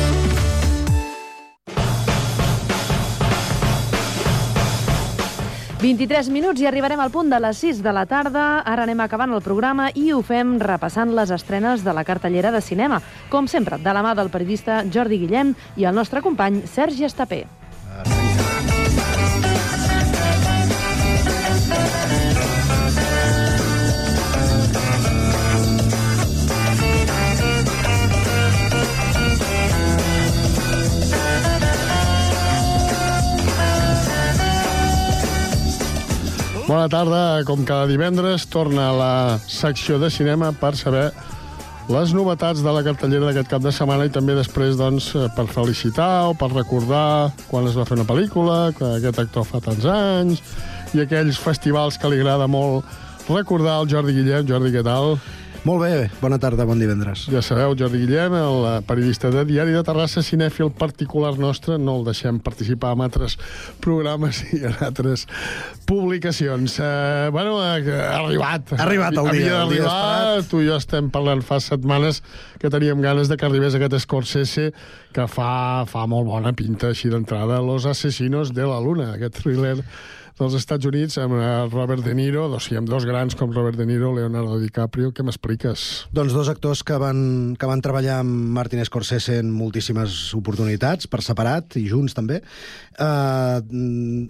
...23 5.85 6.31
minuts 6.33 6.63
i 6.63 6.65
arribarem 6.65 6.97
al 6.97 7.11
punt 7.13 7.27
de 7.29 7.37
les 7.37 7.59
6 7.61 7.83
de 7.85 7.91
la 7.93 8.07
tarda. 8.09 8.45
Ara 8.65 8.87
anem 8.87 9.03
acabant 9.03 9.35
el 9.35 9.43
programa 9.45 9.91
i 9.93 10.07
ho 10.15 10.23
fem 10.25 10.55
repassant 10.57 11.11
les 11.13 11.29
estrenes 11.29 11.83
de 11.85 11.93
la 11.93 12.01
cartellera 12.07 12.49
de 12.49 12.61
cinema. 12.65 12.97
Com 13.29 13.45
sempre, 13.45 13.77
de 13.77 13.93
la 13.93 14.01
mà 14.01 14.15
del 14.17 14.31
periodista 14.33 14.79
Jordi 14.89 15.21
Guillem 15.21 15.53
i 15.77 15.85
el 15.85 15.93
nostre 15.93 16.25
company 16.25 16.63
Sergi 16.65 17.05
Estapé. 17.05 17.43
Bona 36.65 36.87
tarda. 36.89 37.43
Com 37.45 37.61
cada 37.61 37.85
divendres, 37.85 38.47
torna 38.49 38.87
a 38.89 38.93
la 38.97 39.15
secció 39.45 39.99
de 40.01 40.09
cinema 40.09 40.49
per 40.57 40.71
saber 40.73 41.11
les 41.93 42.13
novetats 42.17 42.63
de 42.65 42.71
la 42.73 42.81
cartellera 42.81 43.27
d'aquest 43.27 43.51
cap 43.51 43.61
de 43.61 43.69
setmana 43.69 44.07
i 44.07 44.13
també 44.13 44.33
després 44.33 44.73
doncs, 44.79 45.11
eh, 45.13 45.27
per 45.37 45.45
felicitar 45.45 46.31
o 46.31 46.33
per 46.33 46.49
recordar 46.49 47.29
quan 47.51 47.69
es 47.69 47.77
va 47.77 47.85
fer 47.85 47.99
una 47.99 48.07
pel·lícula, 48.09 48.73
que 48.73 48.95
aquest 48.97 49.21
actor 49.21 49.45
fa 49.45 49.61
tants 49.61 49.85
anys, 49.85 50.41
i 50.97 51.03
aquells 51.05 51.37
festivals 51.37 52.01
que 52.01 52.09
li 52.09 52.17
agrada 52.23 52.49
molt 52.49 53.29
recordar 53.29 53.77
al 53.77 53.89
Jordi 53.91 54.17
Guillem. 54.17 54.49
Jordi, 54.49 54.73
què 54.73 54.81
tal? 54.81 55.19
Molt 55.65 55.81
bé, 55.81 56.09
bona 56.21 56.37
tarda, 56.37 56.61
bon 56.69 56.77
divendres. 56.77 57.23
Ja 57.33 57.39
sabeu, 57.41 57.71
Jordi 57.73 58.03
Guillem, 58.03 58.35
el 58.37 58.65
eh, 58.69 58.73
periodista 58.85 59.31
de 59.33 59.41
Diari 59.49 59.73
de 59.73 59.81
Terrassa, 59.81 60.21
cinèfil 60.21 60.69
particular 60.77 61.31
nostre, 61.41 61.79
no 61.81 61.95
el 61.97 62.03
deixem 62.05 62.37
participar 62.37 62.91
en 62.93 63.01
altres 63.07 63.33
programes 63.81 64.43
i 64.53 64.59
en 64.69 64.77
altres 64.85 65.25
publicacions. 65.89 66.77
Eh, 66.77 67.31
bueno, 67.33 67.57
ha 67.63 67.79
arribat. 67.79 68.75
Ha 68.77 68.83
arribat 68.85 69.17
el 69.17 69.31
dia, 69.31 69.31
Havia 69.33 69.63
el 69.63 69.73
dia 69.73 69.87
d'arribar. 69.87 70.45
Tu 70.51 70.61
i 70.61 70.69
jo 70.69 70.77
estem 70.77 71.09
parlant 71.09 71.41
fa 71.47 71.57
setmanes 71.57 72.21
que 72.61 72.69
teníem 72.69 73.01
ganes 73.01 73.33
de 73.33 73.37
que 73.41 73.49
arribés 73.49 73.73
aquest 73.73 73.97
Scorsese 74.05 74.67
que 75.17 75.25
fa, 75.25 75.87
fa 75.89 76.05
molt 76.05 76.29
bona 76.29 76.53
pinta 76.53 76.93
així 76.93 77.09
d'entrada. 77.09 77.57
Los 77.65 77.89
asesinos 77.89 78.53
de 78.53 78.69
la 78.69 78.77
luna, 78.85 79.15
aquest 79.17 79.41
thriller 79.41 79.79
dels 80.35 80.55
Estats 80.57 80.83
Units 80.83 81.15
amb 81.21 81.37
eh, 81.39 81.43
Robert 81.71 82.03
De 82.03 82.11
Niro, 82.15 82.49
o 82.51 82.59
sigui, 82.59 82.75
amb 82.81 82.89
dos 82.91 83.05
grans 83.07 83.37
com 83.39 83.53
Robert 83.55 83.79
De 83.79 83.85
Niro, 83.87 84.11
Leonardo 84.17 84.57
DiCaprio. 84.59 85.13
Què 85.15 85.23
m'expliques? 85.23 85.85
Doncs 86.15 86.35
dos 86.35 86.49
actors 86.51 86.83
que 86.83 86.97
van, 86.99 87.55
que 87.59 87.69
van 87.69 87.83
treballar 87.83 88.19
amb 88.19 88.51
Martin 88.57 88.83
Scorsese 88.83 89.39
en 89.39 89.53
moltíssimes 89.55 90.33
oportunitats, 90.35 91.07
per 91.07 91.21
separat 91.23 91.77
i 91.79 91.85
junts 91.87 92.17
també. 92.17 92.41
Uh, 92.95 93.59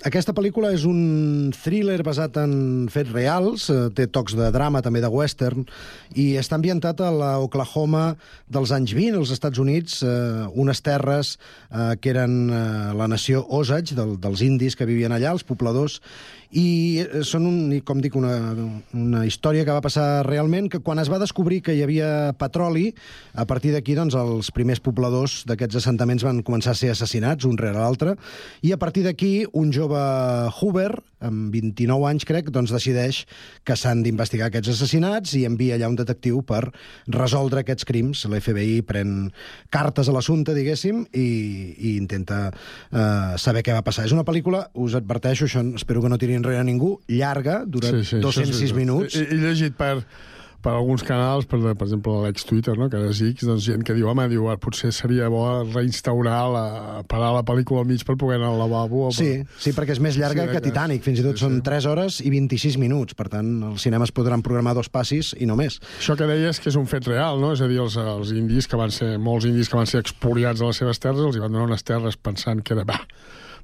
aquesta 0.05 0.33
pel·lícula 0.33 0.71
és 0.73 0.85
un 0.89 1.51
thriller 1.53 1.99
basat 2.05 2.37
en 2.41 2.85
fets 2.93 3.11
reals, 3.13 3.67
uh, 3.73 3.89
té 3.93 4.05
tocs 4.05 4.37
de 4.37 4.51
drama, 4.53 4.81
també 4.85 5.01
de 5.01 5.09
western, 5.09 5.65
i 6.13 6.31
està 6.41 6.57
ambientat 6.57 7.01
a 7.01 7.11
la 7.13 7.31
Oklahoma 7.41 8.15
dels 8.49 8.73
anys 8.73 8.93
20, 8.97 9.19
als 9.21 9.33
Estats 9.33 9.61
Units, 9.61 9.99
uh, 10.05 10.49
unes 10.53 10.81
terres 10.85 11.35
uh, 11.37 11.93
que 11.97 12.13
eren 12.13 12.37
uh, 12.49 12.93
la 12.97 13.09
nació 13.09 13.41
Osage, 13.49 13.97
del, 13.97 14.15
dels 14.21 14.45
indis 14.45 14.77
que 14.77 14.89
vivien 14.89 15.13
allà, 15.13 15.33
els 15.33 15.45
pobladors, 15.45 15.94
pobladors, 15.95 16.44
i 16.51 16.67
eh, 17.03 17.23
són, 17.25 17.47
un, 17.49 17.57
com 17.85 18.01
dic, 18.03 18.15
una, 18.19 18.35
una 18.93 19.23
història 19.25 19.65
que 19.65 19.75
va 19.75 19.83
passar 19.83 20.25
realment, 20.27 20.69
que 20.71 20.81
quan 20.83 21.01
es 21.01 21.09
va 21.11 21.21
descobrir 21.21 21.61
que 21.65 21.75
hi 21.75 21.83
havia 21.85 22.33
petroli, 22.39 22.91
a 23.33 23.47
partir 23.49 23.73
d'aquí 23.75 23.95
doncs, 23.97 24.17
els 24.19 24.51
primers 24.55 24.81
pobladors 24.83 25.43
d'aquests 25.49 25.81
assentaments 25.81 26.25
van 26.27 26.43
començar 26.45 26.75
a 26.75 26.79
ser 26.79 26.91
assassinats, 26.93 27.47
un 27.49 27.57
rere 27.57 27.79
l'altre, 27.79 28.15
i 28.61 28.73
a 28.75 28.79
partir 28.81 29.05
d'aquí 29.07 29.45
un 29.53 29.73
jove 29.73 29.99
Hoover, 30.61 30.91
amb 31.25 31.53
29 31.53 32.05
anys 32.09 32.25
crec, 32.27 32.49
doncs 32.53 32.73
decideix 32.73 33.23
que 33.65 33.77
s'han 33.79 34.03
d'investigar 34.05 34.49
aquests 34.49 34.73
assassinats 34.75 35.33
i 35.39 35.45
envia 35.47 35.77
allà 35.77 35.89
un 35.89 35.97
detectiu 35.97 36.41
per 36.45 36.61
resoldre 37.11 37.63
aquests 37.63 37.87
crims. 37.87 38.25
L'FBI 38.29 38.81
pren 38.87 39.15
cartes 39.73 40.09
a 40.09 40.15
l'assumpte, 40.15 40.53
diguéssim, 40.57 41.05
i, 41.13 41.27
i 41.75 41.95
intenta 41.95 42.49
eh, 42.51 43.35
saber 43.41 43.63
què 43.65 43.75
va 43.75 43.85
passar. 43.85 44.05
És 44.05 44.15
una 44.15 44.25
pel·lícula, 44.27 44.65
us 44.73 44.97
adverteixo, 44.99 45.49
això 45.49 45.63
espero 45.75 46.03
que 46.03 46.11
no 46.11 46.19
tiri 46.21 46.37
enrere 46.45 46.61
a 46.61 46.69
ningú, 46.69 46.95
llarga, 47.09 47.63
dura 47.65 47.91
sí, 47.91 48.05
sí, 48.05 48.23
206 48.23 48.73
minuts. 48.77 49.17
He, 49.17 49.25
he 49.33 49.41
llegit 49.41 49.75
per, 49.77 49.97
per 50.65 50.73
alguns 50.73 51.03
canals, 51.05 51.45
per, 51.45 51.59
per 51.61 51.85
exemple 51.85 52.13
l'ex-Twitter, 52.23 52.73
no, 52.77 52.87
que 52.89 52.97
ara 52.97 53.11
és 53.13 53.19
X, 53.21 53.45
doncs 53.45 53.65
gent 53.67 53.83
que 53.85 53.93
diu, 53.93 54.07
home, 54.09 54.25
diu, 54.31 54.47
"Ah, 54.49 54.55
potser 54.57 54.89
seria 54.95 55.27
bo 55.29 55.43
reinstaurar, 55.67 56.39
la, 56.49 56.63
parar 57.07 57.33
la 57.35 57.43
pel·lícula 57.45 57.83
al 57.83 57.89
mig 57.89 58.01
per 58.05 58.15
poder 58.17 58.39
anar 58.39 58.49
al 58.49 58.57
lavabo. 58.63 59.03
O 59.05 59.11
per... 59.11 59.17
Sí, 59.19 59.29
sí, 59.61 59.75
perquè 59.77 59.93
és 59.93 60.01
més 60.01 60.17
llarga 60.17 60.47
Sí, 60.47 60.55
que 60.55 60.63
Titanic, 60.65 61.03
fins 61.05 61.21
i 61.21 61.23
tot 61.27 61.37
sí, 61.37 61.45
són 61.45 61.59
sí. 61.59 61.65
3 61.69 61.85
hores 61.91 62.19
i 62.25 62.33
26 62.33 62.79
minuts, 62.81 63.13
per 63.13 63.29
tant, 63.29 63.51
els 63.71 63.85
cinemes 63.85 64.11
podran 64.11 64.41
programar 64.41 64.73
dos 64.73 64.89
passis 64.89 65.35
i 65.37 65.45
no 65.45 65.55
més. 65.59 65.77
Això 65.99 66.17
que 66.17 66.25
deies 66.25 66.59
que 66.59 66.69
és 66.73 66.75
un 66.81 66.89
fet 66.89 67.05
real, 67.13 67.37
no? 67.41 67.53
És 67.53 67.61
a 67.61 67.69
dir, 67.69 67.77
els, 67.85 67.97
els 68.01 68.33
indis 68.33 68.65
que 68.67 68.77
van 68.81 68.89
ser, 68.91 69.17
molts 69.21 69.45
indis 69.45 69.69
que 69.69 69.77
van 69.77 69.85
ser 69.85 70.01
expoliats 70.01 70.59
de 70.59 70.65
les 70.65 70.81
seves 70.81 70.99
terres, 70.99 71.21
els 71.21 71.37
hi 71.37 71.45
van 71.45 71.53
donar 71.53 71.69
unes 71.69 71.83
terres 71.85 72.17
pensant 72.17 72.65
que 72.65 72.73
era, 72.73 72.83
va, 72.89 73.03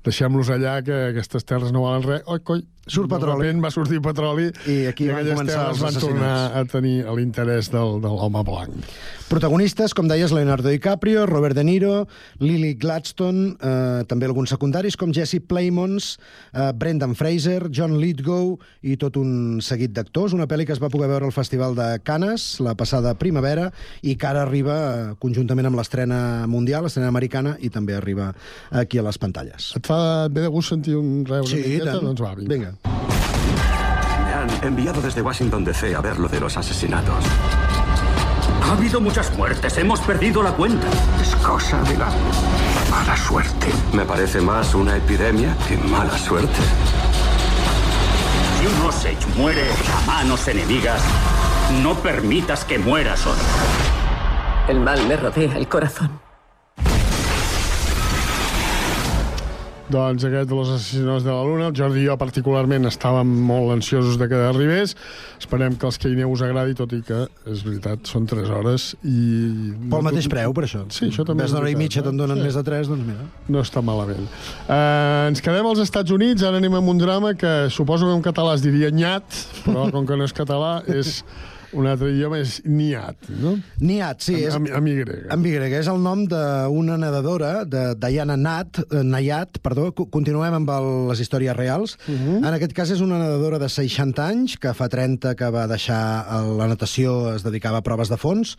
deixem-los 0.05 0.51
allà, 0.53 0.79
que 0.85 1.07
aquestes 1.11 1.45
terres 1.47 1.73
no 1.75 1.85
valen 1.87 2.07
res. 2.07 2.23
Oi, 2.25 2.43
coi, 2.45 2.63
Surt 2.87 3.05
de 3.05 3.13
petroli. 3.13 3.45
repent 3.45 3.61
va 3.61 3.69
sortir 3.69 3.99
petroli 4.01 4.47
I 4.65 4.87
aquí 4.89 5.05
van 5.05 5.19
aquelles 5.21 5.51
terres 5.51 5.81
van 5.83 5.97
tornar 6.01 6.35
a 6.57 6.63
tenir 6.65 7.05
l'interès 7.13 7.69
del, 7.69 7.99
de 8.01 8.09
l'home 8.09 8.41
blanc. 8.43 8.87
Protagonistes, 9.29 9.93
com 9.95 10.09
deies, 10.09 10.33
Leonardo 10.33 10.67
DiCaprio, 10.67 11.27
Robert 11.29 11.55
De 11.55 11.63
Niro, 11.63 12.07
Lily 12.41 12.73
Gladstone, 12.81 13.53
eh, 13.61 14.01
també 14.09 14.27
alguns 14.27 14.51
secundaris 14.51 14.97
com 14.99 15.13
Jesse 15.15 15.39
Plemons, 15.39 16.17
eh, 16.51 16.71
Brendan 16.75 17.13
Fraser, 17.15 17.69
John 17.69 17.99
Lithgow 18.01 18.57
i 18.81 18.97
tot 18.99 19.15
un 19.21 19.61
seguit 19.61 19.93
d'actors. 19.93 20.33
Una 20.33 20.49
pel·li 20.49 20.65
que 20.65 20.73
es 20.75 20.81
va 20.81 20.89
poder 20.91 21.07
veure 21.13 21.29
al 21.29 21.35
Festival 21.35 21.77
de 21.77 21.87
Cannes 22.03 22.59
la 22.65 22.73
passada 22.75 23.13
primavera 23.15 23.69
i 24.01 24.17
que 24.17 24.27
ara 24.27 24.41
arriba 24.43 24.79
eh, 24.81 25.05
conjuntament 25.21 25.69
amb 25.69 25.79
l'estrena 25.79 26.49
mundial, 26.49 26.89
l'estrena 26.89 27.13
americana, 27.13 27.55
i 27.61 27.69
també 27.69 27.95
arriba 27.95 28.33
aquí 28.71 28.99
a 28.99 29.05
les 29.05 29.21
pantalles. 29.21 29.71
Et 29.77 29.90
fa 29.91 30.27
ve 30.29 30.41
de 30.41 30.47
gust 30.47 30.69
sentir 30.69 30.95
un 30.95 31.25
reus 31.25 31.49
Sí, 31.49 31.57
una 31.57 31.67
miqueta? 31.67 31.91
tant. 31.91 32.03
Doncs 32.07 32.21
va, 32.21 32.35
vinga. 32.35 32.53
Vinga. 32.53 32.71
Me 34.25 34.33
han 34.33 34.63
enviado 34.63 35.01
desde 35.01 35.21
Washington 35.21 35.65
DC 35.65 35.95
a 35.95 36.01
ver 36.01 36.17
lo 36.19 36.27
de 36.29 36.39
los 36.39 36.55
asesinatos. 36.55 37.25
Ha 38.63 38.71
habido 38.73 39.01
muchas 39.01 39.35
muertes, 39.35 39.77
hemos 39.77 39.99
perdido 39.99 40.41
la 40.43 40.51
cuenta. 40.53 40.87
Es 41.21 41.35
cosa 41.37 41.81
de 41.83 41.97
la 41.97 42.09
mala 42.89 43.17
suerte. 43.17 43.67
Me 43.93 44.05
parece 44.05 44.39
más 44.39 44.73
una 44.75 44.95
epidemia 44.95 45.57
que 45.67 45.75
mala 45.77 46.17
suerte. 46.17 46.61
Si 48.59 48.67
un 48.67 48.87
Osage 48.87 49.27
muere 49.35 49.65
a 49.97 50.05
manos 50.05 50.47
enemigas, 50.47 51.01
no 51.83 51.95
permitas 51.95 52.63
que 52.63 52.79
muera 52.79 53.17
solo. 53.17 53.41
El 54.69 54.79
mal 54.79 55.05
me 55.07 55.17
rodea 55.17 55.57
el 55.57 55.67
corazón. 55.67 56.30
Doncs 59.91 60.23
aquest 60.23 60.47
de 60.49 60.55
los 60.55 60.69
assassinos 60.69 61.23
de 61.25 61.31
la 61.33 61.43
Luna, 61.43 61.67
el 61.67 61.75
Jordi 61.75 61.99
i 62.03 62.07
jo 62.07 62.15
particularment 62.19 62.87
estàvem 62.87 63.27
molt 63.47 63.73
ansiosos 63.73 64.15
de 64.21 64.27
que 64.31 64.39
arribés. 64.47 64.93
Esperem 65.41 65.75
que 65.75 65.87
els 65.89 65.97
que 65.99 66.07
hi 66.07 66.15
aneu 66.15 66.31
us 66.31 66.43
agradi, 66.45 66.75
tot 66.79 66.93
i 66.95 67.01
que, 67.03 67.25
és 67.51 67.63
veritat, 67.67 68.05
són 68.07 68.27
3 68.29 68.49
hores 68.55 68.85
i... 69.03 69.73
Pel 69.91 70.05
mateix 70.07 70.29
preu, 70.31 70.55
per 70.55 70.63
això. 70.69 70.85
Sí, 70.95 71.09
això 71.11 71.25
també 71.27 71.43
Ves 71.43 71.51
és 71.51 71.57
d'hora 71.57 71.73
i 71.73 71.77
mitja, 71.79 71.99
eh? 71.99 72.07
te'n 72.07 72.23
donen 72.23 72.39
Sí. 72.39 72.45
més 72.47 72.55
de 72.55 72.63
3, 72.71 72.87
doncs 72.93 73.07
mira. 73.11 73.27
No 73.51 73.65
està 73.65 73.83
malament. 73.83 74.29
Uh, 74.67 75.27
ens 75.27 75.43
quedem 75.43 75.67
als 75.67 75.83
Estats 75.83 76.15
Units, 76.15 76.45
ara 76.47 76.61
anem 76.61 76.79
amb 76.79 76.93
un 76.95 77.01
drama 77.01 77.33
que 77.35 77.55
suposo 77.69 78.07
que 78.07 78.15
en 78.15 78.23
català 78.31 78.55
es 78.55 78.63
diria 78.63 78.93
nyat, 78.95 79.27
però 79.65 79.89
com 79.91 80.07
que 80.07 80.15
no 80.15 80.23
és 80.29 80.33
català, 80.37 80.77
és 80.87 81.19
un 81.73 81.87
altre 81.87 82.09
idioma, 82.11 82.39
és 82.41 82.61
niat, 82.65 83.15
no? 83.41 83.55
Niat, 83.79 84.21
sí. 84.21 84.35
És, 84.43 84.55
Amb, 84.55 84.67
amb, 84.75 84.87
Y. 84.87 85.03
amb 85.31 85.45
Y. 85.45 85.55
És 85.79 85.87
el 85.87 86.01
nom 86.03 86.25
d'una 86.27 86.97
nedadora, 86.97 87.63
de 87.65 87.95
Diana 87.95 88.35
Nat, 88.37 88.79
eh, 88.91 89.03
Nayat, 89.03 89.59
perdó. 89.63 89.91
Co- 89.95 90.09
Continuem 90.09 90.53
amb 90.53 90.69
el, 90.69 90.89
les 91.09 91.19
històries 91.23 91.55
reals. 91.55 91.97
Uh 92.07 92.13
-huh. 92.13 92.37
En 92.37 92.53
aquest 92.53 92.73
cas 92.73 92.91
és 92.91 93.01
una 93.01 93.17
nedadora 93.19 93.59
de 93.59 93.69
60 93.69 94.25
anys, 94.27 94.57
que 94.57 94.73
fa 94.73 94.89
30 94.89 95.35
que 95.35 95.49
va 95.49 95.67
deixar 95.67 96.25
el- 96.39 96.57
la 96.57 96.67
natació, 96.67 97.35
es 97.35 97.43
dedicava 97.43 97.77
a 97.77 97.81
proves 97.83 98.09
de 98.09 98.17
fons, 98.17 98.57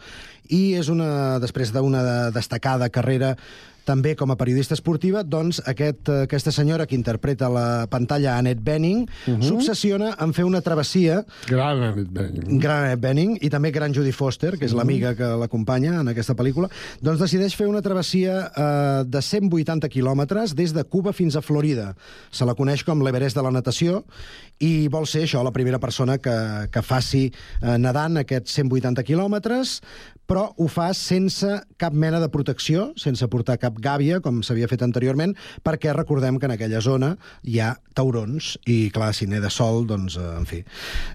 i 0.48 0.74
és 0.74 0.88
una, 0.88 1.38
després 1.38 1.72
d'una 1.72 2.02
de- 2.02 2.30
destacada 2.32 2.88
carrera 2.90 3.36
també 3.85 4.14
com 4.16 4.30
a 4.30 4.37
periodista 4.37 4.74
esportiva, 4.74 5.22
doncs 5.22 5.61
aquest, 5.66 6.09
eh, 6.09 6.22
aquesta 6.28 6.53
senyora 6.53 6.87
que 6.87 6.95
interpreta 6.95 7.49
la 7.49 7.87
pantalla 7.91 8.37
Annette 8.39 8.62
Bening 8.62 9.03
uh 9.09 9.33
-huh. 9.35 9.43
s'obsessiona 9.43 10.16
en 10.20 10.33
fer 10.33 10.45
una 10.45 10.61
travessia 10.61 11.24
Gran 11.49 11.83
Annette 11.83 12.11
Bening. 12.11 12.61
gran 12.61 12.85
Annette 12.85 13.01
Bening 13.01 13.39
i 13.41 13.51
també 13.51 13.70
gran 13.70 13.93
Judy 13.95 14.12
Foster, 14.12 14.59
que 14.59 14.64
és 14.66 14.72
Mhm. 14.72 14.78
l'amiga 14.78 15.14
que 15.14 15.24
l'acompanya 15.24 16.01
en 16.01 16.09
aquesta 16.09 16.35
pel·lícula, 16.35 16.68
doncs 17.01 17.20
decideix 17.20 17.55
fer 17.57 17.66
una 17.66 17.83
travessia 17.83 18.53
eh, 18.57 19.05
de 19.07 19.22
180 19.22 19.89
quilòmetres 19.89 20.55
des 20.55 20.72
de 20.72 20.85
Cuba 20.85 21.12
fins 21.12 21.37
a 21.37 21.43
Florida. 21.43 21.95
Se 22.30 22.45
la 22.45 22.55
coneix 22.55 22.85
com 22.85 23.01
l'Everest 23.03 23.37
de 23.37 23.43
la 23.43 23.51
natació 23.51 24.05
i 24.59 24.89
vol 24.89 25.07
ser 25.07 25.24
això, 25.24 25.43
la 25.43 25.51
primera 25.53 25.78
persona 25.78 26.18
que, 26.18 26.68
que 26.70 26.83
faci 26.83 27.33
eh, 27.62 27.78
nedant 27.78 28.16
aquests 28.18 28.53
180 28.53 29.03
quilòmetres, 29.03 29.80
però 30.26 30.48
ho 30.56 30.66
fa 30.70 30.90
sense 30.96 31.48
cap 31.80 31.94
mena 31.94 32.20
de 32.22 32.28
protecció, 32.32 32.90
sense 33.00 33.26
portar 33.28 33.58
cap 33.60 33.78
gàbia, 33.82 34.20
com 34.24 34.40
s'havia 34.44 34.68
fet 34.70 34.84
anteriorment, 34.84 35.34
perquè 35.64 35.92
recordem 35.96 36.38
que 36.38 36.48
en 36.48 36.54
aquella 36.54 36.80
zona 36.84 37.14
hi 37.42 37.58
ha 37.60 37.74
taurons, 37.92 38.54
i 38.70 38.90
clar, 38.94 39.10
si 39.16 39.26
neda 39.28 39.50
sol, 39.52 39.84
doncs, 39.88 40.16
eh, 40.16 40.28
en 40.38 40.46
fi. 40.48 40.62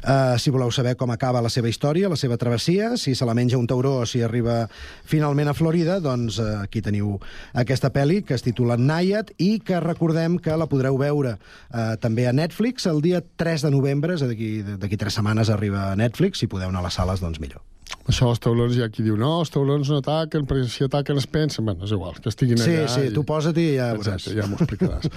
Uh, 0.03 0.37
si 0.37 0.51
voleu 0.53 0.71
saber 0.71 0.95
com 0.99 1.11
acaba 1.11 1.41
la 1.41 1.49
seva 1.49 1.69
història, 1.71 2.11
la 2.11 2.19
seva 2.19 2.37
travessia, 2.37 2.91
si 2.97 3.15
se 3.15 3.25
la 3.25 3.33
menja 3.37 3.57
un 3.57 3.67
tauró 3.67 3.95
o 4.01 4.05
si 4.05 4.21
arriba 4.21 4.67
finalment 5.07 5.49
a 5.49 5.55
Florida, 5.57 5.99
doncs 6.03 6.37
uh, 6.43 6.61
aquí 6.61 6.83
teniu 6.85 7.15
aquesta 7.57 7.89
pel·li 7.93 8.21
que 8.27 8.37
es 8.37 8.45
titula 8.45 8.77
Nayat 8.77 9.33
i 9.41 9.57
que 9.65 9.81
recordem 9.83 10.37
que 10.37 10.57
la 10.57 10.69
podreu 10.69 10.99
veure 11.01 11.37
uh, 11.37 11.95
també 12.01 12.27
a 12.27 12.35
Netflix 12.35 12.85
el 12.85 13.01
dia 13.01 13.23
3 13.23 13.65
de 13.67 13.73
novembre, 13.73 14.17
és 14.17 14.25
a 14.25 14.29
dir, 14.29 14.77
d'aquí 14.77 14.99
tres 14.99 15.17
setmanes 15.17 15.49
arriba 15.53 15.91
a 15.91 15.97
Netflix, 15.97 16.43
si 16.43 16.51
podeu 16.51 16.69
anar 16.69 16.85
a 16.85 16.89
les 16.89 17.01
sales, 17.01 17.23
doncs 17.23 17.41
millor. 17.41 17.65
Això 18.07 18.29
els 18.31 18.39
taulons 18.39 18.75
hi 18.75 18.81
ha 18.83 18.87
qui 18.91 19.03
diu 19.03 19.17
no, 19.19 19.33
els 19.41 19.49
taulons 19.51 19.89
no 19.91 19.97
ataquen, 19.99 20.45
perquè 20.47 20.67
si 20.71 20.85
ataquen 20.85 21.17
es 21.19 21.27
pensen. 21.27 21.65
Bueno, 21.67 21.83
és 21.83 21.91
igual, 21.91 22.15
que 22.23 22.29
estiguin 22.31 22.57
Sí, 22.59 22.71
allà. 22.71 22.87
sí, 22.93 23.09
tu 23.15 23.23
posa't 23.27 23.57
i 23.59 23.65
ja 23.75 23.89
veuràs. 23.95 24.15
Exacte, 24.21 24.35
ja 24.39 24.47
m'ho 24.47 24.59
explicaràs. 24.59 25.09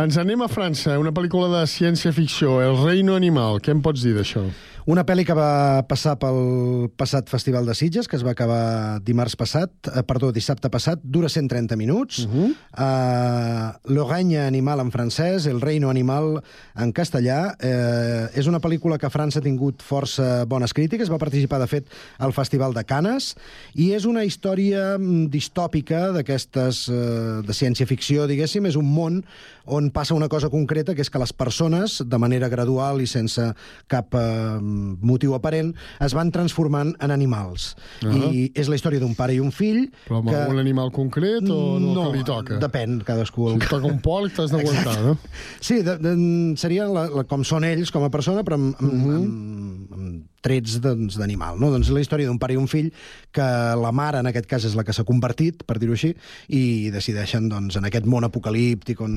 Ens 0.00 0.16
anem 0.20 0.40
a 0.44 0.48
França, 0.48 0.98
una 1.00 1.12
pel·lícula 1.12 1.50
de 1.60 1.66
ciència-ficció, 1.68 2.60
El 2.64 2.78
reino 2.84 3.16
animal. 3.16 3.60
Què 3.60 3.72
em 3.76 3.82
pots 3.84 4.02
dir 4.04 4.14
d'això? 4.16 4.46
Una 4.90 5.04
pel·li 5.06 5.22
que 5.22 5.34
va 5.38 5.84
passar 5.86 6.16
pel 6.18 6.88
passat 6.98 7.28
Festival 7.30 7.68
de 7.68 7.74
Sitges, 7.78 8.08
que 8.10 8.16
es 8.18 8.24
va 8.26 8.32
acabar 8.34 8.98
dimarts 9.06 9.36
passat, 9.38 9.70
eh, 9.86 10.02
perdó, 10.02 10.32
dissabte 10.34 10.70
passat, 10.74 10.98
dura 11.04 11.28
130 11.30 11.76
minuts. 11.78 12.24
Uh 12.26 12.32
-huh. 12.32 12.48
uh, 12.78 13.92
Le 13.94 14.02
règne 14.02 14.40
animal 14.40 14.80
en 14.80 14.90
francès, 14.90 15.46
El 15.46 15.60
reino 15.60 15.88
animal 15.88 16.42
en 16.74 16.92
castellà. 16.92 17.54
Eh, 17.60 18.28
és 18.34 18.46
una 18.46 18.60
pel·lícula 18.60 18.98
que 18.98 19.06
a 19.06 19.10
França 19.10 19.38
ha 19.38 19.42
tingut 19.42 19.82
força 19.82 20.44
bones 20.46 20.72
crítiques, 20.72 21.10
va 21.10 21.18
participar, 21.18 21.60
de 21.60 21.66
fet, 21.66 21.86
al 22.18 22.32
Festival 22.32 22.74
de 22.74 22.84
Canes, 22.84 23.36
i 23.74 23.92
és 23.92 24.04
una 24.04 24.24
història 24.24 24.98
mm, 24.98 25.28
distòpica 25.30 26.12
d'aquestes 26.12 26.88
eh, 26.88 27.42
de 27.46 27.52
ciència-ficció, 27.52 28.26
diguéssim, 28.26 28.66
és 28.66 28.76
un 28.76 28.92
món 28.92 29.24
on 29.66 29.90
passa 29.90 30.14
una 30.14 30.28
cosa 30.28 30.48
concreta, 30.50 30.94
que 30.94 31.02
és 31.02 31.10
que 31.10 31.18
les 31.22 31.32
persones, 31.32 32.00
de 32.06 32.18
manera 32.18 32.48
gradual 32.48 33.00
i 33.00 33.06
sense 33.06 33.44
cap 33.90 34.14
eh, 34.14 34.58
motiu 34.60 35.34
aparent, 35.36 35.74
es 36.00 36.14
van 36.14 36.30
transformant 36.34 36.94
en 37.00 37.10
animals. 37.14 37.76
Ah. 38.02 38.14
I 38.32 38.50
és 38.54 38.68
la 38.68 38.76
història 38.78 39.00
d'un 39.02 39.14
pare 39.14 39.34
i 39.36 39.40
un 39.40 39.52
fill... 39.52 39.86
Però 40.08 40.18
amb 40.22 40.30
que... 40.32 40.36
algun 40.42 40.58
animal 40.62 40.90
concret 40.94 41.42
o 41.48 41.78
no, 41.78 41.92
No, 41.94 42.08
que 42.10 42.18
li 42.18 42.24
toca? 42.24 42.58
depèn, 42.62 43.00
cadascú. 43.06 43.50
Si 43.52 43.62
et 43.62 43.68
toca 43.70 43.86
un 43.86 44.00
pòlic 44.02 44.34
t'has 44.36 44.50
d'aguantar, 44.54 44.98
no? 45.04 45.16
Sí, 45.60 45.82
de, 45.86 45.96
de, 46.02 46.16
seria 46.60 46.88
la, 46.90 47.06
la, 47.12 47.24
com 47.28 47.44
són 47.46 47.64
ells 47.68 47.90
com 47.94 48.04
a 48.06 48.10
persona, 48.10 48.42
però 48.46 48.58
amb, 48.60 48.74
amb, 48.80 48.92
Mhm. 48.92 49.16
amb, 49.16 49.92
amb 49.92 50.28
trets 50.42 50.78
doncs, 50.82 51.16
d'animal. 51.20 51.58
No? 51.60 51.70
Doncs 51.72 51.90
la 51.94 52.02
història 52.02 52.28
d'un 52.28 52.40
pare 52.42 52.56
i 52.56 52.60
un 52.60 52.68
fill 52.70 52.90
que 53.32 53.46
la 53.78 53.92
mare, 53.94 54.20
en 54.20 54.28
aquest 54.28 54.48
cas, 54.50 54.66
és 54.68 54.76
la 54.76 54.84
que 54.84 54.94
s'ha 54.94 55.06
convertit, 55.08 55.62
per 55.68 55.78
dir-ho 55.80 55.96
així, 55.96 56.12
i 56.52 56.90
decideixen, 56.94 57.48
doncs, 57.52 57.78
en 57.80 57.88
aquest 57.88 58.08
món 58.10 58.26
apocalíptic, 58.28 59.00
on, 59.04 59.16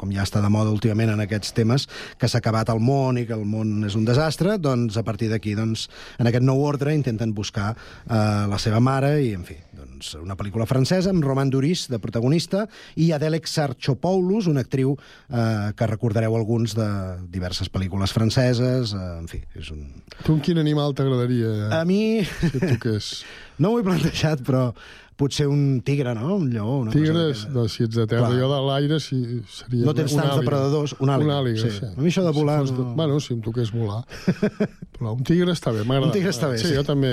com 0.00 0.12
ja 0.14 0.26
està 0.26 0.42
de 0.42 0.50
moda 0.52 0.74
últimament 0.74 1.14
en 1.14 1.24
aquests 1.26 1.54
temes, 1.56 1.86
que 2.18 2.30
s'ha 2.30 2.42
acabat 2.42 2.72
el 2.72 2.82
món 2.82 3.20
i 3.20 3.26
que 3.28 3.36
el 3.36 3.44
món 3.48 3.86
és 3.86 3.96
un 3.98 4.08
desastre, 4.08 4.58
doncs, 4.58 4.98
a 4.98 5.06
partir 5.06 5.30
d'aquí, 5.32 5.54
doncs, 5.58 5.88
en 6.18 6.30
aquest 6.30 6.46
nou 6.46 6.62
ordre, 6.64 6.96
intenten 6.96 7.34
buscar 7.36 7.72
eh, 7.74 8.16
la 8.50 8.60
seva 8.62 8.80
mare 8.82 9.14
i, 9.22 9.32
en 9.36 9.46
fi, 9.46 9.58
doncs, 9.76 10.14
una 10.20 10.36
pel·lícula 10.38 10.66
francesa 10.68 11.10
amb 11.12 11.24
Roman 11.24 11.50
Duris 11.52 11.86
de 11.90 11.98
protagonista 12.02 12.66
i 13.00 13.10
Adele 13.16 13.40
Exarchopoulos, 13.40 14.48
una 14.50 14.64
actriu 14.66 14.94
eh, 14.96 15.72
que 15.76 15.88
recordareu 15.90 16.36
alguns 16.36 16.76
de 16.78 16.88
diverses 17.32 17.72
pel·lícules 17.72 18.12
franceses, 18.12 18.92
eh, 18.92 19.06
en 19.18 19.30
fi, 19.30 19.42
és 19.58 19.72
un... 19.74 19.86
Tu 20.26 20.36
quin 20.44 20.60
animal 20.62 20.96
t'agradaria? 20.98 21.70
A 21.78 21.84
mi... 21.88 22.20
Toqués? 22.58 23.14
No 23.62 23.68
ho 23.74 23.78
he 23.78 23.84
plantejat, 23.84 24.40
però 24.42 24.70
potser 25.16 25.46
un 25.46 25.80
tigre, 25.84 26.14
no? 26.14 26.36
Un 26.36 26.50
lleó, 26.50 26.78
una 26.82 26.90
Tigres, 26.90 27.44
cosa 27.44 27.48
no, 27.54 27.68
si 27.68 27.84
ets 27.84 27.94
de 27.94 28.06
terra, 28.06 28.28
Clar. 28.28 28.40
jo 28.40 28.48
de 28.52 28.60
l'aire 28.66 28.98
sí, 29.00 29.18
seria... 29.50 29.84
No 29.86 29.94
tens 29.94 30.14
tants 30.16 30.36
depredadors, 30.40 30.94
un 30.98 31.10
àliga, 31.12 31.38
Un 31.38 31.46
àliga, 31.46 31.62
sí. 31.62 31.70
sí. 31.78 31.86
A 31.96 32.00
mi 32.00 32.08
això 32.10 32.24
de 32.26 32.32
volar 32.34 32.60
Si 32.66 32.72
fos 32.74 32.78
no- 32.78 32.94
Bueno, 32.98 33.20
si 33.20 33.34
em 33.34 33.40
toqués 33.44 33.70
volar. 33.72 34.02
Però 34.98 35.12
un 35.14 35.22
tigre 35.26 35.52
està 35.52 35.70
bé, 35.74 35.84
m'agrada. 35.84 36.06
Un 36.10 36.12
tigre 36.16 36.30
està 36.34 36.48
bé, 36.50 36.58
Sí, 36.58 36.68
sí. 36.70 36.74
jo 36.74 36.82
també, 36.86 37.12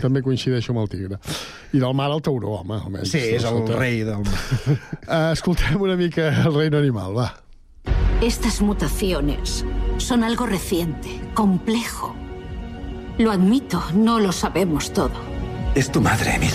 també 0.00 0.22
coincideixo 0.22 0.72
amb 0.72 0.82
el 0.84 0.88
tigre. 0.92 1.18
I 1.72 1.78
del 1.82 1.94
mar 1.94 2.10
el 2.14 2.22
tauró, 2.22 2.54
home, 2.62 2.78
almenys. 2.80 3.10
Sí, 3.10 3.18
és 3.18 3.42
el 3.44 3.50
Escolta. 3.62 3.76
rei 3.80 4.02
del... 4.06 4.22
Uh, 4.22 5.32
escoltem 5.36 5.80
una 5.82 5.96
mica 5.96 6.28
el 6.44 6.54
reino 6.54 6.78
animal, 6.78 7.16
va. 7.16 7.28
Estas 8.22 8.62
mutaciones 8.62 9.64
son 9.98 10.24
algo 10.24 10.46
reciente, 10.46 11.20
complejo. 11.34 12.14
Lo 13.18 13.30
admito, 13.30 13.82
no 13.94 14.18
lo 14.20 14.32
sabemos 14.32 14.92
todo. 14.92 15.12
Es 15.74 15.90
tu 15.92 16.00
madre, 16.00 16.36
Emil. 16.36 16.52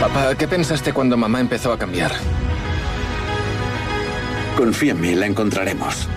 Papá, 0.00 0.34
¿qué 0.36 0.46
pensaste 0.46 0.92
cuando 0.92 1.16
mamá 1.16 1.40
empezó 1.40 1.72
a 1.72 1.78
cambiar? 1.78 2.12
Confía 4.56 4.92
en 4.92 5.00
mí, 5.00 5.14
la 5.14 5.26
encontraremos. 5.26 6.08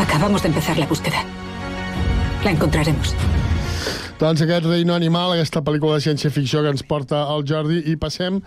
Acabamos 0.00 0.42
de 0.42 0.48
empezar 0.48 0.78
la 0.78 0.86
búsqueda. 0.86 1.22
La 2.44 2.50
encontraremos. 2.50 3.14
Doncs 4.24 4.40
aquest 4.40 4.64
reino 4.64 4.94
animal, 4.96 5.34
aquesta 5.34 5.60
pel·lícula 5.60 5.98
de 5.98 6.04
ciència-ficció 6.06 6.62
que 6.64 6.70
ens 6.72 6.80
porta 6.88 7.26
el 7.34 7.42
Jordi, 7.44 7.82
i 7.92 7.96
passem, 8.00 8.38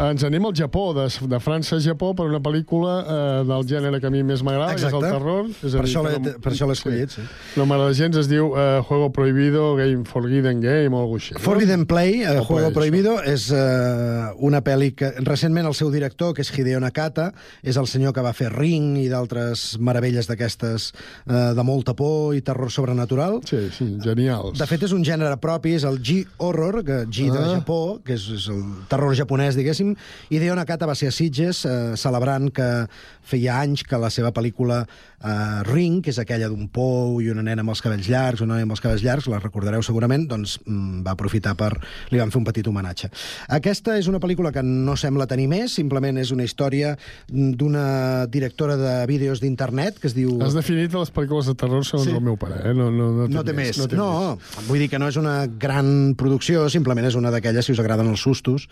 ens 0.00 0.24
anem 0.26 0.46
al 0.48 0.54
Japó, 0.58 0.88
de, 0.96 1.04
de 1.30 1.38
França 1.44 1.76
a 1.76 1.82
Japó, 1.84 2.08
per 2.18 2.24
una 2.26 2.40
pel·lícula 2.42 2.94
eh, 3.04 3.42
del 3.46 3.66
gènere 3.68 4.00
que 4.02 4.08
a 4.08 4.10
mi 4.10 4.24
més 4.26 4.42
m'agrada, 4.42 4.74
que 4.74 4.88
és 4.88 4.96
el 4.96 5.04
terror. 5.04 5.46
És 5.52 5.76
Per 5.76 5.84
dir, 5.84 5.84
això 5.84 6.02
l'he- 6.02 6.32
per 6.42 6.50
això 6.50 6.66
l'he 6.66 6.74
escollit, 6.74 7.14
sí. 7.14 7.22
No 7.60 7.66
m'agrada 7.70 7.94
gens, 7.94 8.18
es 8.18 8.26
diu 8.32 8.48
eh, 8.58 8.80
Juego 8.88 9.12
Prohibido, 9.14 9.68
Game 9.78 10.02
Forbidden 10.08 10.64
Game, 10.64 10.90
o 10.96 11.04
alguna 11.04 11.20
cosa 11.20 11.36
així. 11.36 11.44
Forbidden 11.44 11.86
Play, 11.86 12.24
eh, 12.24 12.34
Juego 12.40 12.72
Play, 12.72 12.74
Prohibido, 12.80 13.14
és 13.22 13.46
eh, 13.54 14.32
una 14.50 14.64
pel·li 14.66 14.90
que 14.98 15.12
recentment 15.20 15.70
el 15.70 15.78
seu 15.78 15.92
director, 15.94 16.34
que 16.34 16.42
és 16.42 16.50
Hideo 16.56 16.82
Nakata, 16.82 17.28
és 17.62 17.78
el 17.78 17.86
senyor 17.86 18.16
que 18.18 18.26
va 18.26 18.34
fer 18.34 18.50
Ring 18.56 18.96
i 18.98 19.06
d'altres 19.12 19.76
meravelles 19.78 20.26
d'aquestes 20.26 20.90
eh, 20.90 21.52
de 21.54 21.62
molta 21.70 21.94
por 21.94 22.34
i 22.34 22.42
terror 22.42 22.74
sobrenatural. 22.74 23.38
Sí, 23.46 23.62
sí, 23.78 23.92
genials. 24.02 24.58
De 24.58 24.66
fet, 24.66 24.88
és 24.90 24.96
un 24.96 25.04
gènere 25.06 25.19
propi, 25.40 25.74
és 25.76 25.84
el 25.84 25.98
G-horror, 26.02 26.80
que 26.84 26.98
G 27.10 27.30
de 27.30 27.38
Ah. 27.38 27.54
Japó, 27.58 28.00
que 28.04 28.14
és, 28.14 28.24
és 28.36 28.48
el 28.48 28.62
terror 28.88 29.14
japonès, 29.14 29.54
diguéssim, 29.56 29.94
i 30.30 30.36
Hideo 30.36 30.54
Nakata 30.56 30.86
va 30.86 30.94
ser 30.94 31.08
a 31.08 31.14
Sitges 31.14 31.64
eh, 31.66 31.94
celebrant 31.96 32.50
que 32.52 32.86
feia 33.22 33.60
anys 33.60 33.82
que 33.86 33.98
la 34.00 34.10
seva 34.10 34.32
pel·lícula 34.32 34.86
eh, 35.22 35.62
Ring, 35.68 36.00
que 36.02 36.10
és 36.10 36.18
aquella 36.18 36.48
d'un 36.48 36.68
pou 36.68 37.20
i 37.22 37.28
una 37.30 37.42
nena 37.42 37.60
amb 37.62 37.70
els 37.74 37.82
cabells 37.84 38.08
llargs, 38.08 38.40
una 38.42 38.54
nena 38.56 38.68
amb 38.68 38.72
els 38.76 38.80
cabells 38.82 39.02
llargs, 39.04 39.28
la 39.30 39.38
recordareu 39.42 39.82
segurament, 39.82 40.26
doncs 40.30 40.58
mm, 40.66 41.02
va 41.06 41.12
aprofitar 41.16 41.54
per... 41.56 41.72
li 42.10 42.18
van 42.18 42.30
fer 42.32 42.38
un 42.40 42.46
petit 42.48 42.66
homenatge. 42.66 43.10
Aquesta 43.48 43.98
és 44.00 44.08
una 44.10 44.18
pel·lícula 44.22 44.52
que 44.52 44.62
no 44.64 44.96
sembla 44.96 45.26
tenir 45.30 45.48
més, 45.50 45.74
simplement 45.76 46.16
és 46.18 46.30
una 46.32 46.44
història 46.46 46.96
d'una 47.28 48.26
directora 48.30 48.76
de 48.76 48.94
vídeos 49.06 49.40
d'internet 49.40 49.98
que 50.00 50.08
es 50.10 50.14
diu... 50.16 50.36
Has 50.44 50.54
definit 50.56 50.92
les 50.94 51.12
pel·lícules 51.14 51.48
de 51.50 51.54
terror 51.58 51.84
segons 51.86 52.08
Sí. 52.08 52.14
el 52.16 52.22
meu 52.24 52.36
pare, 52.40 52.60
eh? 52.70 52.74
No, 52.74 52.90
no, 52.90 53.10
no, 53.12 53.26
té, 53.28 53.34
no 53.34 53.44
té 53.44 53.52
més. 53.56 53.76
No, 53.78 53.86
té 53.90 53.96
no, 53.98 54.08
més. 54.38 54.66
vull 54.68 54.78
dir 54.82 54.88
que 54.92 54.98
no 55.00 55.08
és 55.08 55.16
una 55.16 55.46
gran 55.48 56.12
producció, 56.20 56.66
simplement 56.72 57.08
és 57.08 57.16
una 57.18 57.32
d'aquelles 57.32 57.64
si 57.66 57.72
us 57.72 57.80
agraden 57.82 58.10
els 58.12 58.20
sustos 58.22 58.66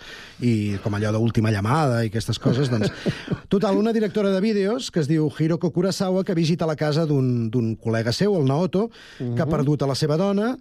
i 0.45 0.77
com 0.85 0.95
allò 0.99 1.11
d'última 1.17 1.51
llamada 1.55 2.03
i 2.05 2.13
aquestes 2.13 2.39
coses, 2.43 2.69
doncs... 2.71 2.93
Total, 3.49 3.79
una 3.81 3.95
directora 3.97 4.29
de 4.35 4.43
vídeos 4.45 4.91
que 4.93 5.01
es 5.01 5.09
diu 5.09 5.31
Hiroko 5.33 5.71
Kurosawa 5.73 6.21
que 6.29 6.37
visita 6.37 6.69
la 6.69 6.77
casa 6.77 7.07
d'un 7.09 7.49
col·lega 7.81 8.13
seu, 8.13 8.37
el 8.37 8.45
Naoto, 8.45 8.91
que 9.17 9.25
ha 9.41 9.47
Mhm. 9.47 9.55
perdut 9.57 9.83
a 9.83 9.89
la 9.89 9.97
seva 9.97 10.19
dona 10.21 10.53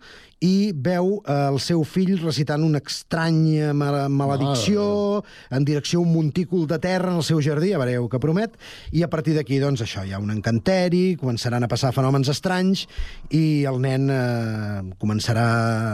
i 0.43 0.71
veu 0.73 1.17
eh, 1.25 1.35
el 1.49 1.57
seu 1.63 1.81
fill 1.88 2.17
recitant 2.21 2.61
una 2.65 2.81
estranya 2.85 3.71
mal 3.73 3.97
maledicció 4.13 5.23
en 5.49 5.65
direcció 5.65 5.99
a 5.99 6.03
un 6.03 6.13
montícul 6.13 6.67
de 6.69 6.77
terra 6.79 7.11
en 7.11 7.17
el 7.17 7.25
seu 7.25 7.41
jardí, 7.41 7.71
a 7.73 7.79
veureu 7.81 8.05
que 8.11 8.19
promet, 8.21 8.53
i 8.93 9.01
a 9.03 9.09
partir 9.09 9.33
d'aquí, 9.38 9.57
doncs, 9.61 9.81
això, 9.85 10.05
hi 10.05 10.13
ha 10.13 10.21
un 10.21 10.29
encanteri, 10.33 11.17
començaran 11.17 11.65
a 11.65 11.71
passar 11.71 11.93
fenòmens 11.95 12.29
estranys 12.33 12.85
i 13.33 13.65
el 13.69 13.81
nen 13.81 14.09
eh, 14.13 14.83
començarà 15.01 15.47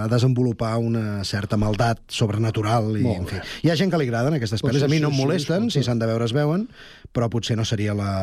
a 0.03 0.07
desenvolupar 0.11 0.75
una 0.83 1.23
certa 1.27 1.57
maldat 1.57 2.03
sobrenatural 2.11 2.91
i, 2.99 3.07
en 3.15 3.29
fi. 3.29 3.39
Hi 3.63 3.71
ha 3.71 3.79
gent 3.79 3.93
que 3.93 4.01
li 4.01 4.09
agraden 4.11 4.39
aquestes 4.39 4.63
Pues 4.63 4.75
pel·lis, 4.75 4.83
a 4.83 4.91
mi 4.91 4.99
sí, 4.99 5.05
no 5.05 5.11
em 5.11 5.15
sí, 5.15 5.19
sí, 5.19 5.25
molesten, 5.25 5.67
escolta. 5.67 5.79
si 5.79 5.87
s'han 5.87 6.03
de 6.03 6.09
veure 6.11 6.27
es 6.27 6.35
veuen, 6.35 6.67
però 7.15 7.29
potser 7.31 7.55
no 7.55 7.63
seria 7.65 7.95
la, 7.95 8.13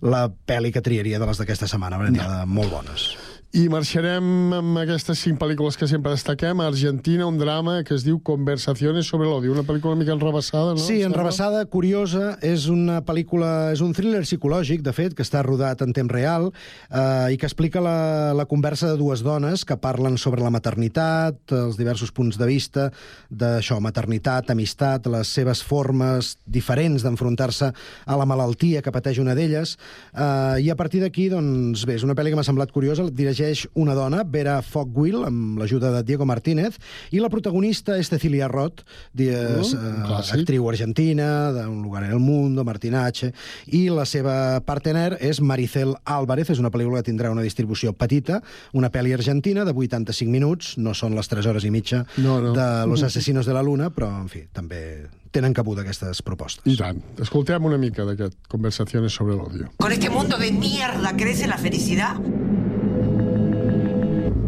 la 0.00 0.28
pel·li 0.30 0.72
que 0.72 0.80
triaria 0.84 1.20
de 1.20 1.28
les 1.28 1.40
d'aquesta 1.42 1.68
setmana, 1.68 2.00
perquè 2.00 2.16
n'hi 2.16 2.24
ha 2.24 2.30
de 2.40 2.46
molt 2.48 2.72
bones. 2.72 3.10
I 3.50 3.64
marxarem 3.66 4.52
amb 4.54 4.78
aquestes 4.78 5.18
cinc 5.24 5.40
pel·lícules 5.40 5.74
que 5.74 5.88
sempre 5.90 6.12
destaquem. 6.14 6.60
A 6.62 6.68
Argentina, 6.70 7.26
un 7.26 7.34
drama 7.34 7.80
que 7.82 7.96
es 7.96 8.04
diu 8.06 8.20
Conversaciones 8.22 9.08
sobre 9.10 9.26
l'odio. 9.26 9.50
Una 9.50 9.64
pel·lícula 9.66 9.96
una 9.96 10.04
mica 10.04 10.14
enrebaçada, 10.14 10.76
no? 10.76 10.78
Sí, 10.78 11.00
enrebaçada, 11.02 11.64
curiosa, 11.66 12.36
és 12.46 12.68
una 12.70 13.00
pel·lícula, 13.02 13.72
és 13.74 13.82
un 13.82 13.90
thriller 13.90 14.20
psicològic, 14.22 14.84
de 14.86 14.94
fet, 14.94 15.16
que 15.18 15.26
està 15.26 15.42
rodat 15.42 15.82
en 15.82 15.90
temps 15.96 16.14
real 16.14 16.46
eh, 16.52 17.34
i 17.34 17.40
que 17.42 17.48
explica 17.48 17.82
la, 17.82 17.96
la 18.38 18.46
conversa 18.46 18.92
de 18.92 19.00
dues 19.00 19.24
dones 19.26 19.66
que 19.66 19.74
parlen 19.82 20.14
sobre 20.14 20.46
la 20.46 20.54
maternitat, 20.54 21.42
els 21.50 21.74
diversos 21.80 22.14
punts 22.14 22.38
de 22.38 22.46
vista 22.46 22.86
d'això, 23.34 23.80
maternitat, 23.82 24.54
amistat, 24.54 25.10
les 25.10 25.34
seves 25.40 25.64
formes 25.66 26.36
diferents 26.46 27.02
d'enfrontar-se 27.02 27.72
a 27.74 28.20
la 28.22 28.30
malaltia 28.30 28.78
que 28.78 28.94
pateix 28.94 29.18
una 29.18 29.34
d'elles. 29.34 29.74
Eh, 30.14 30.62
I 30.62 30.70
a 30.70 30.78
partir 30.78 31.02
d'aquí, 31.02 31.26
doncs, 31.34 31.82
bé, 31.82 31.98
és 31.98 32.06
una 32.06 32.14
pel·li 32.14 32.30
que 32.30 32.38
m'ha 32.38 32.46
semblat 32.46 32.70
curiosa, 32.70 33.10
la 33.10 33.18
dirigeix 33.40 33.66
una 33.74 33.94
dona, 33.94 34.22
Vera 34.28 34.60
Fogwill, 34.62 35.22
amb 35.24 35.58
l'ajuda 35.60 35.90
de 35.94 36.02
Diego 36.04 36.26
Martínez, 36.28 36.76
i 37.12 37.20
la 37.20 37.30
protagonista 37.32 37.96
és 37.98 38.08
Cecilia 38.10 38.48
Roth, 38.48 38.82
di- 39.12 39.28
és, 39.30 39.72
un 39.74 40.04
eh, 40.04 40.32
actriu 40.36 40.68
argentina, 40.68 41.50
d'un 41.52 41.82
lugar 41.82 42.04
en 42.04 42.12
el 42.12 42.18
mundo, 42.20 42.64
Martinache, 42.64 43.32
i 43.72 43.88
la 43.88 44.04
seva 44.04 44.60
partener 44.60 45.16
és 45.20 45.40
Maricel 45.40 45.94
Álvarez, 46.04 46.50
és 46.50 46.58
una 46.60 46.70
pel·lícula 46.70 47.00
que 47.00 47.10
tindrà 47.10 47.30
una 47.32 47.42
distribució 47.42 47.92
petita, 47.92 48.42
una 48.74 48.90
pel·li 48.90 49.14
argentina 49.14 49.64
de 49.64 49.72
85 49.72 50.30
minuts, 50.30 50.74
no 50.78 50.94
són 50.94 51.14
les 51.16 51.28
3 51.28 51.46
hores 51.46 51.64
i 51.64 51.70
mitja 51.70 52.04
No, 52.18 52.40
no. 52.40 52.52
de 52.52 52.86
Los 52.86 53.02
asesinos 53.02 53.46
de 53.46 53.54
la 53.54 53.62
luna, 53.62 53.90
però, 53.90 54.10
en 54.20 54.28
fi, 54.28 54.44
també 54.52 55.06
tenen 55.30 55.54
cabuda 55.54 55.82
aquestes 55.84 56.22
propostes. 56.26 56.64
I 56.66 56.76
tant. 56.76 56.98
Escoltem 57.22 57.64
una 57.64 57.78
mica 57.78 58.02
d'aquest 58.04 58.34
Conversaciones 58.50 59.14
sobre 59.14 59.36
l'odio. 59.36 59.70
Con 59.78 59.92
este 59.92 60.10
mundo 60.10 60.36
de 60.38 60.50
mierda 60.50 61.14
crece 61.16 61.46
la 61.46 61.56
felicidad. 61.56 62.16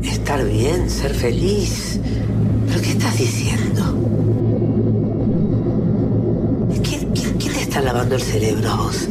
Estar 0.02 0.44
bien, 0.46 0.88
ser 0.90 1.14
feliz. 1.14 2.00
¿Pero 2.68 2.80
qué 2.82 2.90
estás 2.90 3.18
diciendo? 3.18 3.82
¿Quién, 6.82 7.10
quién- 7.12 7.34
quién 7.38 7.52
te 7.52 7.60
está 7.62 7.80
lavando 7.80 8.14
el 8.16 8.22
cerebro 8.22 8.70
a 8.70 8.76
vos? 8.76 9.08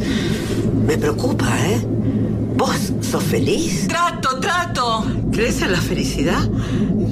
Me 0.86 0.98
preocupa, 0.98 1.46
¿eh? 1.66 1.80
¿Vos 2.56 2.92
sos 3.00 3.22
feliz? 3.24 3.88
Trato, 3.88 4.38
trato. 4.40 5.04
¿Crees 5.32 5.62
en 5.62 5.72
la 5.72 5.80
felicidad? 5.80 6.48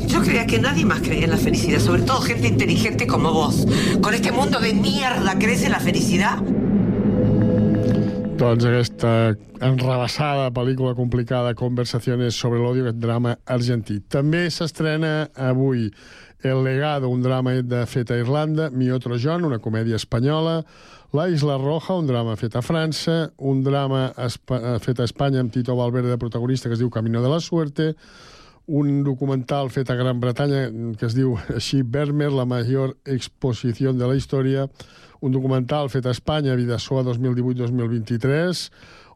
Yo 0.06 0.20
creía 0.22 0.46
que 0.46 0.58
nadie 0.58 0.84
más 0.84 1.00
creía 1.00 1.24
en 1.24 1.30
la 1.30 1.36
felicidad, 1.36 1.80
sobre 1.80 2.02
todo 2.02 2.20
gente 2.20 2.48
inteligente 2.48 3.06
como 3.06 3.32
vos. 3.32 3.66
Con 4.02 4.12
este 4.14 4.32
mundo 4.32 4.60
de 4.60 4.74
mierda 4.74 5.38
crece 5.38 5.68
la 5.68 5.80
felicidad. 5.80 6.38
Doncs 8.40 8.64
aquesta 8.64 9.34
enrebaçada 9.60 10.46
pel·lícula 10.56 10.94
complicada 10.96 11.50
Conversaciones 11.52 12.38
sobre 12.40 12.62
l'odio, 12.62 12.86
aquest 12.86 13.02
drama 13.02 13.34
argentí. 13.44 13.98
També 14.00 14.46
s'estrena 14.48 15.28
avui 15.36 15.90
El 16.40 16.62
legado, 16.64 17.10
un 17.12 17.20
drama 17.20 17.52
de 17.60 17.82
fet 17.84 18.08
a 18.08 18.16
Irlanda, 18.16 18.70
Mi 18.72 18.88
otro 18.90 19.18
John, 19.20 19.44
una 19.44 19.58
comèdia 19.60 20.00
espanyola, 20.00 20.62
La 21.12 21.28
Isla 21.28 21.58
Roja, 21.60 21.98
un 22.00 22.08
drama 22.08 22.38
fet 22.40 22.56
a 22.56 22.62
França, 22.64 23.18
un 23.36 23.60
drama 23.62 24.06
fet 24.16 25.04
a 25.04 25.04
Espanya 25.04 25.44
amb 25.44 25.52
Tito 25.52 25.76
Valverde 25.76 26.08
de 26.08 26.16
protagonista 26.16 26.70
que 26.70 26.78
es 26.78 26.80
diu 26.80 26.88
Camino 26.88 27.20
de 27.20 27.28
la 27.28 27.42
Suerte, 27.44 27.92
un 28.66 29.02
documental 29.04 29.70
fet 29.70 29.90
a 29.90 29.96
Gran 29.98 30.20
Bretanya 30.20 30.68
que 30.98 31.06
es 31.06 31.14
diu 31.16 31.36
així 31.54 31.82
Vermeer, 31.82 32.30
la 32.32 32.44
major 32.46 32.96
exposició 33.04 33.92
de 33.92 34.06
la 34.06 34.14
història, 34.16 34.68
un 35.20 35.32
documental 35.32 35.90
fet 35.90 36.06
a 36.06 36.14
Espanya, 36.14 36.54
Vidasoa 36.56 37.02
2018-2023, 37.04 38.70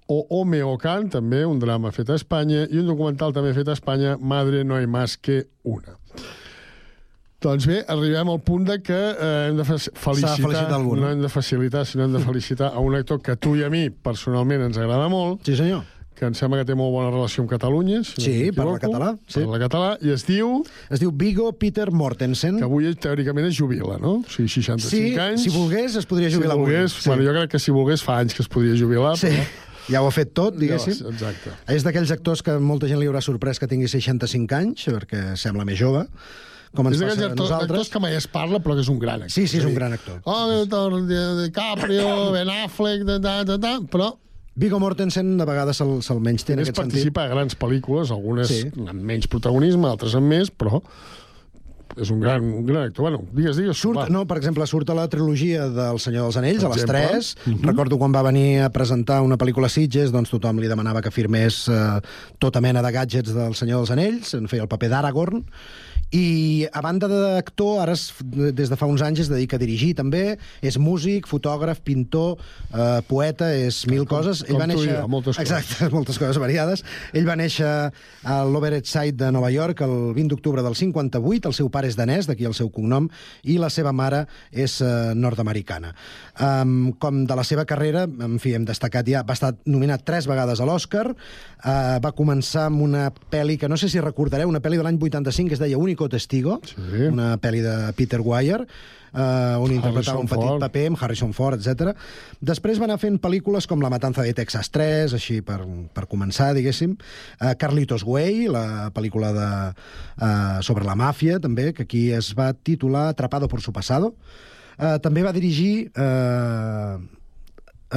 o 0.07 0.19
Omeocan, 0.41 1.07
també 1.09 1.45
un 1.49 1.59
drama 1.63 1.93
fet 1.97 2.11
a 2.13 2.17
Espanya, 2.19 2.67
i 2.69 2.81
un 2.83 2.87
documental 2.91 3.33
també 3.33 3.55
fet 3.57 3.69
a 3.69 3.77
Espanya, 3.79 4.17
Madre 4.21 4.65
no 4.65 4.77
hay 4.77 4.87
más 4.87 5.17
que 5.17 5.47
una. 5.63 5.97
Doncs 7.45 7.67
bé, 7.69 7.83
arribem 7.93 8.29
al 8.33 8.39
punt 8.41 8.65
de 8.69 8.79
que 8.83 8.97
eh, 8.97 9.49
hem 9.51 9.57
de 9.59 9.65
fe- 9.69 9.91
felicitar, 9.93 10.71
algú, 10.73 10.95
no? 10.97 11.11
hem 11.13 11.21
de 11.21 11.29
facilitar, 11.29 11.83
sinó 11.87 12.05
hem 12.07 12.15
de 12.17 12.23
felicitar 12.25 12.71
a 12.73 12.81
un 12.81 12.95
actor 12.97 13.21
que 13.21 13.35
tu 13.37 13.53
i 13.57 13.65
a 13.65 13.69
mi 13.73 13.91
personalment 13.91 14.63
ens 14.65 14.79
agrada 14.81 15.11
molt. 15.13 15.43
Sí, 15.45 15.57
senyor. 15.57 15.83
Que 16.15 16.29
em 16.31 16.35
sembla 16.39 16.61
que 16.61 16.67
té 16.69 16.75
molt 16.79 16.93
bona 16.95 17.09
relació 17.11 17.43
amb 17.43 17.51
Catalunya. 17.51 18.05
Si 18.07 18.23
Sí, 18.23 18.35
no 18.47 18.55
parla 18.55 18.79
català, 18.79 19.09
sí. 19.27 19.41
Parla 19.43 19.59
català, 19.65 19.89
i 20.01 20.13
es 20.15 20.23
diu... 20.29 20.61
Es 20.89 21.01
diu 21.03 21.11
Vigo 21.11 21.49
Peter 21.59 21.91
Mortensen. 21.91 22.61
Que 22.61 22.65
avui 22.69 22.87
teòricament 22.95 23.49
es 23.49 23.57
jubila, 23.59 23.99
no? 23.99 24.21
O 24.23 24.31
sigui, 24.31 24.47
65 24.49 24.89
Sí, 24.93 25.19
anys. 25.19 25.43
si 25.43 25.51
volgués, 25.51 25.97
es 25.99 26.07
podria 26.07 26.31
jubilar 26.31 26.55
si 26.55 26.61
avui. 26.61 26.71
volgués, 26.71 26.93
Sí. 27.01 27.09
Bueno, 27.11 27.25
jo 27.27 27.33
crec 27.35 27.51
que 27.51 27.59
si 27.59 27.71
volgués 27.75 28.03
fa 28.07 28.21
anys 28.23 28.35
que 28.35 28.43
es 28.43 28.49
podria 28.49 28.79
jubilar. 28.79 29.17
Sí, 29.19 29.27
Però... 29.35 29.91
ja 29.91 30.03
ho 30.03 30.07
ha 30.07 30.15
fet 30.15 30.33
tot, 30.33 30.55
diguéssim. 30.57 30.95
Ja, 31.03 31.11
exacte. 31.11 31.51
És 31.75 31.83
d'aquells 31.85 32.11
actors 32.15 32.43
que 32.47 32.55
molta 32.63 32.87
gent 32.87 33.01
li 33.03 33.07
haurà 33.11 33.21
sorprès 33.21 33.59
que 33.59 33.67
tingui 33.67 33.89
65 33.91 34.55
anys, 34.55 34.87
perquè 34.95 35.35
sembla 35.37 35.67
més 35.67 35.77
jove, 35.83 36.07
com 36.75 36.87
ens 36.89 36.99
passa 37.03 37.27
a 37.27 37.35
nosaltres. 37.35 37.71
actors 37.71 37.91
que 37.91 38.01
mai 38.01 38.15
es 38.15 38.27
parla, 38.27 38.59
però 38.63 38.75
que 38.79 38.81
és 38.87 38.89
un 38.89 38.99
gran 38.99 39.23
actor. 39.27 39.31
Sí, 39.35 39.47
sí, 39.47 39.59
és 39.59 39.65
un 39.67 39.75
gran 39.75 39.93
actor. 39.93 40.23
Oh, 40.25 40.65
DiCaprio, 41.43 42.33
Ben 42.33 42.49
Affleck, 42.51 43.03
da, 43.05 43.19
da, 43.19 43.43
da, 43.45 43.57
da, 43.59 43.81
però 43.91 44.15
Vigo 44.57 44.79
Mortensen 44.79 45.35
a 45.43 45.47
vegades 45.49 45.81
se'l 45.81 45.97
se 46.07 46.15
menys 46.23 46.45
té 46.47 46.55
en 46.55 46.61
aquest 46.63 46.77
sentit. 46.77 46.93
participa 46.95 47.25
a 47.25 47.31
grans 47.33 47.57
pel·lícules, 47.59 48.13
algunes 48.15 48.49
Sí. 48.49 48.71
amb 48.87 49.03
menys 49.03 49.27
protagonisme, 49.27 49.89
altres 49.89 50.15
amb 50.15 50.29
més, 50.31 50.51
però 50.53 50.81
és 51.97 52.11
un 52.11 52.21
gran, 52.21 52.43
un 52.43 52.65
gran 52.67 52.85
actor. 52.89 53.03
Bueno, 53.03 53.25
digues, 53.33 53.57
digues. 53.57 53.77
Surt, 53.79 53.97
va. 53.99 54.07
no, 54.09 54.25
per 54.27 54.37
exemple, 54.39 54.67
surt 54.67 54.89
a 54.91 54.95
la 54.95 55.09
trilogia 55.09 55.69
del 55.69 55.99
Senyor 56.01 56.25
dels 56.25 56.37
Anells, 56.37 56.63
Per 56.63 56.67
a 56.67 56.75
les 56.75 56.83
exemple. 56.83 57.03
3. 57.09 57.37
Mhm. 57.47 57.65
Recordo 57.69 57.99
quan 57.99 58.13
va 58.15 58.23
venir 58.23 58.61
a 58.63 58.71
presentar 58.71 59.21
una 59.23 59.37
pel·lícula 59.39 59.67
a 59.67 59.69
Sitges, 59.69 60.11
doncs 60.13 60.31
tothom 60.31 60.59
li 60.59 60.67
demanava 60.69 61.03
que 61.03 61.11
firmés 61.11 61.69
eh, 61.69 62.01
tota 62.39 62.61
mena 62.61 62.83
de 62.83 62.93
gadgets 62.93 63.35
del 63.35 63.55
Senyor 63.55 63.79
dels 63.79 63.91
Anells, 63.91 64.35
en 64.35 64.47
feia 64.49 64.63
el 64.63 64.69
paper 64.69 64.89
d'Aragorn, 64.91 65.45
i 66.15 66.67
a 66.71 66.79
banda 66.85 67.09
d'actor, 67.11 67.81
ara 67.83 67.95
es, 67.97 68.13
des 68.55 68.71
de 68.71 68.77
fa 68.79 68.87
uns 68.87 69.03
anys 69.03 69.25
es 69.25 69.31
dedica 69.33 69.57
a 69.59 69.63
dirigir 69.63 69.95
també, 69.99 70.37
és 70.63 70.77
músic, 70.79 71.27
fotògraf, 71.27 71.81
pintor, 71.83 72.37
eh, 72.71 73.01
poeta, 73.09 73.49
és 73.55 73.81
mil 73.91 74.05
Com- 74.07 74.19
coses. 74.21 74.45
com 74.47 74.63
tu 74.71 74.85
i 74.85 74.93
jo, 74.93 75.09
moltes 75.11 75.35
coses. 75.37 75.43
Exacte, 75.43 75.89
moltes 75.91 76.21
coses 76.23 76.39
variades. 76.39 76.85
Ell 77.13 77.27
va 77.27 77.35
néixer 77.35 77.67
a 77.67 78.37
l'Over 78.47 78.77
East 78.77 78.93
Side 78.93 79.19
de 79.25 79.33
Nova 79.35 79.51
York 79.51 79.83
el 79.83 80.15
20 80.15 80.31
d'octubre 80.37 80.63
del 80.63 80.77
58, 80.79 81.51
el 81.51 81.57
seu 81.59 81.71
pare 81.75 81.91
és 81.91 81.99
danès, 81.99 82.29
d'aquí 82.31 82.47
el 82.47 82.55
seu 82.55 82.71
cognom, 82.71 83.09
i 83.43 83.59
la 83.59 83.71
seva 83.71 83.91
mare 83.93 84.27
és 84.53 84.79
eh, 84.85 84.93
nord-americana. 85.19 85.95
Um, 86.39 86.93
com 86.99 87.25
de 87.27 87.35
la 87.35 87.43
seva 87.45 87.65
carrera, 87.67 88.05
en 88.07 88.39
fi, 88.39 88.55
hem 88.55 88.65
destacat 88.69 89.07
ja, 89.11 89.25
va 89.27 89.35
estar 89.35 89.55
nominat 89.67 90.07
tres 90.07 90.29
vegades 90.31 90.63
a 90.63 90.67
l'Oscar, 90.69 91.09
uh, 91.11 91.99
va 91.99 92.15
començar 92.15 92.69
amb 92.71 92.83
una 92.87 93.09
pel·li 93.11 93.59
que 93.59 93.69
no 93.69 93.77
sé 93.81 93.91
si 93.91 93.99
recordareu, 94.03 94.49
una 94.49 94.63
pel·li 94.63 94.79
de 94.79 94.87
l'any 94.87 94.99
85 95.03 95.49
que 95.51 95.59
es 95.59 95.63
deia 95.63 95.79
Único 95.79 96.04
Testigo, 96.09 96.61
Sí. 96.75 97.09
una 97.11 97.37
pel·li 97.39 97.63
de 97.63 97.93
Peter 97.97 98.21
Weir, 98.21 98.61
uh, 99.15 99.63
on 99.63 99.73
interpretava 99.73 100.19
un 100.19 100.27
petit 100.27 100.45
Ford. 100.45 100.61
paper 100.61 100.87
amb 100.89 100.99
Harrison 101.03 101.33
Ford, 101.33 101.59
etc. 101.61 101.95
Després 102.41 102.81
va 102.81 102.85
anar 102.85 102.99
fent 102.99 103.19
pel·lícules 103.21 103.67
com 103.67 103.81
La 103.81 103.91
matanza 103.91 104.23
de 104.23 104.35
Texas 104.35 104.71
3, 104.71 105.15
així 105.15 105.41
per, 105.43 105.61
per 105.95 106.07
començar, 106.07 106.53
diguéssim. 106.55 106.97
Uh, 107.41 107.55
Carlitos 107.59 108.05
Way, 108.05 108.49
la 108.49 108.91
pel·lícula 108.95 109.33
de, 109.33 109.51
uh, 110.21 110.63
sobre 110.63 110.85
la 110.85 110.95
màfia, 110.95 111.41
també, 111.41 111.73
que 111.73 111.83
aquí 111.85 112.11
es 112.13 112.35
va 112.35 112.53
titular 112.55 113.09
Atrapado 113.09 113.49
por 113.49 113.61
su 113.61 113.73
pasado. 113.73 114.15
Uh, 114.79 114.99
també 114.99 115.23
va 115.23 115.33
dirigir... 115.33 115.91
Uh, 115.97 116.99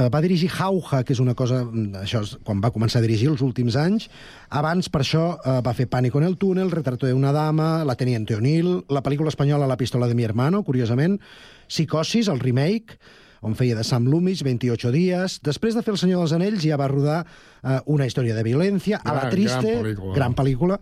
va 0.06 0.20
dirigir 0.22 0.48
Jauja, 0.54 1.02
que 1.02 1.12
és 1.16 1.20
una 1.20 1.34
cosa... 1.34 1.64
Això 1.98 2.22
és 2.22 2.36
quan 2.46 2.60
va 2.62 2.70
començar 2.70 3.00
a 3.00 3.04
dirigir 3.04 3.26
els 3.32 3.42
últims 3.42 3.74
anys. 3.80 4.06
Abans, 4.54 4.86
per 4.94 5.02
això, 5.02 5.24
uh, 5.34 5.58
va 5.66 5.74
fer 5.74 5.88
Pánico 5.90 6.22
en 6.22 6.28
el 6.28 6.36
túnel, 6.38 6.70
Retrato 6.70 7.08
de 7.08 7.16
una 7.16 7.32
dama, 7.34 7.84
La 7.84 7.96
Teniente 7.98 8.36
O'Neill, 8.36 8.84
la 8.88 9.02
pel·lícula 9.02 9.32
espanyola 9.34 9.66
La 9.66 9.76
pistola 9.76 10.06
de 10.06 10.14
mi 10.14 10.22
hermano, 10.22 10.62
curiosament, 10.62 11.18
Psicosis, 11.66 12.28
el 12.28 12.38
remake, 12.40 12.98
on 13.42 13.54
feia 13.58 13.76
de 13.78 13.84
Sam 13.86 14.06
Loomis, 14.10 14.42
28 14.46 14.90
dies. 14.94 15.40
Després 15.46 15.74
de 15.74 15.82
fer 15.82 15.94
El 15.94 16.00
senyor 16.00 16.24
dels 16.24 16.34
anells 16.38 16.64
ja 16.64 16.78
va 16.78 16.88
rodar 16.90 17.20
uh, 17.24 17.78
Una 17.86 18.06
història 18.06 18.34
de 18.38 18.46
violència, 18.46 19.02
A 19.04 19.14
la 19.14 19.28
triste, 19.30 19.62
gran 19.62 19.84
pel·lícula. 19.84 20.14
gran 20.16 20.34
pel·lícula. 20.38 20.80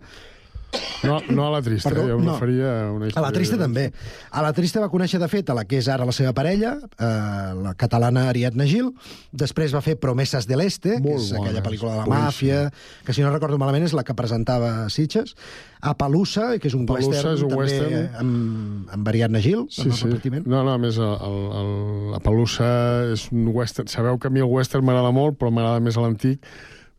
No, 1.03 1.19
no 1.29 1.45
a 1.47 1.51
la 1.53 1.61
trista, 1.61 1.89
Perdó, 1.89 2.07
jo 2.09 2.15
em 2.17 2.25
no. 2.25 2.33
referia 2.33 2.69
a 2.87 2.91
una 2.91 3.05
A 3.05 3.07
història... 3.07 3.27
la 3.27 3.31
Triste 3.35 3.55
de- 3.55 3.61
també. 3.61 3.83
A 4.31 4.41
la 4.41 4.49
Triste 4.53 4.79
va 4.81 4.89
conèixer, 4.89 5.19
de 5.21 5.27
fet, 5.31 5.49
a 5.49 5.55
la 5.55 5.63
que 5.65 5.77
és 5.77 5.87
ara 5.93 6.05
la 6.05 6.11
seva 6.11 6.33
parella, 6.35 6.73
eh, 6.97 7.53
la 7.63 7.73
catalana 7.77 8.25
Ariadna 8.31 8.65
Gil. 8.67 8.89
Després 9.31 9.73
va 9.75 9.81
fer 9.85 9.95
Promeses 10.01 10.47
de 10.49 10.57
l'Este, 10.57 10.97
que 11.01 11.13
és 11.15 11.29
bona, 11.31 11.43
aquella 11.45 11.63
pel·lícula 11.63 11.93
de 11.93 11.97
la 12.01 12.07
màfia, 12.09 12.63
que 13.05 13.13
si 13.15 13.21
no 13.23 13.31
recordo 13.31 13.59
malament 13.61 13.85
és 13.87 13.93
la 13.93 14.03
que 14.03 14.15
presentava 14.17 14.71
a 14.85 14.89
Sitges. 14.89 15.35
A 15.79 15.93
Palusa, 15.95 16.57
que 16.59 16.67
és 16.67 16.73
un 16.75 16.85
Palusa 16.89 17.13
western, 17.13 17.35
és 17.37 17.43
un 17.45 17.49
també 17.53 17.63
western. 17.63 18.15
amb, 18.19 18.89
amb 18.97 19.07
Ariadna 19.13 19.39
Gil, 19.39 19.67
Sí, 19.69 19.91
sí. 19.91 20.09
No, 20.45 20.63
no, 20.63 20.73
a 20.73 20.77
més, 20.81 20.97
el, 20.97 21.13
el, 21.29 21.37
el, 21.61 22.11
la 22.15 22.19
Pelusa 22.19 22.71
és 23.13 23.29
un 23.31 23.47
western. 23.53 23.87
Sabeu 23.87 24.17
que 24.17 24.27
a 24.27 24.33
mi 24.33 24.41
el 24.41 24.49
western 24.49 24.83
m'agrada 24.83 25.13
molt, 25.13 25.37
però 25.37 25.53
m'agrada 25.53 25.79
més 25.79 25.95
l'antic. 25.95 26.41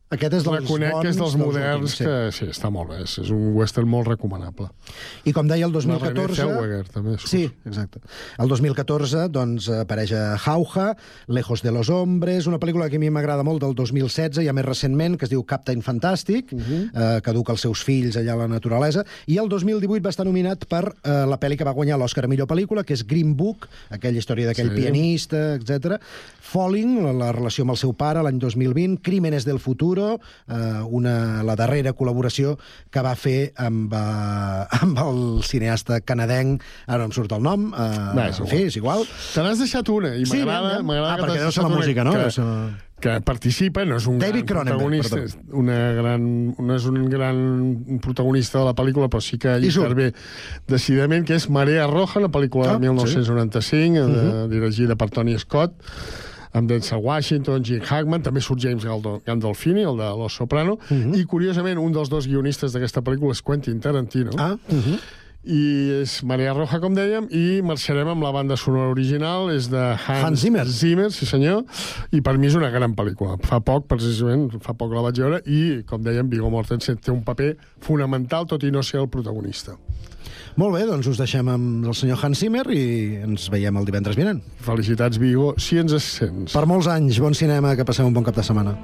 Aquest 0.08 0.38
és 0.38 0.44
dels 0.46 0.62
Reconec 0.62 0.94
que 1.02 1.10
és 1.10 1.18
bons, 1.18 1.18
dels 1.20 1.34
dels 1.34 1.34
moderns, 1.36 1.82
últims, 1.82 1.96
sí. 1.98 2.04
que 2.06 2.32
sí, 2.32 2.46
està 2.48 2.70
molt 2.72 2.88
bé. 2.94 3.02
És, 3.04 3.18
un 3.34 3.50
western 3.58 3.88
molt 3.92 4.08
recomanable. 4.08 4.70
I 5.28 5.34
com 5.36 5.48
deia, 5.50 5.66
el 5.66 5.74
La 5.74 5.98
Renée 6.00 6.24
2014... 6.24 6.38
Zellweger, 6.38 6.86
també. 6.94 7.16
Sí, 7.20 7.42
exacte. 7.68 8.00
El 8.40 8.48
2014 8.48 9.26
doncs, 9.28 9.68
apareix 9.84 10.14
a 10.16 10.22
Jauja, 10.40 10.94
Lejos 11.28 11.62
de 11.62 11.72
los 11.76 11.90
Hombres, 11.92 12.48
una 12.48 12.56
pel·lícula 12.58 12.88
que 12.88 12.96
a 12.96 13.02
mi 13.02 13.10
m'agrada 13.12 13.44
molt 13.44 13.60
del 13.60 13.76
2016, 13.76 14.40
ja 14.46 14.54
més 14.56 14.64
recentment, 14.64 15.18
que 15.20 15.28
es 15.28 15.32
diu 15.34 15.44
Captain 15.44 15.84
Fantastic, 15.84 16.54
uh 16.56 16.56
-huh. 16.56 16.80
eh, 16.88 17.20
que 17.20 17.30
educa 17.30 17.52
els 17.52 17.60
seus 17.60 17.84
fills 17.84 18.16
allà 18.16 18.32
a 18.32 18.36
la 18.44 18.48
naturalesa, 18.48 19.04
i 19.26 19.36
el 19.36 19.48
2018 19.48 20.02
va 20.02 20.10
estar 20.10 20.24
nominat 20.24 20.64
per 20.64 20.94
eh, 21.04 21.26
la 21.28 21.38
pel·li 21.38 21.58
que 21.58 21.64
va 21.64 21.76
guanyar 21.76 21.98
l'Oscar 21.98 22.24
a 22.24 22.28
millor 22.28 22.48
pel·lícula, 22.48 22.82
que 22.82 22.94
és 22.94 23.04
Green 23.06 23.36
Book, 23.36 23.68
aquella 23.90 24.18
història 24.18 24.46
d'aquell 24.46 24.70
Sí. 24.70 24.74
sí. 24.74 24.80
pianista, 24.80 25.54
etc. 25.56 26.00
Falling, 26.40 27.02
la, 27.04 27.12
la 27.12 27.32
relació 27.32 27.62
amb 27.62 27.72
el 27.72 27.76
seu 27.76 27.92
pare, 27.92 28.22
l'any 28.22 28.38
2020, 28.38 29.02
Crímenes 29.02 29.44
del 29.44 29.58
futuro, 29.98 30.20
eh, 30.48 30.82
una, 30.88 31.42
la 31.42 31.56
darrera 31.56 31.92
col·laboració 31.96 32.56
que 32.90 33.02
va 33.02 33.14
fer 33.18 33.52
amb, 33.56 33.92
eh, 33.92 34.66
amb 34.82 34.98
el 35.02 35.42
cineasta 35.44 36.00
canadenc, 36.00 36.62
ara 36.86 36.98
no 37.02 37.10
em 37.10 37.12
surt 37.16 37.32
el 37.32 37.42
nom, 37.42 37.70
eh, 37.72 37.88
Va, 38.16 38.28
és 38.28 38.38
en 38.40 38.44
igual. 38.46 38.50
fi, 38.50 38.62
és 38.70 38.76
igual. 38.78 39.06
Te 39.34 39.42
n'has 39.42 39.58
deixat 39.58 39.88
una, 39.88 40.14
i 40.16 40.26
Sí, 40.26 40.36
m'agrada 40.38 40.76
aviam, 40.78 40.86
m'agrada 40.86 41.12
ah, 41.12 41.16
que 41.16 41.22
perquè 41.22 41.34
t'has 41.38 41.42
deu 41.48 41.52
ser 41.52 41.62
la 41.64 41.68
una 41.72 41.80
música, 41.82 42.04
no? 42.04 42.12
Que, 42.12 42.30
ser- 42.30 42.86
que 42.98 43.12
participa, 43.22 43.84
no 43.86 43.94
és 44.00 44.06
un 44.10 44.18
David 44.18 44.42
gran 44.44 44.66
Cronenberg, 44.66 44.78
protagonista, 45.06 45.16
perdó. 45.44 45.58
una 45.60 45.76
gran, 45.94 46.24
no 46.58 46.74
és 46.74 46.84
un 46.90 47.04
gran 47.08 47.98
protagonista 48.02 48.58
de 48.58 48.64
la 48.66 48.74
pel·lícula, 48.74 49.06
però 49.08 49.20
sí 49.22 49.38
que 49.38 49.52
I 49.62 49.70
surt. 49.70 49.86
intervé 49.92 50.08
decididament, 50.66 51.24
que 51.26 51.36
és 51.38 51.48
Marea 51.48 51.86
Roja, 51.86 52.18
una 52.18 52.28
pel·lícula 52.34 52.70
Ah, 52.70 52.72
de 52.74 52.80
1995, 52.88 54.06
sí. 54.06 54.12
de, 54.12 54.22
Mhm. 54.32 54.50
dirigida 54.50 54.96
per 54.96 55.10
Tony 55.10 55.38
Scott, 55.38 55.74
amb 56.58 56.68
Denzel 56.70 57.00
Washington, 57.04 57.62
Jim 57.64 57.84
Hackman, 57.84 58.24
també 58.26 58.42
surt 58.44 58.60
James 58.62 58.84
Gandolfini, 59.26 59.86
el 59.86 59.96
de 60.00 60.10
Los 60.18 60.36
Soprano, 60.38 60.78
i 60.90 61.24
curiosament 61.30 61.78
un 61.78 61.94
dels 61.94 62.10
dos 62.10 62.26
guionistes 62.28 62.74
d'aquesta 62.74 63.02
pel·lícula 63.06 63.36
és 63.36 63.42
Quentin 63.42 63.80
Tarantino, 63.80 64.34
Ah, 64.38 64.56
uh 64.56 64.76
-huh. 64.76 64.98
i 65.44 65.62
és 66.02 66.22
Marea 66.24 66.52
Roja, 66.52 66.80
com 66.80 66.94
dèiem, 66.94 67.28
i 67.30 67.62
marxarem 67.62 68.08
amb 68.08 68.22
la 68.22 68.32
banda 68.32 68.56
sonora 68.56 68.90
original, 68.90 69.50
és 69.50 69.70
de 69.70 69.78
Hans, 69.78 70.24
Hans 70.24 70.40
Zimmer. 70.40 70.66
Zimmer, 70.66 71.10
sí 71.12 71.26
senyor, 71.26 71.64
i 72.12 72.20
per 72.20 72.36
mi 72.38 72.46
és 72.48 72.54
una 72.54 72.70
gran 72.70 72.94
pel·lícula. 72.94 73.38
Fa 73.42 73.60
poc, 73.60 73.86
precisament, 73.86 74.50
fa 74.60 74.74
poc 74.74 74.92
la 74.92 75.00
vaig 75.00 75.16
veure, 75.16 75.40
i, 75.46 75.84
com 75.86 76.02
dèiem, 76.02 76.28
Viggo 76.28 76.50
Mortensen 76.50 76.98
té 76.98 77.10
un 77.10 77.22
paper 77.22 77.56
fonamental, 77.80 78.46
tot 78.46 78.62
i 78.62 78.70
no 78.70 78.82
ser 78.82 79.00
el 79.00 79.08
protagonista. 79.08 79.76
Molt 80.58 80.74
bé, 80.74 80.82
doncs 80.88 81.06
us 81.06 81.20
deixem 81.20 81.46
amb 81.52 81.86
el 81.86 81.94
senyor 81.94 82.18
Hans 82.18 82.40
Zimmer 82.42 82.64
i 82.74 82.82
ens 83.22 83.46
veiem 83.52 83.78
el 83.78 83.86
divendres 83.86 84.18
vinent. 84.18 84.42
Felicitats, 84.66 85.20
Viggo, 85.22 85.52
si 85.54 85.78
ens 85.78 85.94
sents. 86.02 86.50
Per 86.50 86.66
molts 86.66 86.90
anys, 86.90 87.22
bon 87.22 87.38
cinema, 87.38 87.76
que 87.78 87.86
passeu 87.86 88.10
un 88.10 88.16
bon 88.16 88.26
cap 88.26 88.34
de 88.34 88.42
setmana. 88.42 88.74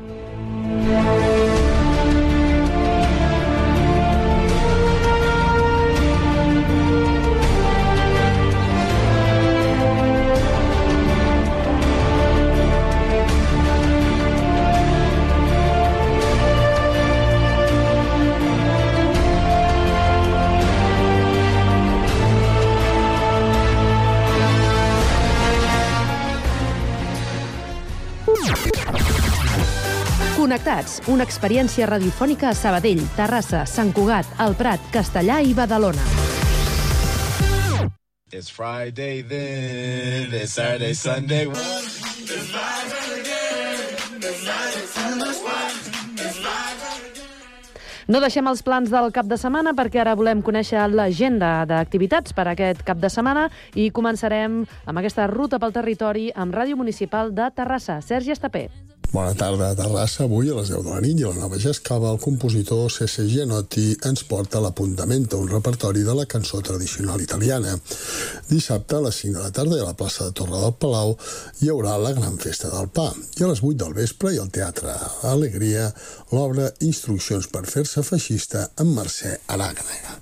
Una 31.07 31.25
experiència 31.25 31.87
radiofònica 31.89 32.49
a 32.51 32.57
Sabadell, 32.57 33.03
Terrassa, 33.17 33.65
Sant 33.69 33.93
Cugat, 33.93 34.29
El 34.41 34.55
Prat, 34.57 34.81
Castellà 34.95 35.41
i 35.45 35.53
Badalona. 35.57 36.05
It's 38.33 38.49
Friday 38.51 39.23
then, 39.23 40.33
it's 40.35 40.53
Saturday, 40.53 40.95
Sunday. 40.95 41.47
No 48.05 48.21
deixem 48.21 48.45
els 48.51 48.61
plans 48.61 48.91
del 48.93 49.13
cap 49.17 49.29
de 49.29 49.39
setmana 49.41 49.73
perquè 49.77 50.03
ara 50.03 50.17
volem 50.19 50.43
conèixer 50.45 50.83
l'agenda 50.93 51.65
d'activitats 51.69 52.37
per 52.37 52.49
aquest 52.51 52.83
cap 52.85 53.01
de 53.01 53.09
setmana 53.09 53.47
i 53.75 53.89
començarem 53.97 54.65
amb 54.85 55.01
aquesta 55.01 55.29
ruta 55.31 55.61
pel 55.61 55.73
territori 55.73 56.31
amb 56.35 56.53
Ràdio 56.53 56.77
Municipal 56.77 57.33
de 57.33 57.49
Terrassa. 57.57 58.03
Sergi 58.05 58.37
Estapé. 58.37 58.69
Bona 59.15 59.33
tarda 59.39 59.69
a 59.71 59.75
Terrassa. 59.79 60.25
Avui 60.25 60.49
a 60.51 60.57
les 60.57 60.73
10 60.73 60.83
de 60.83 60.91
la 60.91 61.01
nit 61.05 61.21
i 61.21 61.23
a 61.23 61.29
la 61.31 61.45
Nova 61.45 61.59
Gescava 61.63 62.09
el 62.11 62.17
compositor 62.19 62.89
C.C. 62.91 63.29
Gianotti 63.31 63.93
ens 64.09 64.25
porta 64.27 64.59
l'apuntamento, 64.59 65.39
un 65.39 65.53
repertori 65.53 66.03
de 66.03 66.17
la 66.19 66.25
cançó 66.27 66.59
tradicional 66.67 67.23
italiana. 67.23 67.77
Dissabte 68.49 68.97
a 68.99 69.05
les 69.05 69.21
5 69.23 69.37
de 69.37 69.45
la 69.45 69.53
tarda 69.55 69.79
a 69.79 69.87
la 69.87 69.95
plaça 69.95 70.27
de 70.27 70.35
Torre 70.35 70.59
del 70.59 70.75
Palau 70.83 71.15
hi 71.63 71.71
haurà 71.71 71.95
la 72.03 72.11
gran 72.17 72.41
festa 72.43 72.73
del 72.75 72.91
pa. 72.91 73.07
I 73.39 73.47
a 73.47 73.53
les 73.53 73.63
8 73.63 73.79
del 73.85 73.95
vespre 74.01 74.35
i 74.35 74.43
al 74.43 74.51
Teatre 74.51 74.97
Alegria 75.31 75.87
l'obra 76.35 76.73
Instruccions 76.83 77.47
per 77.55 77.69
fer-se 77.71 78.03
feixista 78.03 78.67
amb 78.83 78.99
Mercè 78.99 79.37
Aràgnega. 79.47 80.19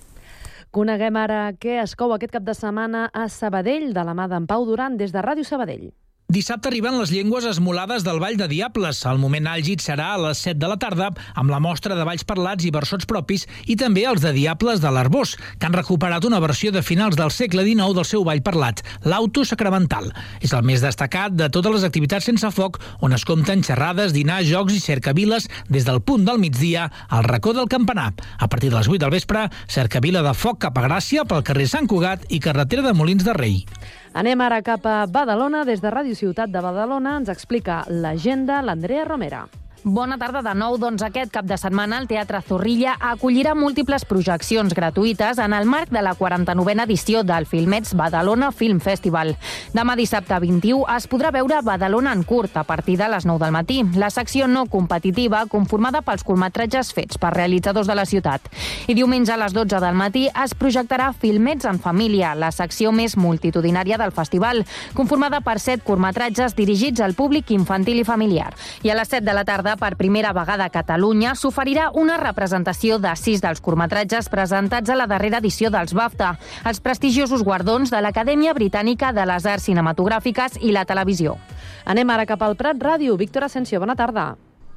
Coneguem 0.68 1.16
ara 1.16 1.40
què 1.56 1.80
es 1.80 1.96
cou 1.96 2.12
aquest 2.12 2.36
cap 2.36 2.44
de 2.44 2.52
setmana 2.60 3.08
a 3.08 3.24
Sabadell 3.32 3.94
de 3.96 4.04
la 4.04 4.12
mà 4.12 4.28
d'en 4.28 4.44
Pau 4.44 4.68
Duran 4.68 5.00
des 5.00 5.16
de 5.16 5.24
Ràdio 5.24 5.48
Sabadell. 5.48 5.94
Dissabte 6.32 6.70
arriben 6.70 6.94
les 6.96 7.10
llengües 7.12 7.44
esmolades 7.44 8.06
del 8.06 8.16
Vall 8.22 8.38
de 8.40 8.46
Diables. 8.48 9.02
El 9.04 9.18
moment 9.20 9.44
àlgid 9.50 9.82
serà 9.84 10.14
a 10.14 10.20
les 10.22 10.38
7 10.40 10.56
de 10.62 10.68
la 10.70 10.78
tarda 10.80 11.10
amb 11.36 11.52
la 11.52 11.58
mostra 11.60 11.92
de 11.98 12.06
balls 12.08 12.24
parlats 12.24 12.64
i 12.64 12.70
versots 12.72 13.04
propis 13.10 13.44
i 13.68 13.76
també 13.76 14.06
els 14.08 14.22
de 14.24 14.32
Diables 14.32 14.80
de 14.80 14.88
l'Arbós, 14.88 15.34
que 15.60 15.68
han 15.68 15.76
recuperat 15.76 16.24
una 16.24 16.40
versió 16.40 16.72
de 16.72 16.80
finals 16.80 17.18
del 17.20 17.34
segle 17.36 17.66
XIX 17.66 17.92
del 17.98 18.08
seu 18.08 18.24
ball 18.24 18.40
parlat, 18.40 18.80
l'Auto 19.04 19.44
Sacramental. 19.44 20.08
És 20.40 20.56
el 20.56 20.64
més 20.64 20.80
destacat 20.80 21.36
de 21.36 21.50
totes 21.52 21.76
les 21.76 21.84
activitats 21.84 22.30
sense 22.30 22.48
foc 22.56 22.80
on 23.04 23.12
es 23.12 23.28
compten 23.28 23.60
xerrades, 23.60 24.16
dinars, 24.16 24.48
jocs 24.48 24.78
i 24.78 24.80
cercaviles 24.80 25.50
des 25.68 25.84
del 25.84 26.00
punt 26.00 26.24
del 26.24 26.40
migdia 26.40 26.88
al 27.10 27.28
racó 27.28 27.52
del 27.52 27.68
Campanar. 27.68 28.14
A 28.38 28.48
partir 28.48 28.72
de 28.72 28.78
les 28.78 28.88
8 28.88 29.04
del 29.04 29.18
vespre, 29.18 29.50
cercavila 29.68 30.24
de 30.24 30.32
foc 30.32 30.64
cap 30.64 30.80
a 30.80 30.88
Gràcia 30.88 31.28
pel 31.28 31.44
carrer 31.44 31.68
Sant 31.68 31.92
Cugat 31.92 32.24
i 32.32 32.40
carretera 32.40 32.88
de 32.88 32.96
Molins 32.96 33.28
de 33.28 33.36
Rei. 33.36 33.66
Anem 34.12 34.40
ara 34.44 34.60
cap 34.60 34.84
a 34.84 35.06
Badalona. 35.08 35.64
Des 35.64 35.80
de 35.80 35.90
Ràdio 35.90 36.16
Ciutat 36.18 36.52
de 36.52 36.60
Badalona 36.60 37.16
ens 37.22 37.32
explica 37.32 37.82
l'agenda 37.88 38.60
l'Andrea 38.60 39.08
Romera. 39.08 39.46
Bona 39.84 40.14
tarda 40.14 40.44
de 40.46 40.52
nou. 40.54 40.76
Doncs 40.78 41.02
aquest 41.02 41.32
cap 41.34 41.42
de 41.42 41.56
setmana 41.58 41.96
el 41.98 42.04
Teatre 42.06 42.38
Zorrilla 42.46 42.92
acollirà 43.02 43.56
múltiples 43.58 44.04
projeccions 44.06 44.76
gratuïtes 44.78 45.40
en 45.42 45.56
el 45.56 45.66
marc 45.66 45.90
de 45.90 45.98
la 46.06 46.12
49a 46.14 46.84
edició 46.84 47.24
del 47.26 47.48
Filmets 47.50 47.96
Badalona 47.98 48.52
Film 48.54 48.78
Festival. 48.78 49.34
Demà 49.74 49.96
dissabte 49.98 50.38
21 50.38 50.86
es 50.94 51.08
podrà 51.10 51.32
veure 51.34 51.58
Badalona 51.66 52.12
en 52.14 52.22
curt 52.22 52.60
a 52.60 52.62
partir 52.62 52.94
de 53.00 53.08
les 53.10 53.26
9 53.26 53.42
del 53.42 53.56
matí, 53.56 53.80
la 53.98 54.10
secció 54.14 54.46
no 54.46 54.68
competitiva 54.70 55.42
conformada 55.50 56.04
pels 56.06 56.22
curtmetratges 56.22 56.92
fets 56.94 57.18
per 57.18 57.34
realitzadors 57.34 57.90
de 57.90 57.98
la 57.98 58.06
ciutat. 58.06 58.46
I 58.86 58.94
diumenge 58.94 59.34
a 59.34 59.40
les 59.42 59.52
12 59.52 59.82
del 59.82 59.98
matí 59.98 60.28
es 60.30 60.54
projectarà 60.54 61.10
Filmets 61.12 61.66
en 61.66 61.82
família, 61.82 62.36
la 62.36 62.52
secció 62.54 62.92
més 62.94 63.16
multitudinària 63.18 63.98
del 63.98 64.14
festival, 64.14 64.62
conformada 64.94 65.42
per 65.42 65.58
set 65.58 65.82
curtmetratges 65.82 66.54
dirigits 66.54 67.02
al 67.02 67.18
públic 67.18 67.50
infantil 67.50 67.98
i 67.98 68.06
familiar. 68.06 68.52
I 68.86 68.94
a 68.94 68.98
les 69.00 69.10
7 69.10 69.26
de 69.26 69.34
la 69.34 69.44
tarda 69.44 69.71
per 69.80 69.96
primera 69.96 70.32
vegada 70.36 70.66
a 70.68 70.72
Catalunya, 70.72 71.34
s'oferirà 71.34 71.90
una 71.98 72.18
representació 72.20 72.98
de 73.02 73.14
sis 73.16 73.42
dels 73.42 73.60
curtmetratges 73.64 74.28
presentats 74.32 74.90
a 74.90 74.98
la 74.98 75.08
darrera 75.10 75.40
edició 75.42 75.70
dels 75.72 75.96
BAFTA, 75.96 76.36
els 76.68 76.80
prestigiosos 76.84 77.42
guardons 77.42 77.90
de 77.90 78.00
l'Acadèmia 78.04 78.54
Britànica 78.54 79.12
de 79.12 79.26
les 79.26 79.46
Arts 79.46 79.68
Cinematogràfiques 79.70 80.60
i 80.60 80.72
la 80.72 80.84
Televisió. 80.84 81.36
Anem 81.84 82.10
ara 82.10 82.26
cap 82.26 82.42
al 82.42 82.56
Prat 82.56 82.78
Ràdio. 82.78 83.16
Víctor 83.16 83.50
Asensio, 83.50 83.80
bona 83.80 83.96
tarda. 83.98 84.32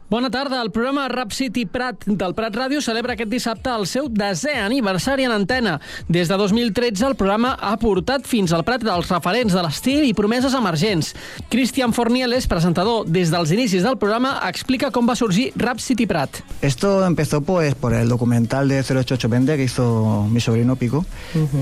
Bona 0.08 0.30
tarda. 0.30 0.62
El 0.62 0.70
programa 0.70 1.08
Rap 1.08 1.32
City 1.32 1.66
Prat 1.66 2.04
del 2.06 2.36
Prat 2.38 2.54
Ràdio 2.54 2.78
celebra 2.86 3.16
aquest 3.16 3.32
dissabte 3.32 3.72
el 3.74 3.88
seu 3.90 4.06
desè 4.06 4.54
aniversari 4.62 5.26
en 5.26 5.34
antena. 5.34 5.80
Des 6.06 6.30
de 6.30 6.38
2013 6.38 7.08
el 7.08 7.16
programa 7.18 7.56
ha 7.58 7.72
portat 7.82 8.28
fins 8.30 8.54
al 8.54 8.62
Prat 8.68 8.86
dels 8.86 9.10
referents 9.10 9.56
de 9.58 9.64
l'estil 9.66 10.06
i 10.06 10.14
promeses 10.14 10.54
emergents. 10.54 11.16
Cristian 11.50 11.96
Fornieles, 11.98 12.46
presentador 12.46 13.10
des 13.10 13.32
dels 13.34 13.54
inicis 13.56 13.82
del 13.82 13.98
programa, 13.98 14.36
explica 14.46 14.92
com 14.94 15.10
va 15.10 15.16
sorgir 15.18 15.48
Rap 15.58 15.82
City 15.82 16.06
Prat. 16.06 16.44
Esto 16.62 17.04
empezó 17.04 17.42
pues 17.42 17.74
por 17.74 17.96
el 17.96 18.08
documental 18.08 18.70
de 18.70 18.84
08820 18.84 19.58
que 19.58 19.64
hizo 19.64 20.28
mi 20.30 20.40
sobrino 20.40 20.76
Pico 20.76 21.04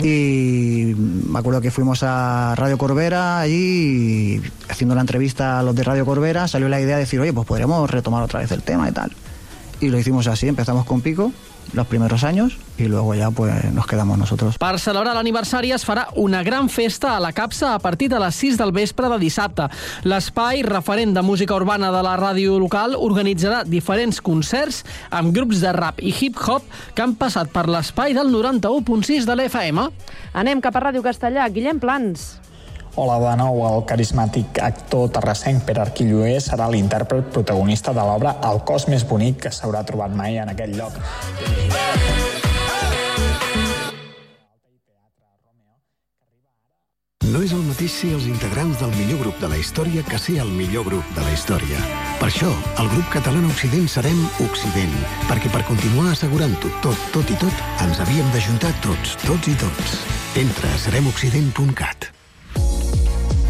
y 0.04 0.94
me 0.98 1.39
acuerdo 1.39 1.62
que 1.62 1.72
fuimos 1.72 2.04
a 2.04 2.56
Radio 2.58 2.78
Corbera 2.78 3.39
allí 3.39 4.41
haciendo 4.68 4.96
la 4.96 5.02
entrevista 5.02 5.60
a 5.60 5.64
los 5.64 5.76
de 5.76 5.84
Radio 5.84 6.06
Corbera 6.06 6.50
salió 6.50 6.68
la 6.68 6.82
idea 6.82 6.96
de 6.96 7.04
decir, 7.04 7.22
oye, 7.22 7.32
pues 7.32 7.48
podríamos 7.48 7.89
retomar 7.89 8.24
otra 8.24 8.33
vez 8.40 8.52
el 8.52 8.64
tema 8.64 8.90
y 8.90 8.92
tal. 8.92 9.12
Y 9.80 9.90
lo 9.90 10.00
hicimos 10.00 10.28
así, 10.28 10.48
empezamos 10.48 10.86
con 10.86 11.02
Pico 11.02 11.32
los 11.74 11.88
primeros 11.88 12.24
años 12.24 12.58
y 12.78 12.86
luego 12.86 13.16
ya 13.16 13.32
pues 13.32 13.72
nos 13.74 13.88
quedamos 13.88 14.18
nosotros. 14.18 14.58
Per 14.58 14.80
celebrar 14.80 15.16
l'aniversari 15.16 15.72
es 15.72 15.86
farà 15.88 16.08
una 16.16 16.44
gran 16.44 16.70
festa 16.70 17.16
a 17.18 17.20
la 17.20 17.32
capsa 17.34 17.74
a 17.74 17.80
partir 17.80 18.10
de 18.10 18.20
les 18.20 18.36
6 18.36 18.58
del 18.58 18.72
vespre 18.72 19.10
de 19.10 19.18
dissabte. 19.20 19.70
L'espai, 20.04 20.62
referent 20.64 21.16
de 21.16 21.22
música 21.22 21.56
urbana 21.56 21.92
de 21.92 22.04
la 22.04 22.16
ràdio 22.20 22.60
local, 22.60 22.98
organitzarà 23.00 23.64
diferents 23.64 24.22
concerts 24.22 24.84
amb 25.10 25.34
grups 25.34 25.64
de 25.64 25.74
rap 25.74 26.02
i 26.02 26.14
hip-hop 26.14 26.64
que 26.94 27.06
han 27.06 27.16
passat 27.16 27.50
per 27.54 27.68
l'espai 27.70 28.14
del 28.14 28.30
91.6 28.34 29.26
de 29.30 29.38
l'FM. 29.38 29.90
Anem 30.34 30.62
cap 30.62 30.76
a 30.76 30.88
Ràdio 30.90 31.04
Castellà. 31.06 31.50
Guillem 31.50 31.80
Plans. 31.80 32.44
Hola 32.96 33.16
de 33.18 33.32
nou, 33.39 33.56
el 33.66 33.80
carismàtic 33.89 34.60
actor 34.62 35.08
terrassenc 35.16 35.64
Pere 35.66 35.82
Arquilloé 35.82 36.36
serà 36.46 36.68
l'intèrpret 36.70 37.32
protagonista 37.34 37.89
de 37.89 38.06
l'obra 38.06 38.36
El 38.46 38.62
cos 38.70 38.86
més 38.86 39.02
bonic 39.10 39.39
que 39.48 39.52
s'haurà 39.56 39.82
trobat 39.88 40.14
mai 40.14 40.38
en 40.38 40.52
aquest 40.54 40.78
lloc. 40.78 41.00
No 47.34 47.41
és 47.41 47.58
el 47.58 47.66
mateix 47.66 47.98
ser 47.98 48.14
els 48.14 48.30
integrants 48.30 48.78
del 48.86 48.94
millor 49.00 49.24
grup 49.26 49.41
de 49.41 49.50
la 49.50 49.58
història 49.58 50.06
que 50.06 50.22
ser 50.22 50.38
el 50.46 50.54
millor 50.54 50.86
grup 50.86 51.14
de 51.18 51.26
la 51.26 51.34
història. 51.34 51.82
Per 52.22 52.30
això, 52.30 52.54
el 52.78 52.94
grup 52.94 53.10
català 53.18 53.41
Occident 53.50 53.89
serem 53.89 54.22
Occident, 54.46 54.98
perquè 55.26 55.50
per 55.50 55.66
continuar 55.66 56.12
assegurant-ho 56.14 56.78
tot, 56.86 57.10
tot 57.16 57.26
i 57.34 57.41
tot, 57.41 57.70
ens 57.82 58.06
havíem 58.06 58.30
d'ajuntar 58.38 58.78
tots, 58.86 59.18
tots 59.26 59.50
i 59.50 59.58
tots. 59.66 60.04
Entra 60.46 60.70
a 60.70 60.84
seremoccident.cat. 60.86 62.14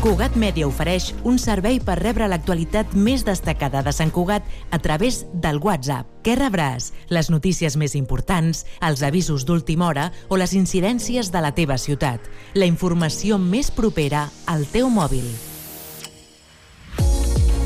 Cugat 0.03 0.33
Mèdia 0.35 0.67
ofereix 0.67 1.13
un 1.23 1.37
servei 1.39 1.77
per 1.79 1.93
rebre 1.95 2.25
l'actualitat 2.27 2.91
més 2.91 3.21
destacada 3.23 3.79
de 3.85 3.93
Sant 3.95 4.09
Cugat 4.11 4.43
a 4.75 4.79
través 4.83 5.21
del 5.31 5.61
WhatsApp. 5.63 6.09
Què 6.27 6.35
rebràs? 6.35 6.89
Les 7.07 7.29
notícies 7.31 7.77
més 7.79 7.95
importants, 7.95 8.65
els 8.83 8.99
avisos 9.07 9.47
d'última 9.47 9.87
hora 9.87 10.09
o 10.27 10.35
les 10.35 10.57
incidències 10.59 11.31
de 11.31 11.39
la 11.39 11.53
teva 11.55 11.79
ciutat. 11.79 12.19
La 12.59 12.67
informació 12.67 13.39
més 13.39 13.71
propera 13.71 14.27
al 14.43 14.67
teu 14.75 14.91
mòbil. 14.91 15.23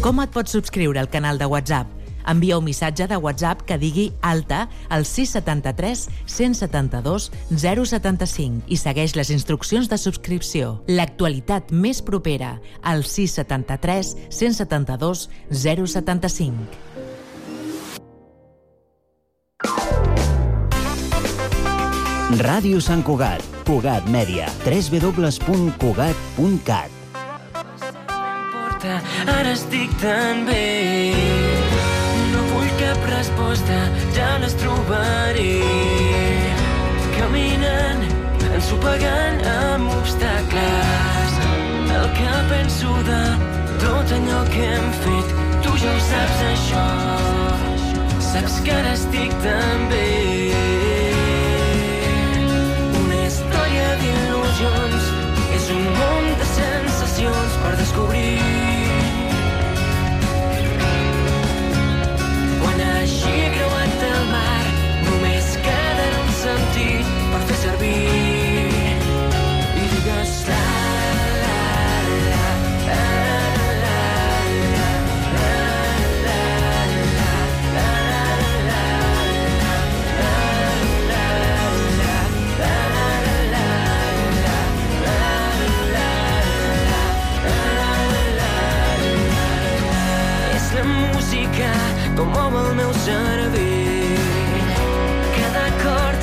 Com 0.05 0.21
et 0.21 0.29
pots 0.29 0.53
subscriure 0.53 1.01
al 1.01 1.09
canal 1.09 1.41
de 1.41 1.49
WhatsApp? 1.49 1.96
Envia 2.28 2.57
un 2.59 2.65
missatge 2.67 3.07
de 3.07 3.17
WhatsApp 3.17 3.63
que 3.67 3.78
digui 3.82 4.11
alta 4.21 4.67
al 4.89 5.05
673 5.07 6.09
172 6.25 7.32
075 7.49 8.61
i 8.67 8.78
segueix 8.78 9.15
les 9.15 9.30
instruccions 9.34 9.89
de 9.89 9.97
subscripció. 9.97 10.84
L'actualitat 10.88 11.71
més 11.71 12.01
propera 12.01 12.59
al 12.84 13.03
673 13.07 14.15
172 14.30 15.30
075. 15.49 16.53
Ràdio 22.38 22.82
Sant 22.84 23.01
Cugat, 23.07 23.41
Cugat 23.65 24.05
Mèdia, 24.11 24.51
www.cugat.cat. 24.67 26.91
Ara 29.25 29.51
estic 29.55 29.89
tan 30.03 30.45
bé 30.45 31.96
cap 32.97 33.09
resposta 33.09 33.77
Ja 34.15 34.37
les 34.39 34.53
trobaré. 34.55 35.61
Caminant 37.17 38.03
Ensopegant 38.55 39.41
amb 39.51 39.91
obstacles 39.91 41.33
El 41.93 42.07
que 42.17 42.35
penso 42.51 42.93
de 43.09 43.21
Tot 43.83 44.13
allò 44.17 44.43
que 44.53 44.63
hem 44.65 44.87
fet 45.03 45.35
Tu 45.63 45.75
ja 45.81 45.91
ho 45.93 45.99
saps 46.09 46.45
això. 46.51 46.85
Saps 48.31 48.61
que 48.65 48.71
ara 48.71 48.93
estic 48.93 49.35
tan 49.43 49.89
bé 49.91 50.07
Una 53.01 53.19
història 53.25 53.91
d'il·lusions 54.01 55.11
És 55.59 55.69
un 55.75 55.85
món 55.99 56.31
de 56.39 56.49
sensacions 56.55 57.61
per 57.65 57.75
descobrir 57.83 58.66
Tomou 92.18 92.49
el 92.57 92.74
meu 92.74 92.91
cervell. 93.05 94.18
Cada 95.38 95.61
acord, 95.70 96.22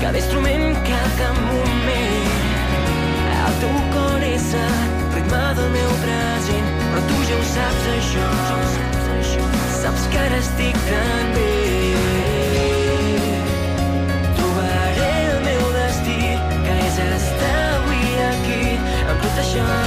cada 0.00 0.16
instrument, 0.16 0.76
cada 0.86 1.32
moment. 1.34 2.28
El 3.48 3.56
teu 3.62 3.74
cor 3.90 4.22
és 4.22 4.46
el 4.54 4.76
ritme 5.16 5.42
del 5.58 5.70
meu 5.74 5.90
present, 6.04 6.70
però 6.84 7.02
tu 7.10 7.18
ja 7.26 7.40
ho 7.40 7.48
saps 7.50 7.90
això. 7.96 8.28
Saps 9.80 10.06
que 10.14 10.22
ara 10.28 10.38
estic 10.44 10.78
tan 10.86 11.34
bé. 11.34 11.50
Trobaré 14.38 15.12
el 15.32 15.40
meu 15.48 15.64
destí, 15.80 16.20
que 16.68 16.78
és 16.86 17.02
estar 17.08 17.56
avui 17.80 18.14
aquí, 18.30 18.62
em 18.78 19.16
protegerà 19.26 19.81